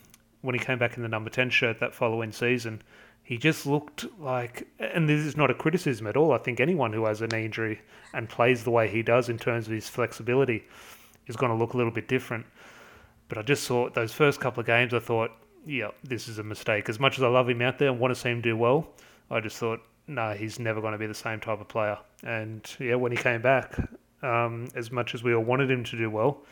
when 0.42 0.56
he 0.56 0.60
came 0.60 0.80
back 0.80 0.98
in 0.98 1.04
the 1.04 1.10
number 1.10 1.30
ten 1.30 1.50
shirt 1.50 1.80
that 1.80 1.94
following 1.94 2.32
season, 2.32 2.82
he 3.26 3.40
just 3.40 3.66
looked 3.66 4.06
like, 4.20 4.68
and 4.80 5.10
this 5.10 5.26
is 5.26 5.36
not 5.36 5.50
a 5.50 5.56
criticism 5.56 6.06
at 6.06 6.16
all. 6.16 6.32
I 6.32 6.38
think 6.38 6.60
anyone 6.60 6.94
who 6.94 7.06
has 7.06 7.22
a 7.22 7.28
knee 7.28 7.46
injury 7.46 7.82
and 8.14 8.30
plays 8.30 8.64
the 8.64 8.70
way 8.70 8.88
he 8.88 9.02
does 9.02 9.30
in 9.30 9.40
terms 9.40 9.66
of 9.66 9.74
his 9.74 9.90
flexibility 9.90 10.64
is 11.26 11.36
going 11.36 11.52
to 11.52 11.58
look 11.58 11.74
a 11.74 11.78
little 11.78 11.92
bit 11.92 12.08
different. 12.08 12.46
But 13.28 13.40
I 13.40 13.42
just 13.42 13.68
thought 13.68 13.96
those 13.96 14.14
first 14.14 14.40
couple 14.40 14.62
of 14.62 14.68
games, 14.68 14.94
I 14.94 15.00
thought, 15.00 15.32
yeah, 15.66 15.90
this 16.04 16.28
is 16.28 16.38
a 16.38 16.44
mistake. 16.44 16.88
As 16.88 17.00
much 17.00 17.18
as 17.18 17.24
I 17.24 17.28
love 17.28 17.50
him 17.50 17.64
out 17.64 17.80
there 17.80 17.90
and 17.90 18.00
want 18.00 18.14
to 18.14 18.20
see 18.20 18.30
him 18.30 18.42
do 18.42 18.56
well, 18.56 18.88
I 19.32 19.40
just 19.40 19.58
thought, 19.58 19.80
no, 20.06 20.34
he's 20.34 20.60
never 20.60 20.80
going 20.80 20.92
to 20.92 21.00
be 21.00 21.08
the 21.08 21.16
same 21.16 21.40
type 21.40 21.60
of 21.60 21.68
player. 21.68 21.98
And 22.24 22.64
yeah, 22.80 22.94
when 22.94 23.12
he 23.12 23.18
came 23.18 23.42
back, 23.42 23.76
um, 24.22 24.68
as 24.76 24.92
much 24.92 25.16
as 25.16 25.24
we 25.24 25.34
all 25.34 25.44
wanted 25.44 25.72
him 25.72 25.84
to 25.84 25.98
do 25.98 26.12
well, 26.12 26.44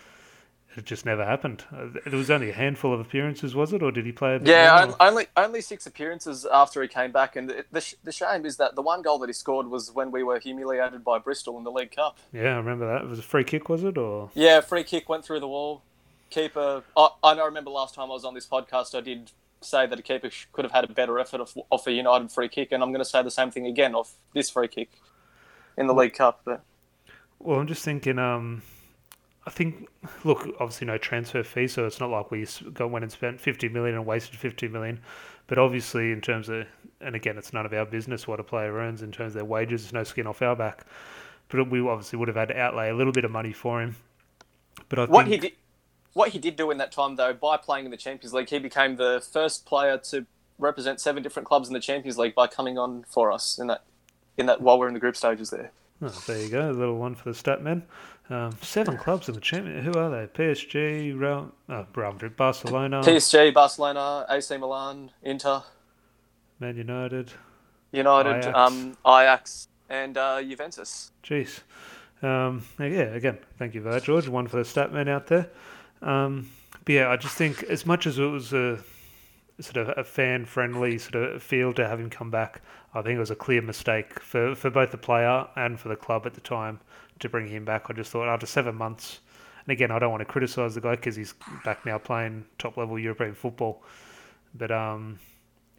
it 0.76 0.86
just 0.86 1.06
never 1.06 1.26
happened. 1.26 1.64
Uh, 1.72 1.88
it 2.06 2.14
was 2.14 2.30
only 2.32 2.50
a 2.50 2.54
handful 2.54 2.94
of 2.94 3.00
appearances, 3.00 3.54
was 3.56 3.74
it, 3.74 3.84
or 3.84 3.92
did 3.92 4.06
he 4.06 4.12
play? 4.12 4.40
yeah, 4.44 4.94
only 5.00 5.28
only 5.38 5.62
six 5.62 5.86
appearances 5.86 6.46
after 6.52 6.82
he 6.82 6.88
came 6.88 7.12
back, 7.12 7.36
and 7.36 7.50
the, 7.50 7.66
the, 7.72 7.96
the 8.04 8.12
shame 8.12 8.46
is 8.46 8.58
that 8.58 8.76
the 8.76 8.82
one 8.82 9.02
goal 9.02 9.20
that 9.20 9.28
he 9.28 9.34
scored 9.34 9.68
was 9.68 9.92
when 9.92 10.12
we 10.12 10.24
were 10.24 10.40
humiliated 10.40 11.04
by 11.04 11.20
Bristol 11.20 11.58
in 11.58 11.64
the 11.64 11.72
League 11.72 11.96
Cup. 11.96 12.18
Yeah, 12.32 12.54
I 12.54 12.58
remember 12.58 12.88
that. 12.88 13.04
It 13.04 13.08
was 13.08 13.20
a 13.20 13.24
free 13.24 13.44
kick, 13.44 13.70
was 13.70 13.84
it, 13.84 13.98
or? 13.98 14.32
Yeah, 14.34 14.62
free 14.62 14.84
kick 14.84 15.10
went 15.10 15.26
through 15.26 15.40
the 15.40 15.48
wall. 15.48 15.84
Keeper, 16.30 16.84
I, 16.98 17.10
I 17.24 17.46
remember 17.46 17.70
last 17.70 17.94
time 17.94 18.06
I 18.06 18.14
was 18.14 18.26
on 18.26 18.34
this 18.34 18.48
podcast, 18.48 18.96
I 18.96 19.02
did 19.02 19.32
say 19.62 19.86
that 19.86 19.98
a 19.98 20.02
keeper 20.02 20.30
could 20.52 20.66
have 20.66 20.72
had 20.72 20.84
a 20.84 20.92
better 20.92 21.20
effort 21.20 21.42
off, 21.42 21.56
off 21.70 21.88
a 21.88 21.92
United 21.92 22.32
free 22.32 22.50
kick, 22.50 22.72
and 22.72 22.82
I'm 22.82 22.90
going 22.90 23.04
to 23.04 23.10
say 23.10 23.22
the 23.22 23.32
same 23.32 23.52
thing 23.52 23.68
again 23.68 23.94
off 23.96 24.16
this 24.34 24.50
free 24.50 24.68
kick 24.68 24.90
in 25.78 25.88
the 25.88 25.94
League 25.94 26.14
Cup. 26.14 26.42
But. 26.44 26.64
Well, 27.40 27.60
I'm 27.60 27.68
just 27.68 27.84
thinking. 27.84 28.18
Um, 28.18 28.64
I 29.46 29.50
think, 29.50 29.89
look, 30.24 30.48
obviously 30.60 30.88
no 30.88 30.98
transfer 30.98 31.44
fee, 31.44 31.68
so 31.68 31.86
it's 31.86 32.00
not 32.00 32.10
like 32.10 32.32
we 32.32 32.48
got 32.74 32.89
went 32.89 33.04
and 33.04 33.12
spent 33.12 33.41
50 33.41 33.70
million 33.70 33.96
and 33.96 34.06
wasted 34.06 34.38
50 34.38 34.70
million. 34.70 35.02
But 35.48 35.58
obviously, 35.58 36.12
in 36.12 36.22
terms 36.22 36.48
of, 36.48 36.66
and 37.02 37.16
again, 37.16 37.38
it's 37.38 37.52
none 37.52 37.66
of 37.66 37.74
our 37.74 37.86
business 37.86 38.28
what 38.28 38.39
a 38.39 38.44
player 38.44 38.74
earns 38.74 39.02
in 39.02 39.12
terms 39.12 39.32
of 39.32 39.34
their 39.36 39.46
wages. 39.46 39.84
There's 39.84 39.94
no 39.94 40.04
skin 40.04 40.28
off 40.28 40.41
our 40.41 40.56
back. 40.56 40.86
But 41.50 41.70
we 41.70 41.82
obviously 41.82 42.18
would 42.18 42.30
have 42.30 42.38
had 42.38 42.48
to 42.48 42.58
outlay 42.58 42.89
a 42.89 42.96
little 42.96 43.12
bit 43.12 43.26
of 43.26 43.32
money 43.32 43.52
for 43.52 43.82
him. 43.82 43.98
But 44.88 45.00
I 45.00 45.06
what 45.06 45.28
think, 45.28 45.44
he 45.44 45.50
did, 45.50 45.58
what 46.14 46.30
he 46.30 46.39
did 46.39 46.56
do 46.56 46.72
in 46.72 46.78
that 46.78 46.91
time, 46.91 47.18
though, 47.18 47.34
by 47.34 47.58
playing 47.58 47.86
in 47.86 47.91
the 47.91 47.98
Champions 47.98 48.34
League, 48.34 48.50
he 48.50 48.60
became 48.60 48.96
the 48.96 49.22
first 49.32 49.66
player 49.66 49.98
to 49.98 50.26
represent 50.58 51.02
seven 51.02 51.22
different 51.22 51.48
clubs 51.48 51.68
in 51.68 51.74
the 51.74 51.80
Champions 51.80 52.18
League 52.18 52.34
by 52.34 52.48
coming 52.48 52.78
on 52.78 53.04
for 53.10 53.32
us 53.32 53.60
in 53.60 53.68
that, 53.68 53.84
in 54.38 54.46
that 54.46 54.62
while 54.62 54.80
we're 54.80 54.88
in 54.88 54.94
the 54.94 55.00
group 55.00 55.18
stages 55.18 55.50
there. 55.50 55.72
Oh, 56.02 56.24
there 56.28 56.41
you 56.41 56.50
go, 56.50 56.70
a 56.70 56.72
little 56.72 56.98
one 56.98 57.16
for 57.16 57.30
the 57.30 57.36
stat 57.36 57.62
men. 57.62 57.84
Um, 58.30 58.56
seven 58.62 58.98
clubs 58.98 59.28
in 59.28 59.36
the 59.36 59.42
champion. 59.42 59.84
Who 59.84 59.94
are 59.94 60.10
they? 60.10 60.28
PSG, 60.28 61.20
Real, 61.20 61.52
oh, 61.70 61.86
Real 61.94 62.14
Madrid, 62.14 62.38
Barcelona, 62.38 63.02
PSG, 63.02 63.54
Barcelona, 63.54 64.26
AC 64.30 64.56
Milan, 64.58 65.12
Inter, 65.22 65.62
Man 66.60 66.78
United, 66.78 67.34
United, 67.92 68.38
Ajax, 68.38 68.58
um, 68.58 68.98
Ajax 69.06 69.68
and 69.90 70.18
uh, 70.18 70.42
Juventus. 70.42 71.12
Jeez. 71.24 71.60
Um, 72.22 72.64
yeah, 72.80 73.14
again, 73.14 73.38
thank 73.60 73.76
you 73.76 73.84
for 73.84 73.92
that, 73.92 74.04
George. 74.04 74.30
One 74.30 74.48
for 74.48 74.58
the 74.58 74.66
stat 74.66 74.94
men 74.94 75.10
out 75.10 75.28
there. 75.28 75.50
Um, 76.02 76.50
but 76.86 76.94
yeah, 76.94 77.10
I 77.10 77.18
just 77.18 77.36
think 77.36 77.64
as 77.64 77.86
much 77.86 78.08
as 78.08 78.18
it 78.18 78.26
was 78.26 78.54
a 78.54 78.80
sort 79.60 79.78
of 79.78 79.98
a 79.98 80.04
fan 80.04 80.46
friendly 80.46 80.98
sort 80.98 81.16
of 81.16 81.44
feel 81.44 81.74
to 81.74 81.86
have 81.86 82.00
him 82.00 82.10
come 82.10 82.32
back, 82.32 82.62
I 82.94 83.02
think 83.02 83.18
it 83.18 83.20
was 83.20 83.32
a 83.32 83.36
clear 83.36 83.62
mistake 83.62 84.22
for, 84.22 84.56
for 84.56 84.70
both 84.70 84.92
the 84.92 84.98
player 84.98 85.48
and 85.58 85.78
for 85.78 85.90
the 85.90 85.96
club 85.98 86.26
at 86.26 86.34
the 86.34 86.42
time 86.42 86.80
to 87.24 87.30
bring 87.30 87.48
him 87.48 87.66
back. 87.66 87.86
I 87.90 87.94
just 87.94 88.12
thought 88.12 88.28
after 88.28 88.46
seven 88.46 88.76
months, 88.76 89.20
and 89.66 89.72
again, 89.72 89.92
I 89.92 90.00
don't 90.00 90.12
want 90.12 90.22
to 90.22 90.26
criticise 90.26 90.76
the 90.76 90.82
guy 90.82 90.96
because 90.96 91.16
he's 91.16 91.34
back 91.66 91.86
now 91.86 91.98
playing 91.98 92.46
top 92.58 92.78
level 92.78 92.98
European 93.00 93.34
football, 93.34 93.84
but 94.54 94.72
um, 94.72 95.20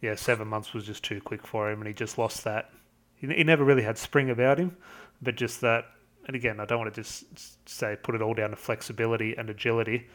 yeah, 0.01 0.15
seven 0.15 0.47
months 0.47 0.73
was 0.73 0.85
just 0.85 1.03
too 1.03 1.21
quick 1.21 1.45
for 1.47 1.71
him, 1.71 1.79
and 1.79 1.87
he 1.87 1.93
just 1.93 2.17
lost 2.17 2.43
that. 2.43 2.71
He, 3.15 3.27
he 3.27 3.43
never 3.43 3.63
really 3.63 3.83
had 3.83 3.97
spring 3.97 4.29
about 4.29 4.59
him, 4.59 4.75
but 5.21 5.35
just 5.35 5.61
that. 5.61 5.85
And 6.27 6.35
again, 6.35 6.59
I 6.59 6.65
don't 6.65 6.79
want 6.79 6.93
to 6.93 7.01
just 7.01 7.25
say 7.69 7.95
put 8.01 8.15
it 8.15 8.21
all 8.21 8.33
down 8.33 8.49
to 8.49 8.55
flexibility 8.55 9.35
and 9.35 9.49
agility, 9.49 10.07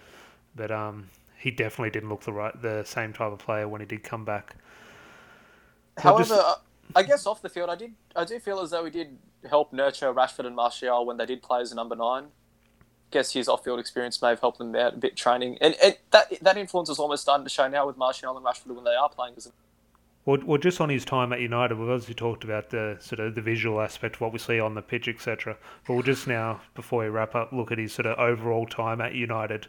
but 0.57 0.71
um, 0.71 1.09
he 1.39 1.51
definitely 1.51 1.91
didn't 1.91 2.09
look 2.09 2.23
the 2.23 2.33
right, 2.33 2.61
the 2.61 2.85
same 2.85 3.13
type 3.13 3.33
of 3.33 3.39
player 3.39 3.69
when 3.69 3.81
he 3.81 3.87
did 3.87 4.03
come 4.03 4.25
back. 4.25 4.57
However, 5.97 6.25
just, 6.25 6.61
I 6.95 7.03
guess 7.03 7.27
off 7.27 7.43
the 7.43 7.49
field, 7.49 7.71
I 7.71 7.77
did, 7.77 7.95
I 8.17 8.25
do 8.25 8.39
feel 8.39 8.61
as 8.61 8.71
though 8.71 8.85
he 8.85 8.91
did 8.91 9.19
help 9.49 9.73
nurture 9.73 10.13
Rashford 10.13 10.47
and 10.47 10.57
Martial 10.57 11.05
when 11.07 11.17
they 11.17 11.27
did 11.27 11.43
play 11.43 11.61
as 11.61 11.73
a 11.73 11.75
number 11.75 11.97
nine. 11.97 12.27
Guess 13.11 13.33
his 13.33 13.49
off-field 13.49 13.81
experience 13.81 14.23
may 14.23 14.29
have 14.29 14.41
helped 14.41 14.59
them 14.59 14.75
out 14.77 14.95
a 14.95 14.97
bit 14.97 15.17
training, 15.17 15.59
and, 15.61 15.75
and 15.83 15.97
that 16.13 16.33
that 16.43 16.57
influence 16.57 16.89
is 16.89 17.01
almost 17.01 17.23
starting 17.23 17.45
to 17.45 17.51
show 17.51 17.67
now 17.67 17.85
with 17.85 17.97
Martial 17.97 18.37
and 18.37 18.47
Rashford 18.47 18.75
when 18.75 18.85
they 18.85 18.95
are 18.95 19.09
playing 19.09 19.35
as. 19.37 19.47
A... 19.47 19.51
Well, 20.27 20.39
well, 20.45 20.59
just 20.59 20.81
on 20.81 20.91
his 20.91 21.05
time 21.05 21.33
at 21.33 21.41
United, 21.41 21.77
we've 21.77 21.89
obviously 21.89 22.15
talked 22.15 22.45
about 22.45 22.71
the 22.71 22.99
sort 23.01 23.19
of 23.19 23.35
the 23.35 23.43
visual 23.43 23.81
aspect 23.81 24.17
of 24.17 24.21
what 24.21 24.33
we 24.33 24.39
see 24.39 24.61
on 24.61 24.75
the 24.75 24.83
pitch, 24.83 25.09
etc. 25.09 25.57
But 25.87 25.95
we'll 25.95 26.03
just 26.05 26.29
now, 26.29 26.61
before 26.77 27.03
we 27.03 27.09
wrap 27.09 27.35
up, 27.35 27.53
look 27.53 27.73
at 27.73 27.79
his 27.79 27.93
sort 27.93 28.07
of 28.07 28.17
overall 28.17 28.67
time 28.67 29.01
at 29.01 29.13
United 29.13 29.67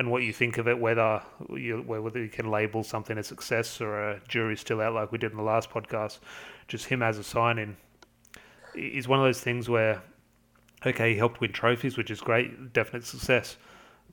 and 0.00 0.10
what 0.10 0.22
you 0.22 0.32
think 0.32 0.56
of 0.56 0.66
it, 0.66 0.78
whether 0.78 1.20
you, 1.50 1.84
whether 1.86 2.22
you 2.22 2.30
can 2.30 2.50
label 2.50 2.82
something 2.82 3.18
a 3.18 3.22
success 3.22 3.82
or 3.82 4.12
a 4.12 4.20
jury 4.26 4.56
still 4.56 4.80
out 4.80 4.94
like 4.94 5.12
we 5.12 5.18
did 5.18 5.30
in 5.30 5.36
the 5.36 5.42
last 5.42 5.68
podcast. 5.68 6.20
Just 6.68 6.86
him 6.86 7.02
as 7.02 7.18
a 7.18 7.22
sign-in 7.22 7.76
is 8.74 9.06
one 9.06 9.18
of 9.18 9.26
those 9.26 9.42
things 9.42 9.68
where, 9.68 10.00
okay, 10.86 11.12
he 11.12 11.18
helped 11.18 11.42
win 11.42 11.52
trophies, 11.52 11.98
which 11.98 12.10
is 12.10 12.22
great, 12.22 12.72
definite 12.72 13.04
success. 13.04 13.58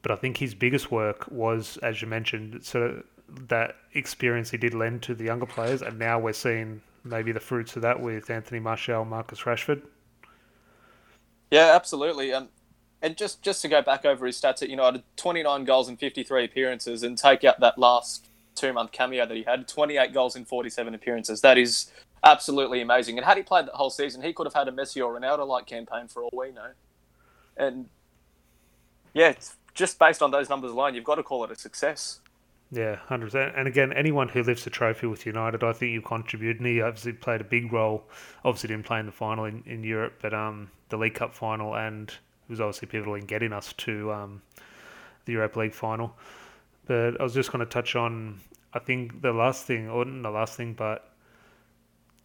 But 0.02 0.12
I 0.12 0.18
think 0.18 0.36
his 0.36 0.54
biggest 0.54 0.92
work 0.92 1.26
was, 1.32 1.78
as 1.78 2.02
you 2.02 2.10
mentioned, 2.10 2.66
sort 2.66 2.90
of 2.90 3.04
that 3.48 3.78
experience 3.94 4.50
he 4.52 4.58
did 4.58 4.74
lend 4.74 5.04
to 5.04 5.16
the 5.16 5.24
younger 5.24 5.46
players, 5.46 5.82
and 5.82 5.98
now 5.98 6.20
we're 6.20 6.34
seeing 6.34 6.82
maybe 7.06 7.32
the 7.32 7.40
fruits 7.40 7.78
of 7.78 7.82
that 7.84 7.98
with 7.98 8.30
Anthony 8.30 8.60
Martial, 8.60 9.06
Marcus 9.06 9.40
Rashford. 9.40 9.84
Yeah, 11.50 11.74
absolutely. 11.74 12.32
And 12.32 12.50
and 13.02 13.16
just 13.18 13.42
just 13.42 13.62
to 13.62 13.68
go 13.68 13.82
back 13.82 14.06
over 14.06 14.26
his 14.26 14.40
stats 14.40 14.62
at 14.62 14.70
United, 14.70 15.04
29 15.18 15.66
goals 15.66 15.88
and 15.88 16.00
53 16.00 16.46
appearances, 16.46 17.04
and 17.04 17.18
take 17.18 17.44
out 17.44 17.60
that 17.60 17.78
last 17.78 18.28
two 18.56 18.74
month 18.74 18.92
cameo 18.92 19.26
that 19.26 19.36
he 19.36 19.44
had, 19.44 19.68
28 19.68 20.14
goals 20.14 20.36
in 20.36 20.46
47 20.46 20.94
appearances. 20.94 21.42
That 21.42 21.58
is 21.58 21.92
absolutely 22.24 22.82
amazing. 22.82 23.18
And 23.18 23.26
had 23.26 23.38
he 23.38 23.44
played 23.44 23.68
that 23.68 23.76
whole 23.76 23.90
season, 23.90 24.22
he 24.22 24.34
could 24.34 24.48
have 24.48 24.54
had 24.54 24.68
a 24.68 24.72
Messi 24.72 25.06
or 25.06 25.18
Ronaldo 25.20 25.48
like 25.48 25.66
campaign 25.66 26.08
for 26.08 26.24
all 26.24 26.32
we 26.34 26.52
know. 26.52 26.72
And 27.56 27.90
yeah, 29.14 29.34
just 29.74 30.00
based 30.00 30.22
on 30.22 30.32
those 30.32 30.50
numbers 30.50 30.72
alone, 30.72 30.96
you've 30.96 31.04
got 31.04 31.16
to 31.16 31.24
call 31.24 31.44
it 31.46 31.52
a 31.52 31.56
success. 31.56 32.20
Yeah, 32.72 32.98
hundred 32.98 33.28
percent. 33.28 33.54
And 33.56 33.68
again, 33.68 33.94
anyone 33.94 34.28
who 34.28 34.44
lifts 34.44 34.68
a 34.68 34.70
trophy 34.70 35.08
with 35.08 35.26
United, 35.26 35.64
I 35.64 35.72
think 35.72 35.94
you 35.94 36.02
contributed. 36.02 36.58
And 36.60 36.68
he 36.68 36.82
obviously 36.82 37.14
played 37.14 37.40
a 37.40 37.46
big 37.46 37.72
role. 37.72 38.04
Obviously, 38.44 38.68
didn't 38.68 38.86
play 38.86 39.00
in 39.00 39.06
the 39.06 39.12
final 39.12 39.46
in, 39.46 39.64
in 39.66 39.84
Europe, 39.84 40.16
but 40.22 40.34
um, 40.34 40.70
the 40.90 40.98
League 40.98 41.16
Cup 41.16 41.34
final, 41.34 41.76
and 41.76 42.14
was 42.50 42.62
obviously 42.62 42.88
pivotal 42.88 43.16
in 43.16 43.26
getting 43.26 43.54
us 43.54 43.74
to 43.74 44.12
um, 44.12 44.42
the 45.26 45.34
Europa 45.34 45.60
League 45.60 45.74
final. 45.74 46.16
But 46.86 47.20
I 47.20 47.24
was 47.24 47.34
just 47.34 47.52
going 47.52 47.66
to 47.66 47.70
touch 47.70 47.96
on, 47.96 48.40
I 48.74 48.80
think 48.80 49.22
the 49.22 49.34
last 49.34 49.66
thing, 49.66 49.90
or 49.90 50.06
not 50.06 50.30
the 50.30 50.36
last 50.36 50.56
thing, 50.56 50.74
but 50.74 51.12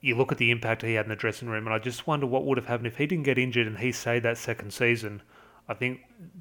you 0.01 0.17
look 0.17 0.33
at 0.33 0.39
the 0.39 0.51
impact 0.51 0.83
he 0.83 0.95
had 0.95 1.07
in 1.07 1.11
the 1.11 1.17
dressing 1.17 1.49
room, 1.49 1.67
and 1.67 1.75
I 1.75 1.79
just 1.79 2.07
wonder 2.07 2.27
what 2.27 2.45
would 2.45 2.59
have 2.59 2.67
happened 2.67 2.89
if 2.89 2.97
he 2.97 3.07
didn't 3.07 3.25
get 3.25 3.39
injured 3.39 3.67
and 3.67 3.79
he 3.79 3.93
stayed 3.93 4.25
that 4.25 4.37
second 4.37 4.73
season. 4.73 5.23
I 5.69 5.75
think 5.75 6.01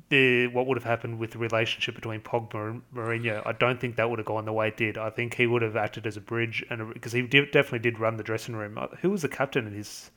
the 0.10 0.48
what 0.48 0.66
would 0.66 0.78
have 0.78 0.84
happened 0.84 1.20
with 1.20 1.32
the 1.32 1.38
relationship 1.38 1.94
between 1.94 2.22
Pogba 2.22 2.72
and 2.72 2.82
Mourinho, 2.94 3.46
I 3.46 3.52
don't 3.52 3.80
think 3.80 3.96
that 3.96 4.10
would 4.10 4.18
have 4.18 4.26
gone 4.26 4.46
the 4.46 4.54
way 4.54 4.70
it 4.70 4.78
did. 4.78 4.98
I 4.98 5.12
think 5.12 5.36
he 5.36 5.46
would 5.46 5.62
have 5.62 5.76
acted 5.76 6.08
as 6.08 6.18
a 6.18 6.22
bridge, 6.22 6.66
and 6.70 6.92
because 6.94 7.12
he 7.12 7.22
definitely 7.22 7.80
did 7.80 8.00
run 8.00 8.18
the 8.18 8.24
dressing 8.24 8.56
room. 8.56 8.78
Uh, 8.78 8.88
who 9.02 9.12
was 9.12 9.22
the 9.22 9.30
captain 9.30 9.68
in 9.68 9.74
his? 9.74 10.10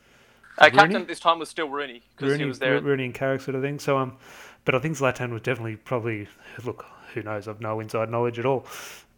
Uh, 0.59 0.71
captain 0.71 1.07
this 1.07 1.21
time 1.21 1.39
was 1.39 1.49
still 1.49 1.69
Rooney 1.69 2.03
because 2.17 2.37
he 2.39 2.45
was 2.45 2.59
there. 2.59 2.81
Rooney 2.81 3.07
and 3.07 3.15
Carrick 3.15 3.41
sort 3.41 3.55
of 3.55 3.63
thing. 3.63 3.79
So 3.79 3.99
um, 3.99 4.17
but 4.65 4.75
I 4.75 4.79
think 4.79 4.97
Zlatan 4.97 5.33
was 5.33 5.43
definitely 5.43 5.77
probably 5.77 6.29
look. 6.65 6.87
Who 7.15 7.23
knows? 7.23 7.49
I've 7.49 7.61
no 7.61 7.81
inside 7.81 8.11
knowledge 8.11 8.39
at 8.39 8.47
all, 8.47 8.67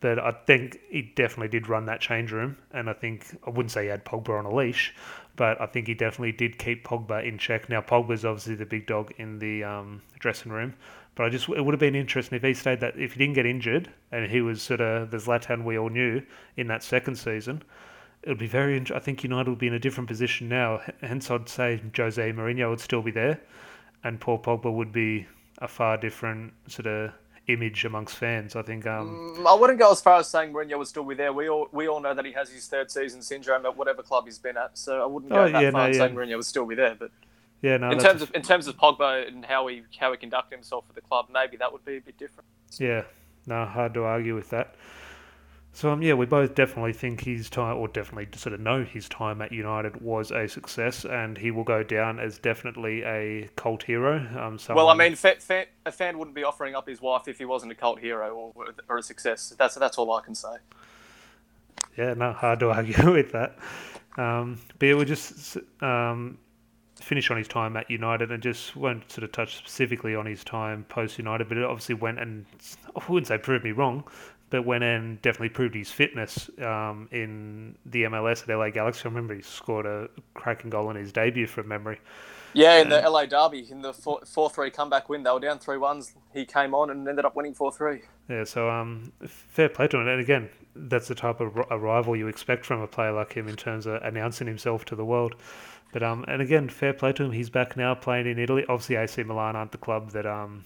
But 0.00 0.18
I 0.18 0.32
think 0.32 0.78
he 0.90 1.02
definitely 1.02 1.48
did 1.48 1.68
run 1.68 1.86
that 1.86 2.00
change 2.00 2.30
room, 2.32 2.58
and 2.72 2.90
I 2.90 2.92
think 2.92 3.36
I 3.46 3.50
wouldn't 3.50 3.70
say 3.70 3.84
he 3.84 3.88
had 3.88 4.04
Pogba 4.04 4.38
on 4.38 4.44
a 4.44 4.54
leash, 4.54 4.94
but 5.36 5.60
I 5.60 5.66
think 5.66 5.86
he 5.86 5.94
definitely 5.94 6.32
did 6.32 6.58
keep 6.58 6.84
Pogba 6.84 7.26
in 7.26 7.38
check. 7.38 7.68
Now 7.68 7.80
Pogba's 7.80 8.24
obviously 8.24 8.54
the 8.56 8.66
big 8.66 8.86
dog 8.86 9.12
in 9.18 9.38
the 9.38 9.64
um, 9.64 10.02
dressing 10.18 10.52
room, 10.52 10.74
but 11.14 11.24
I 11.24 11.28
just 11.30 11.48
it 11.48 11.64
would 11.64 11.72
have 11.72 11.80
been 11.80 11.94
interesting 11.94 12.36
if 12.36 12.42
he 12.42 12.54
stayed 12.54 12.80
that 12.80 12.98
if 12.98 13.14
he 13.14 13.18
didn't 13.18 13.34
get 13.34 13.46
injured 13.46 13.90
and 14.12 14.30
he 14.30 14.40
was 14.42 14.62
sort 14.62 14.80
of 14.80 15.10
the 15.10 15.16
Zlatan 15.18 15.64
we 15.64 15.78
all 15.78 15.88
knew 15.90 16.22
in 16.56 16.66
that 16.68 16.82
second 16.82 17.16
season. 17.16 17.62
It 18.26 18.30
would 18.30 18.38
be 18.38 18.48
very. 18.48 18.84
I 18.92 18.98
think 18.98 19.22
United 19.22 19.48
would 19.48 19.60
be 19.60 19.68
in 19.68 19.74
a 19.74 19.78
different 19.78 20.08
position 20.08 20.48
now. 20.48 20.80
Hence, 21.00 21.30
I'd 21.30 21.48
say 21.48 21.80
Jose 21.96 22.32
Mourinho 22.32 22.68
would 22.68 22.80
still 22.80 23.00
be 23.00 23.12
there, 23.12 23.40
and 24.02 24.20
Paul 24.20 24.40
Pogba 24.40 24.72
would 24.72 24.90
be 24.90 25.28
a 25.58 25.68
far 25.68 25.96
different 25.96 26.52
sort 26.66 26.88
of 26.88 27.12
image 27.46 27.84
amongst 27.84 28.16
fans. 28.16 28.56
I 28.56 28.62
think. 28.62 28.84
Um, 28.84 29.36
mm, 29.38 29.46
I 29.46 29.54
wouldn't 29.54 29.78
go 29.78 29.92
as 29.92 30.00
far 30.00 30.18
as 30.18 30.28
saying 30.28 30.52
Mourinho 30.52 30.76
would 30.76 30.88
still 30.88 31.04
be 31.04 31.14
there. 31.14 31.32
We 31.32 31.48
all 31.48 31.68
we 31.70 31.86
all 31.86 32.00
know 32.00 32.14
that 32.14 32.24
he 32.24 32.32
has 32.32 32.50
his 32.50 32.66
third 32.66 32.90
season 32.90 33.22
syndrome 33.22 33.64
at 33.64 33.76
whatever 33.76 34.02
club 34.02 34.24
he's 34.24 34.40
been 34.40 34.56
at. 34.56 34.76
So 34.76 35.00
I 35.00 35.06
wouldn't 35.06 35.30
go 35.30 35.44
oh, 35.44 35.48
that 35.48 35.62
yeah, 35.62 35.70
far 35.70 35.82
no, 35.82 35.86
yeah. 35.86 35.98
saying 35.98 36.16
Mourinho 36.16 36.34
would 36.34 36.46
still 36.46 36.66
be 36.66 36.74
there. 36.74 36.96
But 36.96 37.12
yeah, 37.62 37.76
no. 37.76 37.90
In 37.90 38.00
terms 38.00 38.22
of 38.22 38.32
in 38.34 38.42
terms 38.42 38.66
of 38.66 38.76
Pogba 38.76 39.28
and 39.28 39.44
how 39.44 39.68
he 39.68 39.84
how 40.00 40.10
he 40.10 40.18
conducted 40.18 40.56
himself 40.56 40.84
at 40.88 40.96
the 40.96 41.00
club, 41.00 41.26
maybe 41.32 41.56
that 41.58 41.72
would 41.72 41.84
be 41.84 41.98
a 41.98 42.00
bit 42.00 42.18
different. 42.18 42.48
Yeah, 42.76 43.04
no, 43.46 43.64
hard 43.66 43.94
to 43.94 44.02
argue 44.02 44.34
with 44.34 44.50
that. 44.50 44.74
So 45.76 45.90
um, 45.90 46.00
yeah, 46.00 46.14
we 46.14 46.24
both 46.24 46.54
definitely 46.54 46.94
think 46.94 47.20
his 47.20 47.50
time, 47.50 47.76
or 47.76 47.86
definitely 47.86 48.28
sort 48.38 48.54
of 48.54 48.60
know 48.60 48.82
his 48.82 49.10
time 49.10 49.42
at 49.42 49.52
United 49.52 50.00
was 50.00 50.30
a 50.30 50.48
success, 50.48 51.04
and 51.04 51.36
he 51.36 51.50
will 51.50 51.64
go 51.64 51.82
down 51.82 52.18
as 52.18 52.38
definitely 52.38 53.02
a 53.02 53.50
cult 53.56 53.82
hero. 53.82 54.26
Um, 54.40 54.58
someone... 54.58 54.86
Well, 54.86 54.88
I 54.88 54.94
mean, 54.94 55.14
fa- 55.16 55.36
fa- 55.38 55.66
a 55.84 55.92
fan 55.92 56.16
wouldn't 56.16 56.34
be 56.34 56.44
offering 56.44 56.74
up 56.74 56.88
his 56.88 57.02
wife 57.02 57.28
if 57.28 57.36
he 57.36 57.44
wasn't 57.44 57.72
a 57.72 57.74
cult 57.74 58.00
hero 58.00 58.52
or, 58.54 58.68
or 58.88 58.96
a 58.96 59.02
success. 59.02 59.54
That's 59.58 59.74
that's 59.74 59.98
all 59.98 60.10
I 60.14 60.22
can 60.22 60.34
say. 60.34 60.56
Yeah, 61.98 62.14
no, 62.14 62.32
hard 62.32 62.60
to 62.60 62.70
argue 62.70 63.12
with 63.12 63.32
that. 63.32 63.58
Um, 64.16 64.58
but 64.78 64.86
yeah, 64.86 64.94
we 64.94 65.04
just 65.04 65.58
um, 65.82 66.38
finish 66.98 67.30
on 67.30 67.36
his 67.36 67.48
time 67.48 67.76
at 67.76 67.90
United 67.90 68.32
and 68.32 68.42
just 68.42 68.76
won't 68.76 69.12
sort 69.12 69.24
of 69.24 69.32
touch 69.32 69.56
specifically 69.56 70.14
on 70.14 70.24
his 70.24 70.42
time 70.42 70.86
post 70.88 71.18
United, 71.18 71.50
but 71.50 71.58
it 71.58 71.64
obviously 71.64 71.96
went 71.96 72.18
and 72.18 72.46
I 72.96 73.02
wouldn't 73.10 73.26
say 73.26 73.36
proved 73.36 73.62
me 73.62 73.72
wrong, 73.72 74.04
but 74.50 74.64
went 74.64 74.84
and 74.84 75.20
definitely 75.22 75.48
proved 75.48 75.74
his 75.74 75.90
fitness 75.90 76.48
um, 76.60 77.08
in 77.10 77.76
the 77.86 78.04
MLS 78.04 78.48
at 78.48 78.56
LA 78.56 78.70
Galaxy. 78.70 79.02
I 79.04 79.08
remember 79.08 79.34
he 79.34 79.42
scored 79.42 79.86
a 79.86 80.08
cracking 80.34 80.70
goal 80.70 80.90
in 80.90 80.96
his 80.96 81.12
debut 81.12 81.46
from 81.46 81.68
memory. 81.68 81.98
Yeah, 82.52 82.80
in 82.80 82.88
the 82.88 83.00
LA 83.00 83.26
Derby, 83.26 83.66
in 83.70 83.82
the 83.82 83.92
4 83.92 84.50
3 84.50 84.70
comeback 84.70 85.10
win, 85.10 85.22
they 85.22 85.30
were 85.30 85.40
down 85.40 85.58
3 85.58 85.76
1. 85.76 86.02
He 86.32 86.46
came 86.46 86.74
on 86.74 86.90
and 86.90 87.06
ended 87.06 87.24
up 87.26 87.36
winning 87.36 87.52
4 87.52 87.70
3. 87.70 88.00
Yeah, 88.30 88.44
so 88.44 88.70
um, 88.70 89.12
fair 89.26 89.68
play 89.68 89.88
to 89.88 89.98
him. 89.98 90.08
And 90.08 90.20
again, 90.20 90.48
that's 90.74 91.08
the 91.08 91.14
type 91.14 91.40
of 91.40 91.56
arrival 91.70 92.16
you 92.16 92.28
expect 92.28 92.64
from 92.64 92.80
a 92.80 92.86
player 92.86 93.12
like 93.12 93.34
him 93.34 93.46
in 93.48 93.56
terms 93.56 93.84
of 93.86 94.00
announcing 94.02 94.46
himself 94.46 94.86
to 94.86 94.96
the 94.96 95.04
world. 95.04 95.34
But 95.92 96.02
um, 96.02 96.24
and 96.28 96.40
again, 96.40 96.68
fair 96.68 96.92
play 96.92 97.12
to 97.14 97.24
him. 97.24 97.32
He's 97.32 97.50
back 97.50 97.76
now 97.76 97.94
playing 97.94 98.26
in 98.26 98.38
Italy. 98.38 98.64
Obviously, 98.68 98.96
AC 98.96 99.22
Milan 99.22 99.54
aren't 99.54 99.72
the 99.72 99.78
club 99.78 100.12
that 100.12 100.26
um 100.26 100.64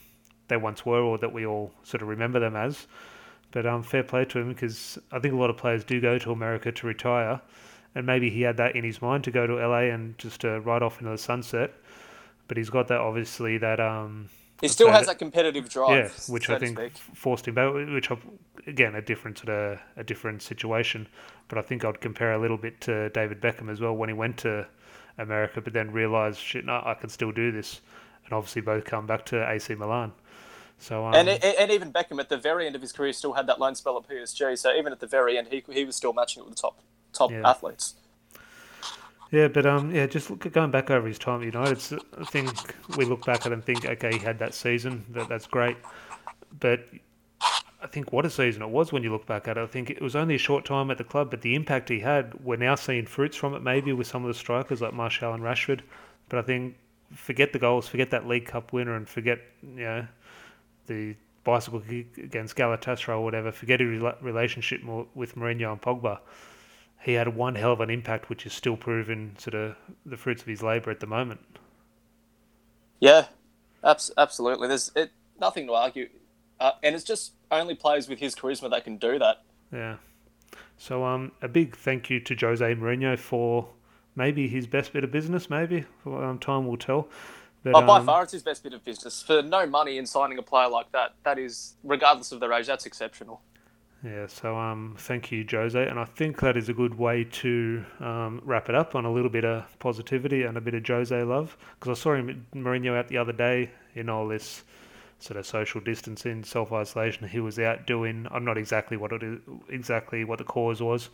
they 0.49 0.57
once 0.57 0.87
were, 0.87 1.01
or 1.01 1.19
that 1.19 1.33
we 1.33 1.47
all 1.47 1.73
sort 1.83 2.03
of 2.03 2.09
remember 2.09 2.39
them 2.39 2.57
as. 2.57 2.87
But 3.53 3.67
um, 3.67 3.83
fair 3.83 4.03
play 4.03 4.25
to 4.27 4.39
him 4.39 4.49
because 4.49 4.99
I 5.11 5.19
think 5.19 5.35
a 5.35 5.37
lot 5.37 5.51
of 5.51 5.57
players 5.57 5.85
do 5.85 6.01
go 6.01 6.19
to 6.19 6.33
America 6.33 6.71
to 6.71 6.87
retire, 6.87 7.41
and 7.95 8.07
maybe 8.07 8.31
he 8.31 8.43
had 8.43 8.57
that 8.59 8.77
in 8.77 8.85
his 8.85 9.03
mind 9.03 9.25
to 9.25 9.31
go 9.31 9.47
to 9.47 9.55
LA 9.55 9.93
and 9.93 10.17
just 10.19 10.45
uh, 10.45 10.61
ride 10.61 10.83
off 10.83 11.01
into 11.01 11.11
the 11.11 11.19
sunset. 11.19 11.73
But 12.47 12.57
he's 12.57 12.71
got 12.71 12.89
that 12.89 13.01
obviously 13.01 13.59
that 13.59 13.81
um. 13.81 14.29
He 14.61 14.69
still 14.69 14.91
has 14.91 15.07
that 15.07 15.19
competitive 15.19 15.71
drive. 15.71 15.91
Yeah, 15.91 16.33
which 16.33 16.47
so 16.47 16.55
I 16.55 16.59
think 16.59 16.79
forced 16.97 17.49
him 17.49 17.55
back. 17.55 17.73
Which 17.73 18.11
again 18.67 18.95
a 18.95 19.01
different 19.01 19.39
sort 19.39 19.49
of 19.49 19.79
a 19.97 20.05
different 20.05 20.43
situation. 20.43 21.09
But 21.49 21.59
I 21.59 21.63
think 21.63 21.85
I'd 21.85 22.01
compare 22.01 22.35
a 22.35 22.39
little 22.39 22.59
bit 22.59 22.81
to 22.83 23.09
David 23.11 23.41
Beckham 23.41 23.71
as 23.71 23.81
well 23.81 23.97
when 23.97 24.09
he 24.09 24.13
went 24.13 24.37
to 24.39 24.67
America, 25.19 25.61
but 25.61 25.73
then 25.73 25.91
realised 25.91 26.39
shit, 26.39 26.65
no, 26.65 26.83
I 26.85 26.95
can 26.95 27.09
still 27.09 27.33
do 27.33 27.53
this, 27.53 27.81
and 28.25 28.33
obviously 28.33 28.63
both 28.63 28.85
come 28.85 29.07
back 29.07 29.27
to 29.27 29.49
AC 29.49 29.75
Milan. 29.75 30.13
So 30.81 31.07
um, 31.07 31.15
and 31.15 31.29
and 31.29 31.71
even 31.71 31.93
Beckham 31.93 32.19
at 32.21 32.31
the 32.31 32.39
very 32.39 32.67
end 32.67 32.75
of 32.75 32.81
his 32.83 32.91
career 32.91 33.13
still 33.13 33.35
had 33.35 33.47
that 33.47 33.61
loan 33.61 33.75
spell 33.75 33.97
at 33.99 34.09
PSG. 34.09 34.59
So 34.59 34.75
even 34.75 34.93
at 34.93 35.01
the 35.01 35.07
very 35.07 35.37
end, 35.39 35.49
he 35.49 35.63
he 35.71 35.85
was 35.85 35.95
still 35.95 36.13
matching 36.13 36.43
it 36.43 36.47
with 36.47 36.57
the 36.57 36.61
top 36.61 36.81
top 37.13 37.31
yeah. 37.31 37.49
athletes. 37.49 37.95
Yeah, 39.31 39.47
but 39.47 39.65
um, 39.65 39.95
yeah, 39.95 40.07
just 40.07 40.29
look, 40.29 40.51
going 40.53 40.73
back 40.73 40.91
over 40.91 41.07
his 41.07 41.19
time 41.19 41.41
at 41.41 41.47
United, 41.47 42.01
I 42.19 42.25
think 42.25 42.75
we 42.97 43.05
look 43.05 43.25
back 43.25 43.47
at 43.47 43.53
and 43.53 43.65
think, 43.65 43.85
okay, 43.85 44.11
he 44.11 44.19
had 44.19 44.41
that 44.41 44.55
season, 44.55 45.05
that 45.11 45.29
that's 45.29 45.47
great, 45.47 45.77
but 46.59 46.85
I 47.81 47.87
think 47.87 48.13
what 48.13 48.27
a 48.27 48.31
season 48.31 48.63
it 48.63 48.71
was 48.71 48.93
when 48.93 49.05
you 49.05 49.13
look 49.13 49.27
back 49.27 49.47
at 49.47 49.57
it. 49.57 49.61
I 49.61 49.67
think 49.67 49.89
it 49.89 50.03
was 50.03 50.17
only 50.17 50.35
a 50.35 50.39
short 50.39 50.65
time 50.65 50.91
at 50.91 50.99
the 50.99 51.05
club, 51.05 51.31
but 51.31 51.43
the 51.43 51.55
impact 51.55 51.91
he 51.91 52.01
had, 52.01 52.35
we're 52.45 52.57
now 52.57 52.75
seeing 52.75 53.07
fruits 53.07 53.37
from 53.37 53.55
it. 53.55 53.63
Maybe 53.63 53.93
with 53.93 54.09
some 54.09 54.25
of 54.25 54.29
the 54.29 54.35
strikers 54.35 54.81
like 54.81 54.95
Martial 54.95 55.33
and 55.33 55.45
Rashford, 55.45 55.83
but 56.29 56.41
I 56.41 56.43
think 56.43 56.77
forget 57.15 57.53
the 57.53 57.59
goals, 57.61 57.87
forget 57.87 58.11
that 58.11 58.27
League 58.27 58.47
Cup 58.47 58.73
winner, 58.73 58.97
and 58.97 59.09
forget 59.09 59.39
you 59.63 59.85
know 59.85 60.07
the 60.87 61.17
bicycle 61.45 61.81
kick 61.81 62.19
against 62.19 62.57
Galatasaray 62.57 63.09
or 63.09 63.25
whatever, 63.25 63.53
forget 63.53 63.81
his 63.81 64.03
relationship 64.21 64.83
with 65.15 65.35
Mourinho 65.37 65.73
and 65.73 65.81
Pogba. 65.81 66.21
He 67.03 67.15
had 67.15 67.35
one 67.35 67.55
hell 67.55 67.73
of 67.73 67.81
an 67.81 67.91
impact, 67.91 68.29
which 68.29 68.45
is 68.45 68.53
still 68.53 68.77
proving 68.77 69.35
sort 69.39 69.55
of 69.55 69.77
the 70.05 70.17
fruits 70.17 70.43
of 70.43 70.49
his 70.49 70.63
labour 70.63 70.91
at 70.91 71.01
the 71.01 71.07
moment. 71.07 71.41
Yeah, 73.01 73.27
abs- 73.83 74.13
absolutely. 74.19 74.69
There's 74.69 74.93
it, 74.95 75.11
nothing 75.41 75.67
to 75.67 75.73
argue, 75.73 76.09
uh, 76.61 76.73
and 76.83 76.95
it's 76.95 77.05
just 77.05 77.33
only 77.51 77.75
players 77.75 78.09
with 78.09 78.19
his 78.19 78.35
charisma 78.35 78.71
that 78.71 78.85
can 78.85 78.99
do 78.99 79.19
that. 79.19 79.43
Yeah. 79.73 79.97
So 80.77 81.05
um, 81.05 81.33
a 81.41 81.49
big 81.49 81.77
thank 81.77 82.11
you 82.11 82.21
to 82.21 82.35
Jose 82.35 82.75
Mourinho 82.75 83.19
for 83.19 83.69
maybe 84.15 84.49
his 84.49 84.67
best 84.67 84.93
bit 84.93 85.05
of 85.05 85.11
business. 85.11 85.49
Maybe 85.49 85.85
um, 86.05 86.39
time 86.39 86.67
will 86.67 86.77
tell. 86.77 87.09
But, 87.63 87.75
oh, 87.75 87.87
by 87.87 87.99
um, 87.99 88.07
far, 88.07 88.23
it's 88.23 88.33
his 88.33 88.43
best 88.43 88.63
bit 88.63 88.73
of 88.73 88.85
business. 88.85 89.23
For 89.23 89.43
no 89.43 89.67
money 89.67 89.99
in 89.99 90.07
signing 90.07 90.39
a 90.39 90.43
player 90.43 90.69
like 90.69 90.91
that, 90.93 91.15
that 91.25 91.39
is, 91.39 91.75
regardless 91.85 92.33
of 92.33 92.41
their 92.41 92.53
age, 92.53 92.67
that's 92.67 92.87
exceptional. 92.87 93.43
Yeah, 94.03 94.27
so 94.29 94.57
um, 94.57 94.95
thank 94.99 95.31
you, 95.31 95.45
Jose. 95.51 95.87
And 95.87 95.99
I 95.99 96.07
think 96.07 96.41
that 96.41 96.57
is 96.57 96.71
a 96.71 96.73
good 96.73 96.95
way 96.95 97.25
to 97.25 97.85
um, 98.01 98.41
wrap 98.45 98.71
it 98.71 98.75
up 98.75 98.95
on 98.95 99.05
a 99.05 99.13
little 99.13 99.29
bit 99.29 99.45
of 99.45 99.79
positivity 99.79 100.45
and 100.45 100.57
a 100.57 100.61
bit 100.61 100.75
of 100.75 100.87
Jose 100.87 101.23
love. 101.23 101.57
Because 101.79 101.99
I 101.99 102.03
saw 102.03 102.15
him, 102.15 102.47
Mourinho 102.55 102.97
out 102.97 103.09
the 103.09 103.19
other 103.19 103.33
day 103.33 103.71
in 103.95 104.09
all 104.09 104.27
this 104.27 104.65
sort 105.19 105.37
of 105.37 105.45
social 105.45 105.83
distancing, 105.83 106.43
self 106.45 106.73
isolation. 106.73 107.29
He 107.29 107.41
was 107.41 107.59
out 107.59 107.87
doing, 107.87 108.27
I'm 108.31 108.45
not 108.45 108.57
exactly 108.57 108.97
what 108.97 109.13
it 109.13 109.23
is, 109.23 109.39
exactly 109.69 110.25
what 110.25 110.39
the 110.39 110.45
cause 110.45 110.81
was, 110.81 111.11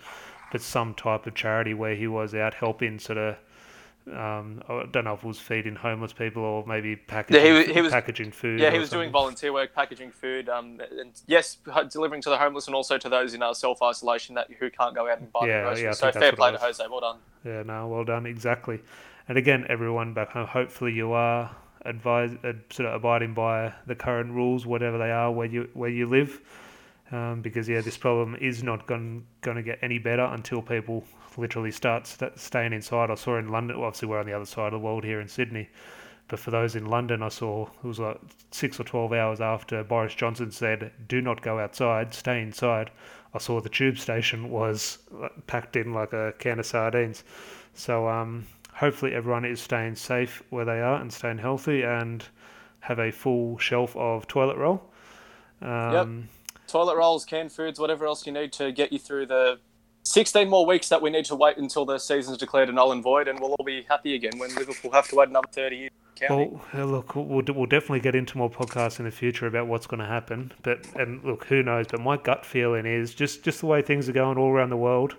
but 0.53 0.63
some 0.63 0.95
type 0.95 1.27
of 1.27 1.35
charity 1.35 1.75
where 1.75 1.97
he 1.97 2.07
was 2.07 2.37
out 2.37 2.55
helping 2.55 3.01
sort 3.01 3.19
of 3.19 3.37
um, 4.13 4.63
I 4.69 4.85
don't 4.91 5.05
know 5.05 5.15
if 5.15 5.25
it 5.25 5.27
was 5.27 5.39
feeding 5.39 5.75
homeless 5.75 6.13
people 6.13 6.43
or 6.45 6.65
maybe 6.67 6.95
packaging, 6.95 7.45
yeah, 7.45 7.63
he, 7.63 7.73
he 7.75 7.81
was, 7.81 7.93
packaging 7.93 8.31
food. 8.31 8.61
Yeah, 8.61 8.71
he 8.71 8.79
was 8.79 8.91
something. 8.91 9.07
doing 9.07 9.13
volunteer 9.13 9.53
work, 9.53 9.75
packaging 9.75 10.13
food. 10.13 10.49
Um, 10.49 10.81
and 10.99 11.11
yes, 11.27 11.59
delivering 11.91 12.23
to 12.23 12.31
the 12.31 12.39
homeless 12.39 12.67
and 12.67 12.75
also 12.77 12.99
to 12.99 13.09
those 13.09 13.35
in 13.35 13.43
our 13.43 13.55
self 13.55 13.83
isolation 13.83 14.35
that 14.37 14.51
who 14.59 14.71
can't 14.71 14.95
go 14.95 15.11
out 15.11 15.19
and 15.19 15.33
buy 15.33 15.47
yeah, 15.47 15.63
groceries. 15.63 15.83
Yeah, 15.83 15.93
so 15.93 16.13
fair 16.13 16.33
play 16.33 16.53
to 16.53 16.59
Jose. 16.59 16.85
Well 16.89 17.01
done. 17.01 17.19
Yeah, 17.45 17.63
no, 17.65 17.89
well 17.89 18.05
done. 18.05 18.27
Exactly. 18.27 18.81
And 19.29 19.37
again, 19.37 19.67
everyone 19.69 20.15
back 20.15 20.31
home, 20.31 20.47
hopefully 20.47 20.93
you 20.93 21.13
are 21.13 21.55
advise, 21.85 22.33
uh, 22.45 22.53
sort 22.71 22.89
of 22.89 22.95
abiding 22.95 23.35
by 23.35 23.73
the 23.87 23.95
current 23.95 24.33
rules, 24.33 24.67
whatever 24.67 24.99
they 24.99 25.11
are, 25.11 25.33
where 25.33 25.47
you 25.47 25.69
where 25.75 25.91
you 25.91 26.07
live. 26.07 26.41
Um, 27.13 27.41
because 27.41 27.69
yeah, 27.69 27.81
this 27.83 27.97
problem 27.97 28.37
is 28.41 28.63
not 28.63 28.87
going 28.87 29.25
going 29.41 29.57
to 29.57 29.63
get 29.63 29.79
any 29.81 29.99
better 29.99 30.25
until 30.25 30.61
people 30.61 31.05
literally 31.37 31.71
start 31.71 32.07
st- 32.07 32.39
staying 32.39 32.73
inside. 32.73 33.11
I 33.11 33.15
saw 33.15 33.39
in 33.39 33.49
London, 33.49 33.79
well, 33.79 33.87
obviously 33.87 34.09
we're 34.09 34.19
on 34.19 34.27
the 34.27 34.33
other 34.33 34.47
side 34.47 34.67
of 34.67 34.73
the 34.73 34.79
world 34.81 35.05
here 35.05 35.21
in 35.21 35.29
Sydney, 35.29 35.69
but 36.27 36.41
for 36.41 36.51
those 36.51 36.75
in 36.75 36.87
London, 36.87 37.23
I 37.23 37.29
saw 37.29 37.67
it 37.67 37.87
was 37.87 38.01
like 38.01 38.21
six 38.51 38.81
or 38.81 38.85
twelve 38.85 39.13
hours 39.13 39.41
after 39.41 39.85
Boris 39.85 40.15
Johnson 40.15 40.51
said, 40.51 40.91
"Do 41.07 41.21
not 41.21 41.43
go 41.43 41.61
outside, 41.61 42.13
stay 42.13 42.43
inside." 42.43 42.91
I 43.35 43.39
saw 43.39 43.61
the 43.61 43.69
tube 43.69 43.99
station 43.99 44.51
was 44.51 44.99
packed 45.47 45.77
in 45.77 45.93
like 45.93 46.13
a 46.13 46.33
can 46.39 46.59
of 46.59 46.67
sardines. 46.67 47.23
So 47.75 48.09
um, 48.09 48.47
hopefully 48.73 49.13
everyone 49.13 49.45
is 49.45 49.61
staying 49.61 49.97
safe 49.97 50.43
where 50.51 50.65
they 50.65 50.81
are 50.81 51.01
and 51.01 51.13
staying 51.13 51.39
healthy 51.39 51.83
and 51.83 52.25
have 52.81 52.99
a 52.99 53.11
full 53.11 53.59
shelf 53.59 53.95
of 53.97 54.27
toilet 54.27 54.57
roll. 54.57 54.83
Um, 55.61 55.93
yep. 55.93 56.29
Toilet 56.67 56.97
rolls, 56.97 57.25
canned 57.25 57.53
foods, 57.53 57.79
whatever 57.79 58.07
else 58.07 58.27
you 58.27 58.33
need 58.33 58.53
to 58.55 58.73
get 58.73 58.93
you 58.93 58.99
through 58.99 59.27
the 59.27 59.59
16 60.03 60.49
more 60.49 60.65
weeks 60.65 60.89
that 60.89 61.03
we 61.03 61.11
need 61.11 61.25
to 61.27 61.35
wait 61.35 61.57
until 61.57 61.85
the 61.85 61.99
season's 61.99 62.39
declared 62.39 62.69
a 62.69 62.73
null 62.73 62.93
and 62.93 63.03
void, 63.03 63.29
and 63.29 63.41
we'll 63.41 63.55
all 63.59 63.65
be 63.65 63.83
happy 63.89 64.15
again 64.15 64.39
when 64.39 64.55
Liverpool 64.55 64.93
have 64.93 65.09
to 65.09 65.17
wait 65.17 65.29
another 65.29 65.49
30 65.51 65.77
years. 65.77 65.91
Well, 66.31 66.63
look, 66.75 67.15
we'll, 67.15 67.43
we'll 67.49 67.67
definitely 67.67 68.01
get 68.01 68.15
into 68.15 68.39
more 68.39 68.51
podcasts 68.51 68.99
in 68.99 69.05
the 69.05 69.11
future 69.11 69.47
about 69.47 69.67
what's 69.67 69.87
going 69.87 70.01
to 70.01 70.07
happen. 70.07 70.53
But 70.63 70.87
and 70.95 71.23
look, 71.25 71.45
who 71.45 71.63
knows? 71.63 71.87
But 71.91 72.01
my 72.01 72.17
gut 72.17 72.47
feeling 72.47 72.87
is 72.87 73.15
just 73.15 73.43
just 73.43 73.61
the 73.61 73.67
way 73.67 73.83
things 73.83 74.09
are 74.09 74.13
going 74.13 74.39
all 74.39 74.51
around 74.51 74.71
the 74.71 74.79
world. 74.79 75.17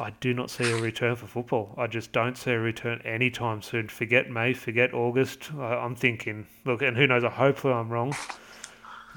I 0.00 0.10
do 0.20 0.34
not 0.34 0.50
see 0.50 0.70
a 0.70 0.76
return 0.76 1.14
for 1.14 1.26
football. 1.26 1.74
I 1.78 1.86
just 1.86 2.10
don't 2.10 2.36
see 2.36 2.50
a 2.50 2.58
return 2.58 3.00
anytime 3.04 3.62
soon. 3.62 3.88
Forget 3.88 4.28
May, 4.28 4.52
forget 4.52 4.92
August. 4.92 5.52
I, 5.56 5.84
am 5.84 5.94
thinking, 5.94 6.46
look, 6.64 6.82
and 6.82 6.96
who 6.96 7.06
knows? 7.06 7.22
I 7.22 7.30
hopefully, 7.30 7.74
I'm 7.74 7.88
wrong. 7.88 8.12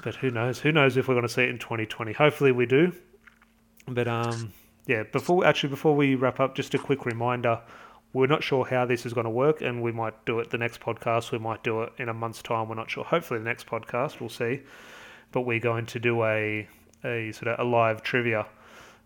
But 0.08 0.16
who 0.16 0.30
knows? 0.30 0.58
Who 0.60 0.72
knows 0.72 0.96
if 0.96 1.06
we're 1.06 1.14
going 1.14 1.26
to 1.26 1.32
see 1.32 1.42
it 1.42 1.50
in 1.50 1.58
2020? 1.58 2.14
Hopefully 2.14 2.50
we 2.50 2.64
do. 2.64 2.94
But 3.86 4.08
um, 4.08 4.54
yeah. 4.86 5.02
Before 5.02 5.44
actually, 5.44 5.68
before 5.68 5.94
we 5.94 6.14
wrap 6.14 6.40
up, 6.40 6.54
just 6.54 6.72
a 6.72 6.78
quick 6.78 7.04
reminder: 7.04 7.60
we're 8.14 8.26
not 8.26 8.42
sure 8.42 8.64
how 8.64 8.86
this 8.86 9.04
is 9.04 9.12
going 9.12 9.24
to 9.24 9.30
work, 9.30 9.60
and 9.60 9.82
we 9.82 9.92
might 9.92 10.24
do 10.24 10.38
it 10.38 10.48
the 10.48 10.56
next 10.56 10.80
podcast. 10.80 11.30
We 11.30 11.38
might 11.38 11.62
do 11.62 11.82
it 11.82 11.92
in 11.98 12.08
a 12.08 12.14
month's 12.14 12.40
time. 12.40 12.70
We're 12.70 12.76
not 12.76 12.90
sure. 12.90 13.04
Hopefully, 13.04 13.40
the 13.40 13.44
next 13.44 13.66
podcast 13.66 14.18
we'll 14.18 14.30
see. 14.30 14.62
But 15.30 15.42
we're 15.42 15.60
going 15.60 15.84
to 15.84 15.98
do 15.98 16.24
a 16.24 16.66
a 17.04 17.30
sort 17.32 17.48
of 17.48 17.66
a 17.66 17.68
live 17.68 18.02
trivia 18.02 18.46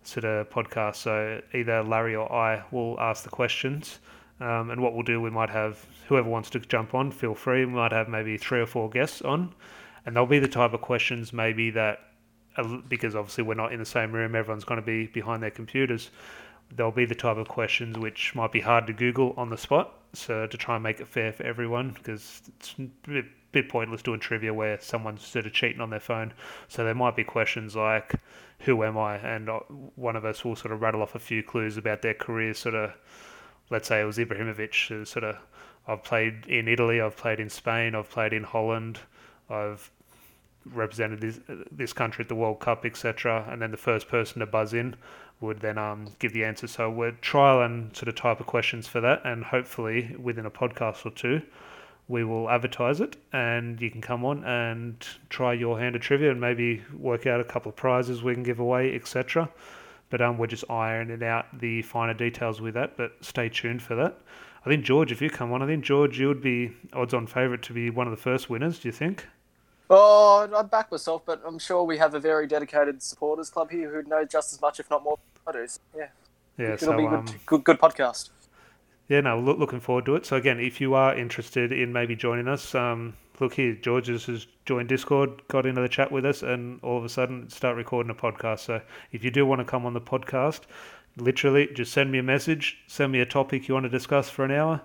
sort 0.05 0.25
of 0.25 0.51
podcast. 0.51 0.97
So 0.97 1.43
either 1.53 1.83
Larry 1.83 2.15
or 2.15 2.33
I 2.33 2.63
will 2.71 3.01
ask 3.01 3.25
the 3.25 3.31
questions. 3.31 3.99
Um, 4.39 4.71
and 4.71 4.81
what 4.81 4.95
we'll 4.95 5.03
do, 5.03 5.21
we 5.21 5.31
might 5.31 5.51
have 5.51 5.85
whoever 6.07 6.29
wants 6.29 6.51
to 6.51 6.61
jump 6.61 6.95
on, 6.95 7.11
feel 7.11 7.35
free. 7.35 7.65
We 7.65 7.73
might 7.73 7.93
have 7.93 8.09
maybe 8.09 8.37
three 8.37 8.61
or 8.61 8.67
four 8.67 8.89
guests 8.89 9.21
on, 9.23 9.53
and 10.05 10.17
they'll 10.17 10.27
be 10.27 10.39
the 10.39 10.49
type 10.49 10.73
of 10.73 10.81
questions 10.81 11.33
maybe 11.33 11.71
that, 11.71 12.01
because 12.89 13.15
obviously 13.15 13.45
we're 13.45 13.55
not 13.55 13.73
in 13.73 13.79
the 13.79 13.87
same 13.87 14.13
room, 14.13 14.35
everyone's 14.35 14.65
going 14.65 14.81
to 14.81 14.87
be 14.87 15.07
behind 15.07 15.43
their 15.43 15.51
computers. 15.51 16.11
They'll 16.75 16.91
be 16.91 17.05
the 17.05 17.15
type 17.15 17.37
of 17.37 17.49
questions 17.49 17.99
which 17.99 18.35
might 18.35 18.53
be 18.53 18.61
hard 18.61 18.87
to 18.87 18.93
Google 18.93 19.35
on 19.37 19.51
the 19.51 19.59
spot. 19.59 19.95
So 20.15 20.47
to 20.47 20.57
try 20.57 20.75
and 20.75 20.83
make 20.83 21.01
it 21.01 21.09
fair 21.09 21.33
for 21.33 21.43
everyone, 21.45 21.91
because 21.91 22.43
it's 22.59 22.75
a 22.79 22.83
bit, 23.09 23.25
bit 23.53 23.69
pointless 23.69 24.03
doing 24.03 24.21
trivia 24.21 24.53
where 24.53 24.79
someone's 24.81 25.27
sort 25.27 25.47
of 25.47 25.53
cheating 25.53 25.81
on 25.81 25.91
their 25.91 26.01
phone. 26.01 26.33
So 26.69 26.85
there 26.85 26.95
might 26.95 27.17
be 27.17 27.25
questions 27.25 27.75
like, 27.75 28.15
"Who 28.61 28.85
am 28.85 28.99
I?" 28.99 29.17
and 29.17 29.49
uh, 29.49 29.61
one 29.97 30.17
of 30.17 30.27
us 30.27 30.45
will 30.45 30.57
sort 30.57 30.73
of 30.73 30.83
rattle 30.83 31.01
off 31.03 31.15
a 31.15 31.19
few 31.19 31.43
clues 31.43 31.79
about 31.79 32.03
their 32.03 32.15
career, 32.15 32.53
sort 32.53 32.75
of 32.75 32.93
let's 33.71 33.89
say 33.89 34.03
it 34.03 34.05
was 34.05 34.19
Ibrahimovic, 34.19 35.07
sort 35.07 35.25
of 35.25 35.37
I've 35.89 36.05
played 36.05 36.47
in 36.47 36.69
Italy, 36.69 37.01
I've 37.01 37.17
played 37.17 37.41
in 37.41 37.49
Spain, 37.49 37.95
I've 37.95 38.11
played 38.11 38.33
in 38.33 38.45
Holland, 38.45 39.01
I've 39.51 39.91
represented 40.65 41.21
this 41.21 41.41
this 41.71 41.93
country 41.93 42.23
at 42.23 42.29
the 42.29 42.35
World 42.35 42.61
Cup, 42.61 42.85
etc. 42.85 43.47
And 43.51 43.61
then 43.61 43.71
the 43.71 43.77
first 43.77 44.09
person 44.09 44.41
to 44.41 44.47
buzz 44.47 44.75
in 44.75 44.97
would 45.41 45.61
then 45.61 45.77
um, 45.77 46.09
give 46.19 46.33
the 46.33 46.45
answer. 46.45 46.67
So 46.67 46.89
we're 46.91 47.13
trial 47.13 47.63
and 47.63 47.95
sort 47.97 48.09
of 48.09 48.15
type 48.15 48.41
of 48.41 48.47
questions 48.47 48.87
for 48.87 49.01
that, 49.01 49.23
and 49.25 49.45
hopefully 49.45 50.15
within 50.19 50.47
a 50.47 50.51
podcast 50.51 51.05
or 51.05 51.11
two, 51.11 51.43
we 52.09 52.25
will 52.25 52.49
advertise 52.49 53.01
it, 53.01 53.17
and 53.33 53.81
you 53.81 53.91
can 53.91 54.01
come 54.01 54.25
on 54.25 54.45
and 54.45 55.05
try 55.29 55.53
your 55.53 55.79
hand 55.79 55.97
at 55.97 56.03
trivia, 56.03 56.31
and 56.31 56.41
maybe 56.41 56.83
work 56.97 57.27
out 57.27 57.41
a 57.41 57.45
couple 57.45 57.71
of 57.71 57.77
prizes 57.77 58.23
we 58.23 58.35
can 58.35 58.43
give 58.43 58.61
away, 58.61 58.95
etc. 58.95 59.49
But 60.11 60.21
um, 60.21 60.39
we're 60.39 60.47
just 60.47 60.71
ironing 60.71 61.23
out 61.25 61.47
the 61.59 61.83
finer 61.83 62.15
details 62.15 62.61
with 62.61 62.75
that. 62.75 62.97
But 62.97 63.13
stay 63.21 63.49
tuned 63.49 63.83
for 63.83 63.95
that. 63.97 64.19
I 64.65 64.69
think 64.69 64.85
George, 64.85 65.11
if 65.11 65.21
you 65.21 65.29
come 65.29 65.53
on, 65.53 65.61
I 65.63 65.67
think 65.67 65.85
George, 65.85 66.21
you 66.21 66.29
would 66.29 66.41
be 66.41 66.73
odds-on 66.93 67.27
favourite 67.27 67.63
to 67.63 67.73
be 67.73 67.91
one 67.91 68.07
of 68.07 68.13
the 68.13 68.23
first 68.23 68.49
winners. 68.49 68.79
Do 68.79 68.89
you 68.89 68.93
think? 68.93 69.27
Oh, 69.91 70.49
I'd 70.57 70.71
back 70.71 70.91
myself, 70.91 71.23
but 71.27 71.43
I'm 71.45 71.59
sure 71.59 71.83
we 71.85 71.99
have 71.99 72.15
a 72.15 72.21
very 72.21 72.47
dedicated 72.47 73.03
supporters 73.03 73.51
club 73.51 73.71
here 73.71 73.91
who 73.93 74.09
know 74.09 74.25
just 74.25 74.53
as 74.53 74.61
much, 74.61 74.81
if 74.81 74.89
not 74.89 75.03
more, 75.03 75.19
I 75.47 75.53
do. 75.53 75.67
So, 75.67 75.81
yeah, 75.97 76.07
yeah. 76.57 76.75
It'll 76.75 76.79
so 76.79 76.97
be 76.97 77.03
good, 77.03 77.13
um, 77.13 77.27
good, 77.45 77.65
good 77.65 77.79
podcast. 77.79 78.31
yeah, 79.09 79.21
no, 79.21 79.39
look, 79.39 79.59
looking 79.59 79.81
forward 79.81 80.07
to 80.07 80.15
it. 80.15 80.25
So 80.25 80.37
again, 80.37 80.59
if 80.59 80.81
you 80.81 80.95
are 80.95 81.15
interested 81.15 81.73
in 81.73 81.93
maybe 81.93 82.17
joining 82.17 82.49
us, 82.49 82.75
um, 82.75 83.15
look 83.41 83.55
here, 83.55 83.75
George 83.75 84.07
has 84.07 84.25
has 84.27 84.47
joined 84.65 84.89
Discord, 84.89 85.47
got 85.49 85.67
into 85.67 85.83
the 85.83 85.89
chat 85.89 86.11
with 86.11 86.25
us, 86.25 86.43
and 86.43 86.81
all 86.83 86.97
of 86.97 87.05
a 87.05 87.09
sudden 87.09 87.51
start 87.51 87.77
recording 87.77 88.11
a 88.11 88.15
podcast. 88.15 88.61
So 88.61 88.81
if 89.11 89.23
you 89.25 89.31
do 89.31 89.45
want 89.45 89.59
to 89.59 89.65
come 89.65 89.85
on 89.85 89.93
the 89.93 90.01
podcast, 90.01 90.61
literally 91.17 91.69
just 91.75 91.93
send 91.93 92.11
me 92.11 92.19
a 92.19 92.23
message, 92.23 92.79
send 92.87 93.13
me 93.13 93.21
a 93.21 93.27
topic 93.27 93.69
you 93.69 93.75
want 93.75 93.85
to 93.85 93.91
discuss 93.91 94.29
for 94.29 94.45
an 94.45 94.51
hour. 94.51 94.81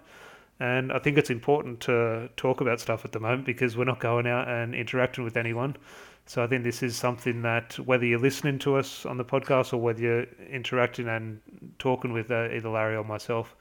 And 0.60 0.92
I 0.92 1.00
think 1.00 1.18
it's 1.18 1.30
important 1.30 1.82
to 1.82 2.30
talk 2.36 2.62
about 2.62 2.80
stuff 2.80 3.06
at 3.06 3.12
the 3.12 3.20
moment 3.20 3.46
because 3.46 3.78
we're 3.78 3.86
not 3.86 4.00
going 4.00 4.26
out 4.26 4.48
and 4.48 4.74
interacting 4.74 5.24
with 5.24 5.38
anyone. 5.38 5.78
So 6.26 6.44
I 6.44 6.48
think 6.48 6.64
this 6.64 6.84
is 6.84 6.96
something 6.96 7.44
that 7.44 7.80
whether 7.80 8.06
you're 8.06 8.20
listening 8.20 8.60
to 8.60 8.76
us 8.76 9.06
on 9.06 9.18
the 9.18 9.24
podcast 9.24 9.72
or 9.72 9.78
whether 9.78 10.02
you're 10.02 10.26
interacting 10.50 11.08
and 11.08 11.40
talking 11.80 12.12
with 12.12 12.32
uh, 12.32 12.50
either 12.52 12.70
Larry 12.70 12.96
or 12.96 13.04
myself, 13.04 13.56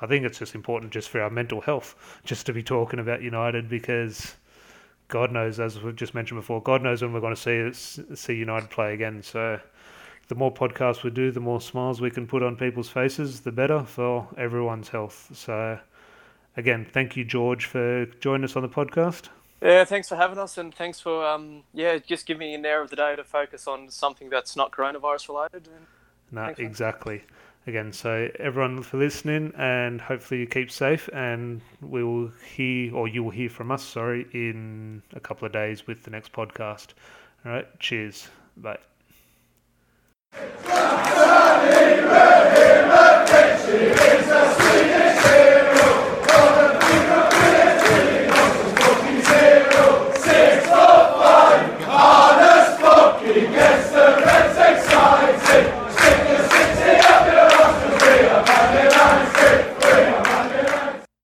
I 0.00 0.06
think 0.06 0.24
it's 0.24 0.38
just 0.38 0.54
important 0.54 0.92
just 0.92 1.10
for 1.10 1.20
our 1.20 1.28
mental 1.28 1.60
health, 1.60 2.20
just 2.24 2.46
to 2.46 2.52
be 2.52 2.62
talking 2.62 3.00
about 3.00 3.20
United 3.20 3.68
because 3.68 4.36
God 5.08 5.32
knows, 5.32 5.58
as 5.58 5.82
we've 5.82 5.96
just 5.96 6.14
mentioned 6.14 6.38
before, 6.38 6.62
God 6.62 6.82
knows 6.82 7.02
when 7.02 7.12
we're 7.12 7.20
going 7.20 7.34
to 7.34 7.72
see 7.74 8.14
see 8.14 8.34
United 8.34 8.70
play 8.70 8.94
again. 8.94 9.22
So 9.22 9.60
the 10.28 10.34
more 10.34 10.52
podcasts 10.52 11.02
we 11.02 11.10
do, 11.10 11.30
the 11.30 11.40
more 11.40 11.60
smiles 11.60 12.00
we 12.00 12.10
can 12.10 12.26
put 12.26 12.42
on 12.42 12.56
people's 12.56 12.88
faces, 12.88 13.40
the 13.40 13.52
better 13.52 13.82
for 13.84 14.28
everyone's 14.36 14.88
health. 14.88 15.30
So 15.34 15.78
again, 16.56 16.86
thank 16.90 17.16
you, 17.16 17.24
George, 17.24 17.64
for 17.64 18.06
joining 18.20 18.44
us 18.44 18.54
on 18.54 18.62
the 18.62 18.68
podcast. 18.68 19.28
Yeah, 19.60 19.84
thanks 19.84 20.08
for 20.08 20.14
having 20.14 20.38
us, 20.38 20.56
and 20.56 20.72
thanks 20.72 21.00
for 21.00 21.26
um, 21.26 21.64
yeah, 21.74 21.98
just 21.98 22.26
giving 22.26 22.40
me 22.40 22.54
an 22.54 22.64
hour 22.64 22.80
of 22.80 22.90
the 22.90 22.96
day 22.96 23.16
to 23.16 23.24
focus 23.24 23.66
on 23.66 23.90
something 23.90 24.30
that's 24.30 24.54
not 24.54 24.70
coronavirus 24.70 25.28
related. 25.28 25.68
No, 26.30 26.44
Thanks, 26.44 26.60
exactly. 26.60 27.24
Again, 27.66 27.92
so 27.92 28.28
everyone 28.38 28.82
for 28.82 28.98
listening, 28.98 29.52
and 29.56 30.00
hopefully 30.00 30.40
you 30.40 30.46
keep 30.46 30.70
safe, 30.70 31.08
and 31.12 31.60
we 31.80 32.04
will 32.04 32.30
hear, 32.54 32.94
or 32.94 33.08
you 33.08 33.24
will 33.24 33.30
hear 33.30 33.50
from 33.50 33.70
us, 33.70 33.82
sorry, 33.82 34.26
in 34.32 35.02
a 35.12 35.20
couple 35.20 35.46
of 35.46 35.52
days 35.52 35.86
with 35.86 36.04
the 36.04 36.10
next 36.10 36.32
podcast. 36.32 36.88
All 37.44 37.52
right, 37.52 37.80
cheers. 37.80 38.28
Bye. 38.56 38.78
Stop, 40.34 41.06
stop, 41.06 41.68